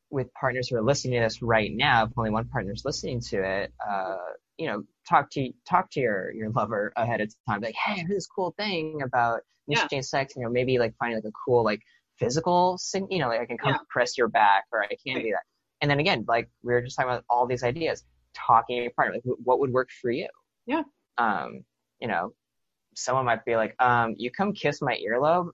with 0.10 0.34
partners 0.34 0.68
who 0.70 0.78
are 0.78 0.84
listening 0.84 1.16
to 1.20 1.22
this 1.26 1.42
right 1.42 1.72
now, 1.74 2.06
if 2.06 2.12
only 2.18 2.30
one 2.30 2.48
partner's 2.50 2.84
listening 2.86 3.20
to 3.22 3.44
it, 3.44 3.74
uh, 3.88 4.18
you 4.58 4.68
know, 4.68 4.84
talk 5.10 5.30
to 5.32 5.52
talk 5.68 5.90
to 5.92 6.00
your 6.00 6.32
your 6.34 6.50
lover 6.52 6.94
ahead 6.96 7.22
of 7.22 7.34
time. 7.50 7.62
Like, 7.62 7.76
hey, 7.76 7.94
I 8.02 8.04
heard 8.04 8.12
this 8.12 8.28
cool 8.28 8.54
thing 8.58 9.02
about 9.04 9.42
Yeah. 9.68 9.88
sex. 10.02 10.36
You 10.36 10.44
know, 10.44 10.50
maybe 10.50 10.78
like 10.80 10.96
finding 11.00 11.18
like 11.18 11.26
a 11.26 11.32
cool 11.46 11.64
like 11.64 11.82
physical, 12.20 12.78
thing, 12.92 13.08
you 13.10 13.20
know, 13.20 13.28
like 13.28 13.42
I 13.42 13.46
can 13.46 13.58
come 13.58 13.74
Yeah. 13.74 13.80
press 13.90 14.18
your 14.18 14.28
back 14.30 14.66
or 14.72 14.84
I 14.84 14.88
can 15.06 15.16
Right. 15.16 15.24
do 15.24 15.32
that. 15.32 15.44
And 15.82 15.90
then 15.92 16.00
again, 16.00 16.26
like 16.28 16.50
we 16.64 16.74
were 16.74 16.82
just 16.82 16.96
talking 16.96 17.12
about 17.12 17.26
all 17.30 17.48
these 17.48 17.64
ideas. 17.64 18.04
talking 18.36 18.78
to 18.78 18.84
your 18.84 18.92
partner, 18.92 19.16
like 19.16 19.24
what 19.44 19.60
would 19.60 19.72
work 19.72 19.90
for 20.02 20.10
you? 20.12 20.28
Yeah. 20.66 20.84
Um, 21.20 21.64
you 22.00 22.08
know, 22.08 22.34
someone 22.96 23.26
might 23.26 23.46
be 23.46 23.56
like, 23.56 23.76
um, 23.82 24.16
you 24.18 24.32
come 24.32 24.54
kiss 24.54 24.82
my 24.82 24.98
earlobe. 25.08 25.52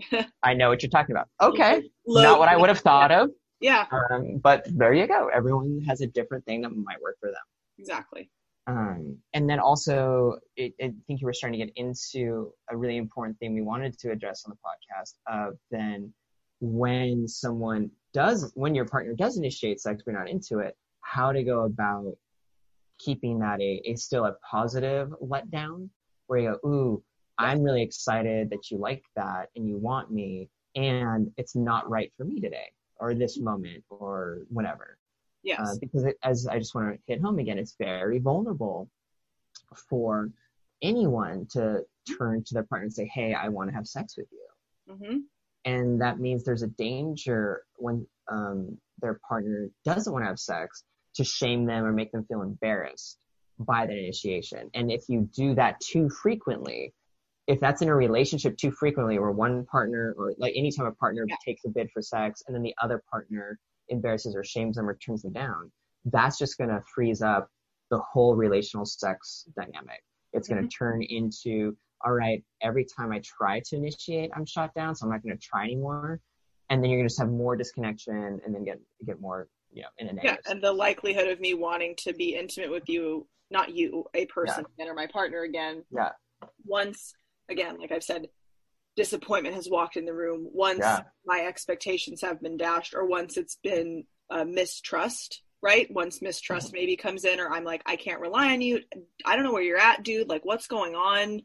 I 0.42 0.54
know 0.54 0.68
what 0.68 0.82
you're 0.82 0.90
talking 0.90 1.14
about. 1.14 1.28
Okay. 1.40 1.82
Low- 2.06 2.22
Not 2.22 2.38
what 2.38 2.48
I 2.48 2.56
would 2.56 2.68
have 2.68 2.80
thought 2.80 3.10
of. 3.10 3.30
Yeah, 3.60 3.86
Um, 4.10 4.38
but 4.40 4.66
there 4.70 4.94
you 4.94 5.08
go. 5.08 5.28
Everyone 5.34 5.80
has 5.88 6.00
a 6.00 6.06
different 6.06 6.44
thing 6.44 6.60
that 6.62 6.70
might 6.70 7.00
work 7.02 7.16
for 7.20 7.28
them. 7.30 7.42
exactly. 7.78 8.30
Um, 8.68 9.16
and 9.32 9.48
then 9.50 9.58
also, 9.58 10.38
it, 10.56 10.74
I 10.80 10.92
think 11.06 11.20
you 11.20 11.26
were 11.26 11.32
starting 11.32 11.58
to 11.58 11.66
get 11.66 11.72
into 11.76 12.52
a 12.70 12.76
really 12.76 12.98
important 12.98 13.38
thing 13.38 13.54
we 13.54 13.62
wanted 13.62 13.98
to 14.00 14.10
address 14.12 14.44
on 14.46 14.52
the 14.54 14.58
podcast. 14.62 15.14
Of 15.26 15.54
then, 15.70 16.12
when 16.60 17.26
someone 17.26 17.90
does, 18.12 18.52
when 18.54 18.74
your 18.74 18.84
partner 18.84 19.14
does 19.14 19.38
initiate 19.38 19.80
sex, 19.80 20.02
but 20.04 20.12
you're 20.12 20.20
not 20.20 20.28
into 20.30 20.58
it, 20.58 20.76
how 21.00 21.32
to 21.32 21.42
go 21.42 21.64
about 21.64 22.14
keeping 22.98 23.38
that 23.40 23.60
a, 23.60 23.80
a 23.86 23.96
still 23.96 24.26
a 24.26 24.36
positive 24.48 25.08
letdown, 25.22 25.88
where 26.26 26.38
you 26.40 26.58
go, 26.62 26.68
ooh, 26.68 27.02
I'm 27.38 27.62
really 27.62 27.82
excited 27.82 28.50
that 28.50 28.70
you 28.70 28.78
like 28.78 29.04
that 29.16 29.48
and 29.56 29.68
you 29.68 29.76
want 29.76 30.10
me, 30.10 30.48
and 30.74 31.30
it's 31.36 31.54
not 31.54 31.88
right 31.88 32.12
for 32.16 32.24
me 32.24 32.40
today 32.40 32.70
or 33.00 33.14
this 33.14 33.38
moment 33.38 33.84
or 33.90 34.40
whatever. 34.50 34.98
Yes. 35.42 35.58
uh, 35.60 35.74
because 35.80 36.04
it, 36.04 36.16
as 36.22 36.46
I 36.46 36.58
just 36.58 36.74
want 36.74 36.92
to 36.92 36.98
hit 37.06 37.20
home 37.20 37.38
again, 37.38 37.58
it's 37.58 37.76
very 37.78 38.18
vulnerable 38.18 38.90
for 39.88 40.30
anyone 40.82 41.46
to 41.52 41.84
turn 42.18 42.42
to 42.44 42.54
their 42.54 42.64
partner 42.64 42.84
and 42.84 42.92
say, 42.92 43.06
"Hey, 43.06 43.34
I 43.34 43.48
want 43.48 43.70
to 43.70 43.74
have 43.74 43.86
sex 43.86 44.16
with 44.16 44.26
you," 44.32 44.96
hmm 44.96 45.18
and 45.64 46.00
that 46.00 46.18
means 46.18 46.44
there's 46.44 46.62
a 46.62 46.68
danger 46.68 47.62
when 47.76 48.06
um, 48.28 48.78
their 49.00 49.20
partner 49.28 49.68
doesn't 49.84 50.12
want 50.12 50.24
to 50.24 50.28
have 50.28 50.38
sex 50.38 50.82
to 51.14 51.24
shame 51.24 51.66
them 51.66 51.84
or 51.84 51.92
make 51.92 52.12
them 52.12 52.24
feel 52.24 52.42
embarrassed 52.42 53.18
by 53.58 53.86
that 53.86 53.96
initiation. 53.96 54.70
And 54.74 54.90
if 54.90 55.08
you 55.08 55.28
do 55.34 55.54
that 55.56 55.80
too 55.80 56.08
frequently, 56.08 56.94
if 57.48 57.58
that's 57.60 57.80
in 57.80 57.88
a 57.88 57.94
relationship 57.94 58.56
too 58.58 58.70
frequently, 58.70 59.18
where 59.18 59.32
one 59.32 59.64
partner 59.64 60.14
or 60.18 60.34
like 60.38 60.52
anytime 60.54 60.86
a 60.86 60.92
partner 60.92 61.24
Yeah. 61.26 61.34
takes 61.44 61.64
a 61.64 61.70
bid 61.70 61.90
for 61.90 62.02
sex 62.02 62.42
and 62.46 62.54
then 62.54 62.62
the 62.62 62.74
other 62.80 63.02
partner 63.10 63.58
embarrasses 63.88 64.36
or 64.36 64.44
shames 64.44 64.76
them 64.76 64.88
or 64.88 64.94
turns 64.96 65.22
them 65.22 65.32
down, 65.32 65.72
that's 66.04 66.38
just 66.38 66.58
going 66.58 66.68
to 66.68 66.82
freeze 66.94 67.22
up 67.22 67.50
the 67.90 67.98
whole 67.98 68.36
relational 68.36 68.84
sex 68.84 69.48
dynamic. 69.56 70.04
It's 70.34 70.46
going 70.46 70.60
to 70.60 70.68
mm-hmm. 70.68 70.84
turn 70.84 71.02
into, 71.02 71.74
all 72.04 72.12
right, 72.12 72.44
every 72.60 72.84
time 72.84 73.12
I 73.12 73.20
try 73.24 73.60
to 73.60 73.76
initiate, 73.76 74.30
I'm 74.36 74.44
shot 74.44 74.74
down, 74.74 74.94
so 74.94 75.06
I'm 75.06 75.10
not 75.10 75.22
going 75.22 75.36
to 75.36 75.42
try 75.42 75.64
anymore. 75.64 76.20
And 76.68 76.82
then 76.82 76.90
you're 76.90 76.98
going 76.98 77.08
to 77.08 77.12
just 77.12 77.20
have 77.20 77.30
more 77.30 77.56
disconnection 77.56 78.42
and 78.44 78.54
then 78.54 78.62
get 78.62 78.78
get 79.06 79.22
more, 79.22 79.48
you 79.72 79.82
know, 79.82 79.88
in 79.96 80.08
a 80.08 80.12
negative 80.12 80.38
Yeah, 80.44 80.52
and 80.52 80.62
the 80.62 80.72
likelihood 80.72 81.28
of 81.28 81.40
me 81.40 81.54
wanting 81.54 81.94
to 82.04 82.12
be 82.12 82.34
intimate 82.34 82.70
with 82.70 82.90
you, 82.90 83.26
not 83.50 83.74
you, 83.74 84.04
a 84.12 84.26
person 84.26 84.66
again, 84.74 84.90
or 84.90 84.94
my 84.94 85.06
partner 85.06 85.44
again. 85.44 85.82
Yeah. 85.90 86.10
Once 86.66 87.14
again, 87.48 87.78
like 87.78 87.92
I've 87.92 88.04
said, 88.04 88.28
disappointment 88.96 89.54
has 89.54 89.68
walked 89.70 89.96
in 89.96 90.04
the 90.04 90.14
room. 90.14 90.48
Once 90.52 90.80
Yeah. 90.80 91.02
my 91.24 91.40
expectations 91.40 92.20
have 92.22 92.40
been 92.42 92.56
dashed, 92.56 92.94
or 92.94 93.06
once 93.06 93.36
it's 93.36 93.56
been 93.62 94.04
uh, 94.30 94.44
mistrust. 94.44 95.42
Right. 95.60 95.90
Once 95.90 96.22
mistrust 96.22 96.72
maybe 96.72 96.94
comes 96.96 97.24
in, 97.24 97.40
or 97.40 97.50
I'm 97.52 97.64
like, 97.64 97.82
I 97.84 97.96
can't 97.96 98.20
rely 98.20 98.52
on 98.52 98.60
you. 98.60 98.80
I 99.24 99.34
don't 99.34 99.44
know 99.44 99.52
where 99.52 99.62
you're 99.62 99.76
at, 99.76 100.04
dude. 100.04 100.28
Like, 100.28 100.44
what's 100.44 100.68
going 100.68 100.94
on? 100.94 101.42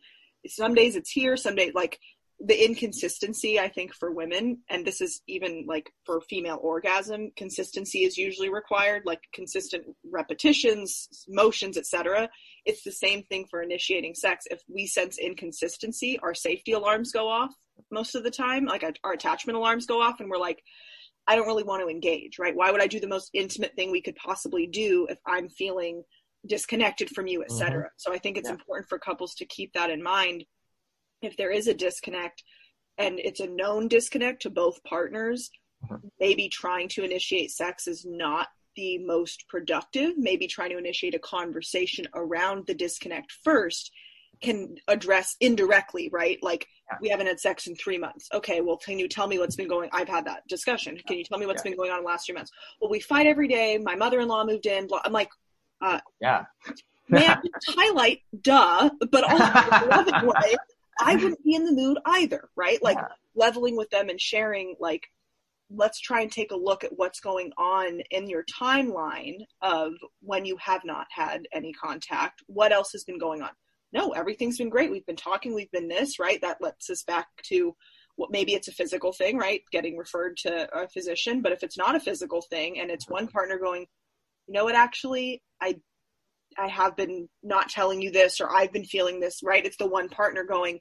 Some 0.48 0.76
days 0.76 0.96
it's 0.96 1.10
here. 1.10 1.36
Some 1.36 1.56
days, 1.56 1.74
like, 1.74 2.00
the 2.46 2.66
inconsistency 2.66 3.60
i 3.60 3.70
think 3.70 3.94
for 3.94 4.12
women 4.12 4.58
and 4.70 4.86
this 4.86 5.00
is 5.00 5.22
even 5.28 5.66
like 5.68 5.90
for 6.06 6.20
female 6.22 6.60
orgasm 6.62 7.32
consistency 7.38 8.04
is 8.04 8.18
usually 8.18 8.50
required 8.50 9.04
like 9.06 9.22
consistent 9.34 9.84
repetitions 10.12 11.26
motions 11.30 11.78
etc 11.78 12.30
it's 12.66 12.84
the 12.84 12.92
same 12.92 13.24
thing 13.24 13.46
for 13.50 13.62
initiating 13.62 14.16
sex. 14.16 14.46
If 14.50 14.62
we 14.68 14.88
sense 14.88 15.18
inconsistency 15.18 16.20
our 16.20 16.34
safety 16.34 16.72
alarms 16.74 17.12
go 17.12 17.28
off 17.28 17.54
most 17.92 18.16
of 18.16 18.24
the 18.24 18.32
time 18.32 18.66
like 18.66 18.86
our 19.04 19.14
attachment 19.14 19.58
alarms 19.58 19.86
go 19.86 20.02
off 20.02 20.20
and 20.20 20.30
we're 20.30 20.38
like 20.38 20.62
i 21.28 21.36
don't 21.36 21.48
really 21.48 21.64
want 21.64 21.82
to 21.82 21.90
engage 21.90 22.40
right? 22.40 22.56
Why 22.56 22.72
would 22.72 22.82
i 22.82 22.88
do 22.88 23.00
the 23.00 23.08
most 23.08 23.30
intimate 23.34 23.76
thing 23.76 23.92
we 23.92 24.02
could 24.02 24.16
possibly 24.16 24.68
do 24.68 25.08
if 25.10 25.18
i'm 25.26 25.50
feeling 25.50 26.04
disconnected 26.48 27.10
from 27.10 27.28
you 27.28 27.44
etc 27.44 27.80
mm-hmm. 27.80 27.88
so 27.98 28.14
i 28.14 28.18
think 28.18 28.38
it's 28.38 28.48
Yeah. 28.48 28.54
important 28.54 28.88
for 28.90 29.00
couples 29.00 29.34
to 29.36 29.46
keep 29.46 29.74
that 29.74 29.90
in 29.90 30.04
mind 30.04 30.46
if 31.24 31.38
there 31.38 31.52
is 31.52 31.68
a 31.68 31.74
disconnect 31.74 32.44
and 32.98 33.20
it's 33.20 33.40
a 33.40 33.48
known 33.48 33.88
disconnect 33.88 34.42
to 34.44 34.50
both 34.50 34.84
partners, 34.84 35.50
Mhm. 35.90 36.12
maybe 36.20 36.48
trying 36.50 36.88
to 36.90 37.04
initiate 37.04 37.52
sex 37.52 37.88
is 37.88 38.06
not 38.06 38.48
the 38.76 38.98
most 39.00 39.46
productive. 39.50 40.18
Maybe 40.18 40.48
trying 40.48 40.70
to 40.72 40.78
initiate 40.78 41.14
a 41.16 41.20
conversation 41.20 42.08
around 42.14 42.66
the 42.68 42.74
disconnect 42.74 43.32
first 43.44 43.92
can 44.42 44.76
address 44.88 45.36
indirectly, 45.40 46.10
right? 46.12 46.42
Like 46.42 46.68
Yeah. 46.92 46.98
we 47.02 47.10
haven't 47.10 47.28
had 47.28 47.40
sex 47.40 47.68
in 47.68 47.76
three 47.76 47.98
months. 47.98 48.28
Okay, 48.34 48.62
well, 48.62 48.78
can 48.78 48.98
you 49.00 49.08
tell 49.08 49.28
me 49.28 49.38
what's 49.40 49.56
been 49.56 49.68
going? 49.68 49.90
I've 49.94 50.10
had 50.10 50.26
that 50.26 50.46
discussion. 50.48 51.00
Can 51.08 51.18
you 51.18 51.24
tell 51.24 51.38
me 51.38 51.46
what's 51.46 51.62
Yeah. 51.64 51.72
been 51.72 51.78
going 51.78 51.92
on 51.92 51.98
in 52.00 52.04
the 52.04 52.08
last 52.10 52.26
three 52.26 52.36
months? 52.36 52.52
Well, 52.82 52.90
we 52.90 53.00
fight 53.00 53.28
every 53.28 53.48
day. 53.48 53.78
My 53.78 53.96
mother-in-law 53.96 54.46
moved 54.46 54.66
in. 54.66 54.88
Blah. 54.88 55.02
I'm 55.06 55.14
like, 55.14 55.30
yeah. 56.22 56.46
man, 57.10 57.42
highlight, 57.68 58.22
duh, 58.42 58.90
but 59.12 59.24
also 59.24 59.44
in 59.44 59.84
a 59.84 59.86
loving 60.22 60.28
way. 60.28 60.56
I 61.00 61.16
wouldn't 61.16 61.44
be 61.44 61.56
in 61.56 61.66
the 61.66 61.72
mood 61.72 62.00
either, 62.06 62.50
right? 62.56 62.82
Like 62.82 62.98
Yeah. 62.98 63.08
leveling 63.36 63.76
with 63.76 63.90
them 63.90 64.10
and 64.10 64.20
sharing, 64.20 64.76
like, 64.80 65.08
let's 65.70 66.00
try 66.00 66.22
and 66.22 66.32
take 66.32 66.52
a 66.52 66.56
look 66.56 66.84
at 66.84 66.96
what's 66.98 67.20
going 67.20 67.52
on 67.58 68.02
in 68.12 68.30
your 68.30 68.44
timeline 68.44 69.38
of 69.62 69.94
when 70.22 70.46
you 70.46 70.56
have 70.58 70.86
not 70.86 71.08
had 71.10 71.48
any 71.52 71.74
contact. 71.74 72.44
What 72.48 72.72
else 72.72 72.92
has 72.92 73.04
been 73.04 73.18
going 73.18 73.42
on? 73.42 73.50
No, 73.92 74.12
everything's 74.12 74.58
been 74.58 74.70
great. 74.70 74.92
We've 74.92 75.06
been 75.06 75.16
talking, 75.16 75.54
we've 75.54 75.72
been 75.72 75.88
this, 75.88 76.20
right? 76.20 76.42
That 76.42 76.62
lets 76.62 76.90
us 76.90 77.04
back 77.04 77.28
to 77.44 77.76
what 78.16 78.32
maybe 78.32 78.54
it's 78.54 78.68
a 78.68 78.74
physical 78.74 79.14
thing, 79.14 79.38
right? 79.38 79.62
Getting 79.72 79.98
referred 79.98 80.38
to 80.38 80.68
a 80.78 80.88
physician. 80.88 81.42
But 81.42 81.52
if 81.52 81.64
it's 81.64 81.78
not 81.78 81.96
a 81.96 82.00
physical 82.00 82.42
thing 82.42 82.80
and 82.80 82.92
it's 82.92 83.10
one 83.10 83.28
partner 83.28 83.58
going, 83.58 83.88
you 84.48 84.54
know 84.54 84.66
what, 84.66 84.76
actually, 84.76 85.42
I 85.62 85.80
I 86.58 86.68
have 86.68 86.96
been 86.96 87.28
not 87.42 87.70
telling 87.70 88.02
you 88.02 88.12
this 88.12 88.40
or 88.40 88.54
I've 88.54 88.72
been 88.72 88.86
feeling 88.86 89.20
this, 89.20 89.42
right? 89.44 89.66
It's 89.66 89.78
the 89.78 89.88
one 89.88 90.10
partner 90.10 90.44
going, 90.44 90.80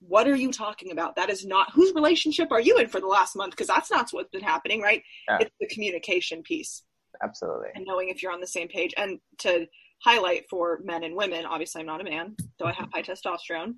What 0.00 0.28
are 0.28 0.36
you 0.36 0.52
talking 0.52 0.92
about? 0.92 1.16
That 1.16 1.30
is 1.30 1.44
not 1.44 1.72
whose 1.72 1.94
relationship 1.94 2.50
are 2.50 2.60
you 2.60 2.78
in 2.78 2.88
for 2.88 3.00
the 3.00 3.06
last 3.06 3.36
month? 3.36 3.52
Because 3.52 3.66
that's 3.66 3.90
not 3.90 4.08
what's 4.10 4.30
been 4.30 4.42
happening, 4.42 4.80
right? 4.80 5.02
Yeah. 5.28 5.38
It's 5.40 5.54
the 5.60 5.68
communication 5.68 6.42
piece 6.42 6.82
Absolutely. 7.22 7.68
and 7.74 7.84
knowing 7.86 8.08
if 8.08 8.22
you're 8.22 8.32
on 8.32 8.40
the 8.40 8.46
same 8.46 8.68
page. 8.68 8.94
And 8.96 9.18
to 9.38 9.66
highlight 10.04 10.44
for 10.48 10.80
men 10.84 11.04
and 11.04 11.14
women, 11.16 11.44
obviously 11.44 11.80
I'm 11.80 11.86
not 11.86 12.00
a 12.00 12.04
man, 12.04 12.36
though 12.58 12.66
I 12.66 12.72
have 12.72 12.88
high 12.92 13.02
testosterone. 13.02 13.74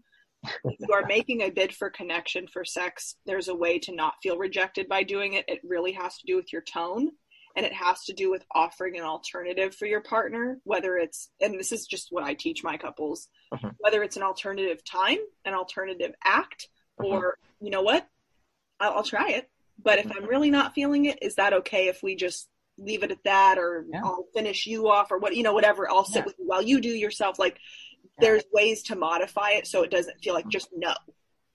if 0.64 0.76
you 0.80 0.94
are 0.94 1.04
making 1.06 1.42
a 1.42 1.50
bid 1.50 1.74
for 1.74 1.90
connection 1.90 2.46
for 2.46 2.64
sex, 2.64 3.16
there's 3.26 3.48
a 3.48 3.54
way 3.54 3.78
to 3.78 3.94
not 3.94 4.14
feel 4.22 4.38
rejected 4.38 4.88
by 4.88 5.02
doing 5.02 5.34
it. 5.34 5.44
It 5.48 5.60
really 5.62 5.92
has 5.92 6.16
to 6.18 6.26
do 6.26 6.36
with 6.36 6.52
your 6.52 6.62
tone 6.62 7.10
and 7.56 7.66
it 7.66 7.72
has 7.72 8.04
to 8.04 8.12
do 8.12 8.30
with 8.30 8.44
offering 8.52 8.96
an 8.96 9.04
alternative 9.04 9.74
for 9.74 9.86
your 9.86 10.00
partner, 10.00 10.60
whether 10.64 10.96
it's, 10.96 11.30
and 11.40 11.58
this 11.58 11.72
is 11.72 11.86
just 11.86 12.08
what 12.10 12.24
I 12.24 12.34
teach 12.34 12.62
my 12.62 12.76
couples, 12.76 13.28
Mhm. 13.52 13.74
whether 13.78 14.02
it's 14.02 14.16
an 14.16 14.22
alternative 14.22 14.84
time, 14.84 15.18
an 15.44 15.54
alternative 15.54 16.14
act, 16.24 16.68
mm-hmm. 17.00 17.12
or, 17.12 17.38
you 17.60 17.70
know 17.70 17.82
what, 17.82 18.06
I'll, 18.78 18.98
I'll 18.98 19.02
try 19.02 19.30
it. 19.30 19.50
But 19.82 19.98
if 19.98 20.06
I'm 20.06 20.12
mm-hmm. 20.12 20.26
really 20.26 20.50
not 20.50 20.74
feeling 20.74 21.06
it, 21.06 21.18
is 21.22 21.36
that 21.36 21.52
okay 21.52 21.88
if 21.88 22.02
we 22.02 22.14
just 22.14 22.48
leave 22.78 23.02
it 23.02 23.10
at 23.10 23.24
that 23.24 23.58
or 23.58 23.84
Yeah. 23.92 24.02
I'll 24.04 24.26
finish 24.32 24.66
you 24.66 24.88
off 24.88 25.10
or 25.10 25.18
what, 25.18 25.34
you 25.34 25.42
know, 25.42 25.52
whatever, 25.52 25.90
I'll 25.90 26.04
sit 26.04 26.20
Yeah. 26.20 26.24
with 26.26 26.38
you 26.38 26.46
while 26.46 26.62
you 26.62 26.80
do 26.80 26.90
yourself. 26.90 27.38
Like, 27.38 27.58
Yeah. 27.94 28.08
there's 28.20 28.44
ways 28.52 28.82
to 28.84 28.96
modify 28.96 29.52
it 29.52 29.66
so 29.66 29.82
it 29.82 29.90
doesn't 29.90 30.22
feel 30.22 30.34
like 30.34 30.44
mm-hmm. 30.44 30.50
just 30.50 30.68
no 30.76 30.94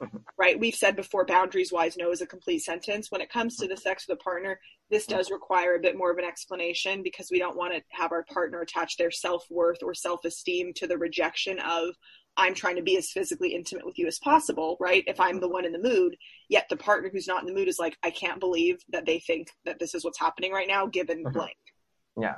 Mhm. 0.02 0.24
right 0.38 0.60
we've 0.60 0.76
said 0.76 0.96
before 0.96 1.26
boundaries 1.26 1.72
wise 1.72 1.96
no 1.96 2.12
is 2.12 2.22
a 2.22 2.28
complete 2.28 2.60
sentence 2.60 3.10
when 3.12 3.22
it 3.22 3.30
comes 3.30 3.56
to 3.56 3.68
the 3.68 3.78
sex 3.78 4.06
with 4.08 4.20
a 4.20 4.24
partner 4.24 4.60
this 4.90 5.06
does 5.06 5.32
require 5.32 5.76
a 5.76 5.80
bit 5.80 5.98
more 5.98 6.12
of 6.12 6.18
an 6.18 6.26
explanation 6.26 7.02
because 7.02 7.30
we 7.32 7.40
don't 7.40 7.56
want 7.56 7.74
to 7.74 7.82
have 7.92 8.12
our 8.12 8.24
partner 8.26 8.60
attach 8.62 8.98
their 8.98 9.10
self-worth 9.12 9.82
or 9.82 9.94
self-esteem 9.94 10.74
to 10.74 10.86
the 10.86 10.98
rejection 10.98 11.60
of 11.60 11.96
i'm 12.36 12.54
trying 12.54 12.76
to 12.76 12.82
be 12.82 12.98
as 12.98 13.10
physically 13.12 13.56
intimate 13.56 13.86
with 13.86 13.98
you 13.98 14.06
as 14.06 14.20
possible 14.20 14.76
right 14.82 15.06
if 15.08 15.18
i'm 15.22 15.40
the 15.40 15.48
one 15.48 15.64
in 15.64 15.72
the 15.72 15.80
mood 15.80 16.18
yet 16.50 16.66
the 16.70 16.76
partner 16.76 17.10
who's 17.10 17.28
not 17.28 17.40
in 17.42 17.48
the 17.48 17.54
mood 17.54 17.70
is 17.70 17.80
like 17.80 17.98
i 18.04 18.10
can't 18.12 18.42
believe 18.42 18.84
that 18.90 19.06
they 19.06 19.20
think 19.20 19.48
that 19.64 19.80
this 19.80 19.96
is 19.96 20.04
what's 20.04 20.20
happening 20.20 20.52
right 20.52 20.68
now 20.68 20.86
given 20.86 21.24
Mhm. 21.24 21.32
blank 21.34 21.58
Yeah. 22.20 22.36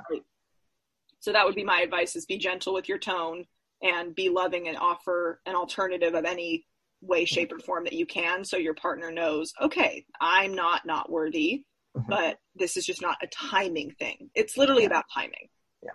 so 1.18 1.32
that 1.32 1.44
would 1.44 1.56
be 1.56 1.64
my 1.64 1.80
advice 1.80 2.14
is 2.14 2.24
be 2.24 2.38
gentle 2.38 2.72
with 2.72 2.88
your 2.88 2.98
tone 2.98 3.46
and 3.82 4.14
be 4.14 4.28
loving 4.28 4.68
and 4.68 4.76
offer 4.76 5.40
an 5.46 5.56
alternative 5.56 6.14
of 6.14 6.24
any 6.24 6.64
way 7.00 7.24
shape 7.24 7.52
or 7.52 7.58
form 7.58 7.84
that 7.84 7.92
you 7.92 8.06
can 8.06 8.44
so 8.44 8.56
your 8.56 8.74
partner 8.74 9.10
knows 9.10 9.52
okay 9.60 10.04
i'm 10.20 10.54
not 10.54 10.84
not 10.84 11.10
worthy 11.10 11.64
Mhm. 11.96 12.04
but 12.08 12.38
this 12.54 12.76
is 12.76 12.84
just 12.84 13.00
not 13.00 13.16
a 13.22 13.26
timing 13.28 13.90
thing 13.98 14.30
it's 14.34 14.56
literally 14.56 14.82
Yeah. 14.82 14.88
about 14.88 15.04
timing 15.12 15.48
yeah 15.82 15.90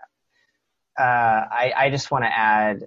uh, 0.99 1.47
I, 1.51 1.73
I 1.75 1.89
just 1.89 2.11
want 2.11 2.23
to 2.23 2.31
add 2.37 2.83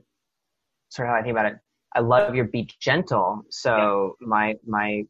sort 0.90 1.08
of 1.08 1.12
how 1.14 1.18
I 1.18 1.22
think 1.22 1.32
about 1.32 1.46
it. 1.46 1.58
I 1.94 2.00
love 2.00 2.34
your 2.34 2.44
be 2.44 2.68
gentle. 2.80 3.42
So 3.50 4.16
my, 4.20 4.54
my 4.64 5.02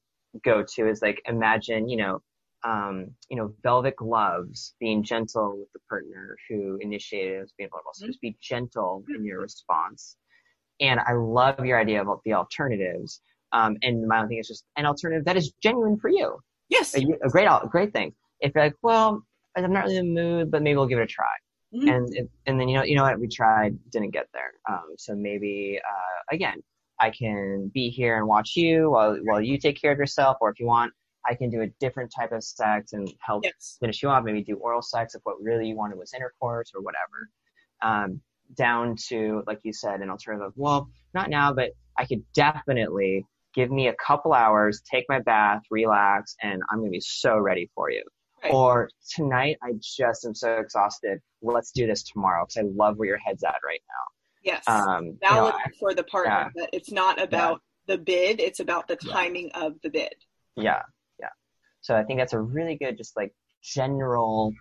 go 0.42 0.64
to 0.74 0.88
is 0.88 1.02
like, 1.02 1.20
imagine, 1.26 1.88
you 1.88 1.98
know, 1.98 2.22
um, 2.64 3.08
you 3.28 3.36
know, 3.36 3.52
velvet 3.62 3.96
gloves, 3.96 4.74
being 4.80 5.02
gentle 5.02 5.58
with 5.58 5.72
the 5.74 5.80
partner 5.88 6.36
who 6.48 6.78
initiated 6.80 7.42
us 7.42 7.52
being 7.58 7.68
vulnerable. 7.70 7.90
So 7.94 8.04
Mhm. 8.06 8.08
just 8.08 8.20
be 8.22 8.36
gentle 8.40 9.04
in 9.14 9.24
your 9.24 9.40
response. 9.40 10.16
And 10.80 11.00
I 11.00 11.12
love 11.14 11.64
your 11.64 11.78
idea 11.78 12.02
about 12.02 12.20
the 12.24 12.34
alternatives. 12.34 13.20
Um, 13.52 13.76
and 13.82 14.06
my 14.06 14.20
own 14.20 14.28
thing 14.28 14.38
is 14.38 14.48
just 14.48 14.64
an 14.76 14.86
alternative 14.86 15.24
that 15.24 15.36
is 15.36 15.52
genuine 15.62 15.98
for 15.98 16.08
you. 16.10 16.38
Yes. 16.68 16.94
A, 16.96 17.00
a 17.24 17.28
great, 17.28 17.46
al- 17.46 17.66
great 17.68 17.92
thing. 17.92 18.12
If 18.40 18.52
you're 18.54 18.64
like, 18.64 18.74
well, 18.82 19.22
I'm 19.56 19.72
not 19.72 19.84
really 19.84 19.96
in 19.96 20.14
the 20.14 20.20
mood, 20.22 20.50
but 20.50 20.62
maybe 20.62 20.76
we'll 20.76 20.86
give 20.86 20.98
it 20.98 21.02
a 21.02 21.06
try. 21.06 21.26
Mhm. 21.74 21.96
And 21.96 22.14
it, 22.16 22.30
and 22.46 22.60
then 22.60 22.68
you 22.68 22.76
know, 22.76 22.84
you 22.84 22.94
know 22.96 23.02
what, 23.02 23.18
we 23.18 23.26
tried, 23.28 23.78
didn't 23.90 24.10
get 24.10 24.26
there. 24.32 24.52
Um, 24.68 24.94
so 24.98 25.14
maybe 25.14 25.80
uh, 25.82 26.34
again, 26.34 26.62
I 27.00 27.10
can 27.10 27.70
be 27.74 27.88
here 27.90 28.16
and 28.18 28.26
watch 28.26 28.52
you 28.56 28.90
while 28.90 29.16
while 29.24 29.40
you 29.40 29.58
take 29.58 29.80
care 29.80 29.92
of 29.92 29.98
yourself, 29.98 30.36
or 30.40 30.50
if 30.50 30.60
you 30.60 30.66
want, 30.66 30.92
I 31.28 31.34
can 31.34 31.50
do 31.50 31.62
a 31.62 31.66
different 31.80 32.12
type 32.16 32.32
of 32.32 32.44
sex 32.44 32.92
and 32.92 33.12
help 33.20 33.44
Yes. 33.44 33.76
finish 33.80 34.02
you 34.02 34.08
off. 34.08 34.22
Maybe 34.24 34.42
do 34.42 34.56
oral 34.56 34.80
sex 34.82 35.14
if 35.14 35.20
what 35.24 35.36
really 35.42 35.68
you 35.68 35.76
wanted 35.76 35.98
was 35.98 36.14
intercourse 36.14 36.70
or 36.74 36.82
whatever. 36.82 37.28
Um, 37.82 38.20
down 38.54 38.96
to 39.08 39.42
like 39.46 39.60
you 39.62 39.72
said, 39.72 40.00
an 40.00 40.10
alternative. 40.10 40.52
Well, 40.56 40.88
not 41.14 41.30
now, 41.30 41.52
but 41.52 41.70
I 41.98 42.04
could 42.04 42.22
definitely 42.34 43.24
give 43.54 43.70
me 43.70 43.88
a 43.88 43.94
couple 43.94 44.34
hours, 44.34 44.82
take 44.90 45.04
my 45.08 45.20
bath, 45.20 45.62
relax, 45.70 46.36
and 46.42 46.62
I'm 46.70 46.78
gonna 46.80 46.90
be 46.90 47.00
so 47.00 47.38
ready 47.38 47.70
for 47.74 47.90
you. 47.90 48.02
Right. 48.42 48.52
Or 48.52 48.90
tonight, 49.14 49.56
I 49.62 49.72
just 49.80 50.26
am 50.26 50.34
so 50.34 50.58
exhausted. 50.58 51.20
Let's 51.42 51.72
do 51.72 51.86
this 51.86 52.02
tomorrow 52.02 52.44
because 52.44 52.68
I 52.68 52.70
love 52.74 52.96
where 52.98 53.08
your 53.08 53.18
head's 53.18 53.42
at 53.44 53.56
right 53.64 53.80
now. 53.88 54.52
Yes. 54.52 54.62
Um, 54.68 55.04
you 55.04 55.18
know, 55.22 55.52
for 55.80 55.94
the 55.94 56.04
partner 56.04 56.52
yeah. 56.54 56.62
that 56.62 56.70
it's 56.72 56.92
not 56.92 57.20
about 57.20 57.62
the 57.86 57.98
bid, 57.98 58.40
it's 58.40 58.60
about 58.60 58.86
the 58.88 58.96
timing 58.96 59.50
of 59.52 59.74
the 59.82 59.90
bid. 59.90 60.14
Yeah, 60.54 60.82
yeah. 61.18 61.30
So 61.80 61.96
I 61.96 62.04
think 62.04 62.20
that's 62.20 62.32
a 62.32 62.40
really 62.40 62.76
good, 62.76 62.96
just 62.96 63.16
like 63.16 63.34
general 63.62 64.52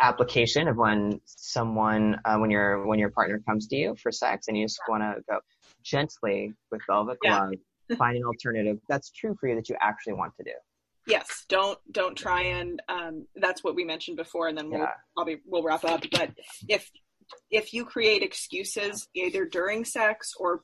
application 0.00 0.68
of 0.68 0.76
when 0.76 1.20
someone, 1.24 2.20
uh, 2.24 2.36
when 2.36 2.50
your 2.50 2.86
when 2.86 2.98
your 2.98 3.10
partner 3.10 3.40
comes 3.46 3.66
to 3.68 3.76
you 3.76 3.96
for 4.02 4.10
sex, 4.12 4.48
and 4.48 4.56
you 4.56 4.64
just 4.64 4.80
want 4.88 5.02
to 5.02 5.22
go 5.28 5.38
gently 5.82 6.52
with 6.70 6.80
velvet 6.88 7.18
Yeah. 7.22 7.38
glove, 7.40 7.54
find 7.98 8.16
an 8.16 8.24
alternative 8.24 8.78
that's 8.88 9.10
true 9.10 9.36
for 9.38 9.48
you 9.48 9.54
that 9.56 9.68
you 9.68 9.76
actually 9.80 10.14
want 10.14 10.32
to 10.38 10.44
do. 10.44 10.52
Yes. 11.06 11.44
Don't 11.48 11.78
don't 11.92 12.16
try 12.16 12.42
and 12.42 12.80
um, 12.88 13.26
that's 13.36 13.62
what 13.62 13.74
we 13.74 13.84
mentioned 13.84 14.16
before, 14.16 14.48
and 14.48 14.56
then 14.56 14.70
we'll 14.70 14.80
Yeah. 14.80 14.92
probably 15.14 15.40
we'll 15.46 15.62
wrap 15.62 15.84
up. 15.84 16.02
But 16.10 16.30
if 16.68 16.90
if 17.50 17.72
you 17.72 17.84
create 17.84 18.22
excuses 18.22 19.08
either 19.14 19.44
during 19.44 19.84
sex 19.84 20.32
or 20.38 20.62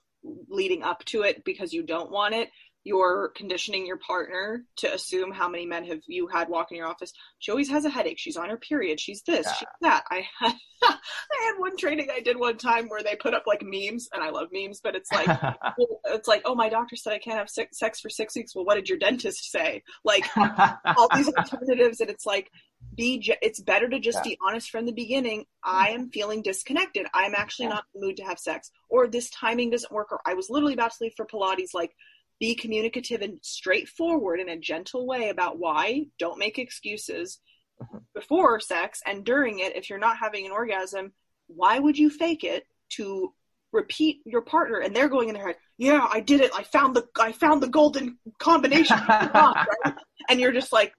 leading 0.49 0.83
up 0.83 1.03
to 1.07 1.23
it 1.23 1.43
because 1.45 1.73
you 1.73 1.83
don't 1.83 2.11
want 2.11 2.35
it, 2.35 2.51
you're 2.85 3.31
conditioning 3.37 3.87
your 3.87 3.99
partner 3.99 4.65
to 4.77 4.93
assume 4.93 5.33
how 5.33 5.49
many 5.49 5.67
men 5.67 5.85
have 5.85 6.01
you 6.07 6.27
had 6.27 6.49
walk 6.49 6.71
in 6.71 6.79
your 6.79 6.87
office. 6.87 7.13
She 7.39 7.51
always 7.51 7.69
has 7.69 7.85
a 7.85 7.91
headache. 7.91 8.19
She's 8.19 8.37
on 8.39 8.49
her 8.49 8.57
period. 8.57 8.99
She's 8.99 9.23
this. 9.23 9.47
Yeah. 9.47 9.53
She's 9.53 9.69
that. 9.83 10.05
I 10.11 10.27
had 10.39 10.55
I 10.83 10.97
had 11.45 11.59
one 11.59 11.77
training 11.77 12.09
I 12.11 12.21
did 12.21 12.39
one 12.39 12.57
time 12.57 12.89
where 12.89 13.03
they 13.03 13.15
put 13.17 13.35
up 13.35 13.45
like 13.47 13.63
memes, 13.63 14.09
and 14.15 14.23
I 14.23 14.31
love 14.31 14.49
memes, 14.51 14.81
but 14.83 14.95
it's 14.95 15.13
like 15.13 15.29
it's 16.07 16.27
like, 16.29 16.43
oh, 16.47 16.55
my 16.55 16.71
doctor 16.71 16.97
said 16.97 17.13
I 17.13 17.19
can't 17.19 17.39
have 17.39 17.51
sex 17.51 17.79
sex 17.79 18.01
for 18.01 18.09
six 18.09 18.35
weeks. 18.35 18.55
Well, 18.55 18.65
what 18.65 18.77
did 18.77 18.89
your 18.89 18.99
dentist 18.99 19.51
say? 19.51 19.83
Like 20.05 20.25
all 20.37 21.09
these 21.15 21.29
alternatives, 21.39 22.01
and 22.01 22.09
it's 22.09 22.25
like, 22.25 22.51
be. 22.97 23.23
It's 23.43 23.61
better 23.61 23.89
to 23.89 24.01
just 24.01 24.19
Yeah. 24.25 24.31
be 24.31 24.39
honest 24.47 24.71
from 24.71 24.87
the 24.87 24.93
beginning. 24.93 25.41
Mm-hmm. 25.41 25.77
I 25.77 25.89
am 25.91 26.11
feeling 26.11 26.41
disconnected. 26.41 27.07
I'm 27.13 27.35
actually 27.35 27.69
not 27.69 27.85
in 27.95 28.01
the 28.01 28.07
mood 28.07 28.17
to 28.17 28.25
have 28.25 28.39
sex, 28.39 28.71
or 28.89 29.07
this 29.07 29.29
timing 29.29 29.71
doesn't 29.71 29.93
work, 29.93 30.13
or 30.13 30.21
I 30.25 30.33
was 30.33 30.49
literally 30.49 30.75
about 30.75 30.93
to 30.93 30.97
leave 31.03 31.13
for 31.15 31.27
Pilates. 31.27 31.75
Like, 31.75 31.95
be 32.41 32.55
communicative 32.55 33.21
and 33.23 33.39
straightforward 33.43 34.41
in 34.41 34.49
a 34.49 34.57
gentle 34.59 35.07
way 35.07 35.29
about 35.29 35.59
why. 35.59 36.07
Don't 36.19 36.39
make 36.39 36.59
excuses 36.59 37.39
Mhm. 37.83 38.03
before 38.15 38.59
sex 38.61 39.01
and 39.07 39.25
during 39.25 39.61
it. 39.61 39.77
If 39.77 39.89
you're 39.89 39.99
not 39.99 40.17
having 40.19 40.47
an 40.47 40.53
orgasm, 40.53 41.13
why 41.47 41.79
would 41.79 41.97
you 41.99 42.11
fake 42.11 42.45
it 42.45 42.67
to 42.91 43.35
repeat 43.73 44.21
your 44.25 44.43
partner 44.43 44.79
and 44.81 44.95
they're 44.97 45.09
going 45.09 45.29
in 45.29 45.35
their 45.35 45.47
head 45.47 45.57
yeah 45.79 46.09
i 46.11 46.19
did 46.19 46.41
it 46.41 46.51
i 46.57 46.63
found 46.65 46.95
the 46.97 47.07
i 47.21 47.31
found 47.31 47.63
the 47.63 47.69
golden 47.69 48.19
combination 48.41 48.99
and 50.29 50.41
you're 50.41 50.51
just 50.51 50.73
like 50.73 50.93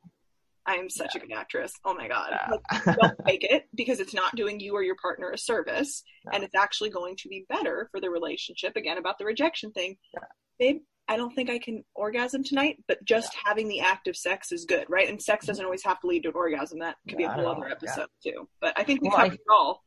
i 0.65 0.75
am 0.75 0.89
such 0.89 1.13
a 1.15 1.19
good 1.19 1.33
actress 1.33 1.73
oh 1.83 1.93
my 1.93 2.07
god 2.07 2.29
Yeah. 2.31 2.49
like, 2.85 2.97
don't 2.97 3.17
fake 3.25 3.43
it 3.49 3.67
because 3.75 3.99
it's 3.99 4.13
not 4.13 4.33
doing 4.37 4.59
you 4.61 4.73
or 4.73 4.83
your 4.83 4.95
partner 5.01 5.31
a 5.31 5.37
service 5.37 6.01
No. 6.25 6.31
and 6.33 6.43
it's 6.45 6.55
actually 6.55 6.91
going 6.91 7.17
to 7.17 7.27
be 7.27 7.45
better 7.49 7.89
for 7.91 7.99
the 7.99 8.09
relationship 8.09 8.77
again 8.77 8.97
about 8.97 9.17
the 9.17 9.25
rejection 9.25 9.73
thing 9.73 9.97
Yeah. 10.13 10.19
babe 10.57 10.81
i 11.07 11.15
don't 11.17 11.33
think 11.35 11.49
i 11.49 11.57
can 11.59 11.83
orgasm 11.95 12.43
tonight 12.43 12.77
but 12.87 13.03
just 13.03 13.33
having 13.45 13.67
the 13.67 13.79
act 13.79 14.07
of 14.07 14.15
sex 14.15 14.51
is 14.51 14.65
good 14.65 14.85
right 14.89 15.09
and 15.09 15.21
sex 15.21 15.45
doesn't 15.45 15.65
always 15.65 15.83
have 15.83 15.99
to 15.99 16.07
lead 16.07 16.23
to 16.23 16.29
an 16.29 16.35
orgasm 16.35 16.79
that 16.79 16.95
could 17.07 17.17
be 17.17 17.23
a 17.23 17.29
whole 17.29 17.47
other 17.47 17.67
yeah. 17.67 17.73
episode 17.73 18.07
too 18.23 18.47
but 18.59 18.73
i 18.77 18.83
think 18.83 19.01
we 19.01 19.09
Well, 19.09 19.17
I- 19.17 19.23
covered 19.23 19.33
it 19.35 19.41
all 19.49 19.83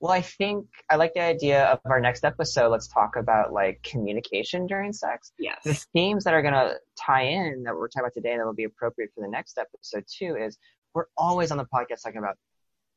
Well, 0.00 0.12
I 0.12 0.20
think 0.20 0.66
I 0.90 0.96
like 0.96 1.14
the 1.14 1.22
idea 1.22 1.64
of 1.64 1.78
our 1.86 1.98
next 1.98 2.24
episode. 2.24 2.68
Let's 2.68 2.88
talk 2.88 3.16
about 3.16 3.52
like 3.54 3.82
communication 3.82 4.66
during 4.66 4.92
sex. 4.92 5.32
yes 5.38 5.60
The 5.64 5.74
themes 5.94 6.24
that 6.24 6.34
are 6.34 6.42
going 6.42 6.52
to 6.54 6.74
tie 7.00 7.22
in 7.22 7.62
that 7.64 7.74
we're 7.74 7.88
talking 7.88 8.04
about 8.04 8.12
today 8.14 8.36
that 8.36 8.44
will 8.44 8.52
be 8.54 8.64
appropriate 8.64 9.10
for 9.14 9.22
the 9.22 9.30
next 9.30 9.56
episode 9.58 10.04
too 10.06 10.36
is 10.36 10.58
we're 10.94 11.06
always 11.16 11.50
on 11.50 11.56
the 11.58 11.64
podcast 11.64 12.02
talking 12.04 12.18
about 12.18 12.36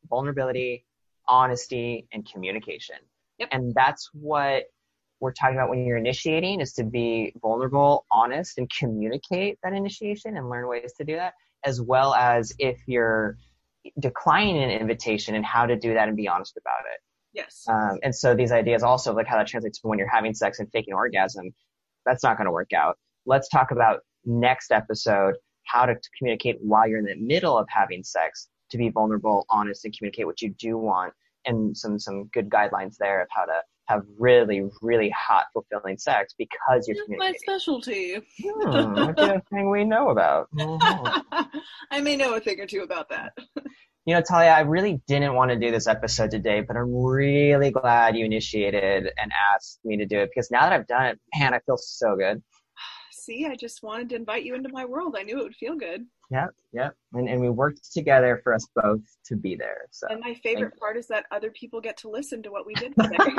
vulnerability, 0.09 0.86
honesty, 1.28 2.07
and 2.11 2.30
communication. 2.30 2.97
Yep. 3.39 3.49
And 3.51 3.74
that's 3.74 4.09
what 4.13 4.63
we're 5.20 5.32
talking 5.32 5.55
about 5.55 5.70
when 5.70 5.86
you're 5.86 5.97
initiating 5.97 6.61
is 6.61 6.74
to 6.74 6.84
be 6.84 7.34
vulnerable, 7.41 8.05
honest, 8.11 8.57
and 8.57 8.70
communicate 8.70 9.57
that 9.63 9.74
initiation 9.74 10.38
and 10.38 10.49
learn 10.49 10.68
ways 10.68 10.93
to 10.97 11.05
do 11.05 11.16
that, 11.16 11.34
as 11.63 11.82
well 11.82 12.13
as 12.16 12.53
if 12.59 12.78
you're 12.88 13.38
declining 13.99 14.61
an 14.61 14.70
invitation 14.70 15.36
and 15.36 15.45
how 15.45 15.66
to 15.66 15.76
do 15.76 15.93
that 15.93 16.07
and 16.07 16.18
be 16.18 16.28
honest 16.28 16.57
about 16.57 16.91
it. 16.91 16.99
yes 17.34 17.66
Um, 17.70 17.99
and 18.03 18.13
so 18.13 18.36
these 18.36 18.51
ideas 18.51 18.84
also 18.84 19.13
like 19.13 19.28
how 19.28 19.38
that 19.38 19.47
translates 19.47 19.80
to 19.80 19.88
when 19.88 19.99
you're 19.99 20.09
having 20.09 20.34
sex 20.34 20.59
and 20.59 20.70
faking 20.72 20.93
orgasm, 20.93 21.53
that's 22.05 22.24
not 22.24 22.38
going 22.38 22.45
to 22.45 22.51
work 22.51 22.74
out. 22.74 22.97
Let's 23.26 23.47
talk 23.49 23.72
about 23.72 24.01
next 24.26 24.72
episode 24.72 25.36
how 25.63 25.86
to 25.86 25.95
communicate 26.18 26.57
while 26.61 26.88
you're 26.88 26.99
in 26.99 27.05
the 27.05 27.16
middle 27.16 27.57
of 27.57 27.68
having 27.70 28.03
sex 28.03 28.49
to 28.72 28.78
be 28.78 28.89
vulnerable, 28.89 29.45
honest, 29.49 29.86
and 29.86 29.95
communicate 29.95 30.26
what 30.26 30.41
you 30.41 30.49
do 30.57 30.78
want, 30.78 31.13
and 31.45 31.76
some 31.78 31.99
some 31.99 32.26
good 32.34 32.49
guidelines 32.49 32.97
there 32.97 33.22
of 33.22 33.28
how 33.32 33.45
to 33.45 33.61
have 33.88 34.03
really 34.17 34.63
really 34.81 35.09
hot 35.09 35.45
fulfilling 35.53 35.97
sex 35.97 36.33
because 36.38 36.88
you're 36.88 36.97
That's 37.07 37.19
my 37.19 37.33
specialty 37.38 38.15
Hmm, 38.15 39.05
what's 39.05 39.21
the 39.21 39.41
thing 39.49 39.69
we 39.69 39.83
know 39.83 40.09
about? 40.09 40.47
Mhm. 40.55 41.49
I 41.91 42.01
may 42.01 42.15
know 42.15 42.36
a 42.36 42.39
thing 42.39 42.59
or 42.59 42.65
two 42.65 42.81
about 42.81 43.09
that. 43.09 43.33
You 44.05 44.13
know, 44.13 44.21
Talia, 44.21 44.51
I 44.51 44.59
really 44.61 45.01
didn't 45.07 45.33
want 45.33 45.49
to 45.51 45.57
do 45.59 45.71
this 45.71 45.88
episode 45.88 46.29
today, 46.31 46.61
but 46.61 46.77
I'm 46.77 46.93
really 46.93 47.71
glad 47.71 48.15
you 48.15 48.25
initiated 48.25 49.09
and 49.17 49.31
asked 49.53 49.79
me 49.83 49.97
to 49.97 50.05
do 50.05 50.19
it 50.19 50.29
because 50.33 50.51
now 50.51 50.61
that 50.61 50.73
I've 50.73 50.88
done 50.88 51.05
it, 51.07 51.19
man, 51.38 51.53
I 51.53 51.59
feel 51.65 51.77
so 51.77 52.15
good. 52.15 52.43
See, 53.11 53.47
I 53.47 53.55
just 53.55 53.81
wanted 53.81 54.09
to 54.09 54.15
invite 54.15 54.43
you 54.43 54.53
into 54.55 54.69
my 54.69 54.86
world. 54.86 55.15
I 55.17 55.23
knew 55.23 55.39
it 55.39 55.43
would 55.43 55.55
feel 55.55 55.75
good. 55.75 56.05
Yep, 56.32 56.49
yep. 56.73 56.95
And, 57.13 57.30
and 57.30 57.39
we 57.41 57.49
worked 57.49 57.91
together 57.93 58.41
for 58.43 58.53
us 58.53 58.67
both 58.76 59.01
to 59.26 59.36
be 59.36 59.55
there. 59.55 59.88
So, 59.91 60.07
And 60.09 60.19
my 60.19 60.34
favorite 60.36 60.78
part 60.80 60.97
is 60.97 61.07
that 61.07 61.26
other 61.32 61.51
people 61.51 61.82
get 61.82 61.97
to 61.97 62.09
listen 62.09 62.41
to 62.43 62.51
what 62.51 62.65
we 62.65 62.73
did 62.73 62.93
today 62.99 63.36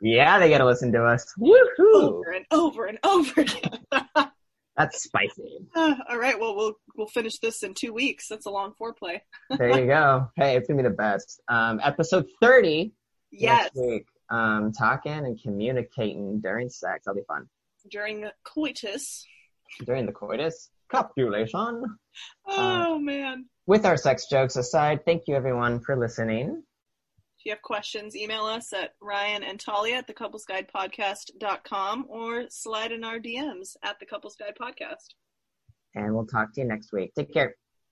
yeah, 0.00 0.38
they 0.38 0.50
got 0.50 0.58
to 0.58 0.66
listen 0.66 0.92
to 0.92 1.04
us. 1.04 1.26
Woohoo! 1.38 1.94
over 1.94 2.30
and 2.30 2.46
over 2.50 2.86
and 2.86 2.98
over 3.04 3.40
again. 3.42 3.80
That's 4.76 5.02
spicy. 5.02 5.58
Uh, 5.74 5.94
all 6.08 6.18
right, 6.18 6.38
well, 6.38 6.56
we'll 6.56 6.74
we'll 6.96 7.06
finish 7.08 7.38
this 7.38 7.62
in 7.62 7.74
two 7.74 7.92
weeks. 7.92 8.28
That's 8.28 8.46
a 8.46 8.50
long 8.50 8.72
foreplay. 8.80 9.20
There 9.50 9.78
you 9.78 9.86
go. 9.86 10.28
Hey, 10.36 10.56
it's 10.56 10.68
going 10.68 10.78
to 10.78 10.84
be 10.84 10.88
the 10.88 10.96
best. 10.96 11.40
Um, 11.48 11.80
episode 11.82 12.26
30 12.40 12.92
Yes, 13.30 13.64
next 13.64 13.76
week. 13.76 14.06
Um, 14.30 14.72
talking 14.72 15.12
and 15.12 15.40
communicating 15.40 16.40
during 16.40 16.70
sex. 16.70 17.04
That'll 17.04 17.20
be 17.20 17.26
fun. 17.26 17.46
during 17.90 18.28
coitus. 18.44 19.26
During 19.84 20.06
the 20.06 20.12
coitus. 20.12 20.70
Copulation. 20.90 21.84
Uh, 22.48 22.84
oh 22.88 22.98
man. 22.98 23.46
With 23.66 23.86
our 23.86 23.96
sex 23.96 24.26
jokes 24.28 24.56
aside, 24.56 25.04
thank 25.04 25.22
you 25.26 25.36
everyone 25.36 25.80
for 25.80 25.96
listening. 25.96 26.62
If 27.38 27.46
you 27.46 27.52
have 27.52 27.62
questions, 27.62 28.14
email 28.16 28.44
us 28.44 28.72
at 28.72 28.90
Ryan 29.00 29.44
and 29.44 29.58
Talia 29.58 29.96
at 29.96 30.08
thecouplesguidepodcast.com 30.08 32.06
or 32.08 32.44
slide 32.50 32.92
in 32.92 33.04
our 33.04 33.18
DMs 33.18 33.76
at 33.82 33.98
the 33.98 34.06
Couples 34.06 34.36
Guide 34.36 34.54
Podcast. 34.60 35.14
And 35.94 36.14
we'll 36.14 36.26
talk 36.26 36.52
to 36.54 36.60
you 36.60 36.66
next 36.66 36.92
week. 36.92 37.12
Take 37.16 37.32
care. 37.32 37.54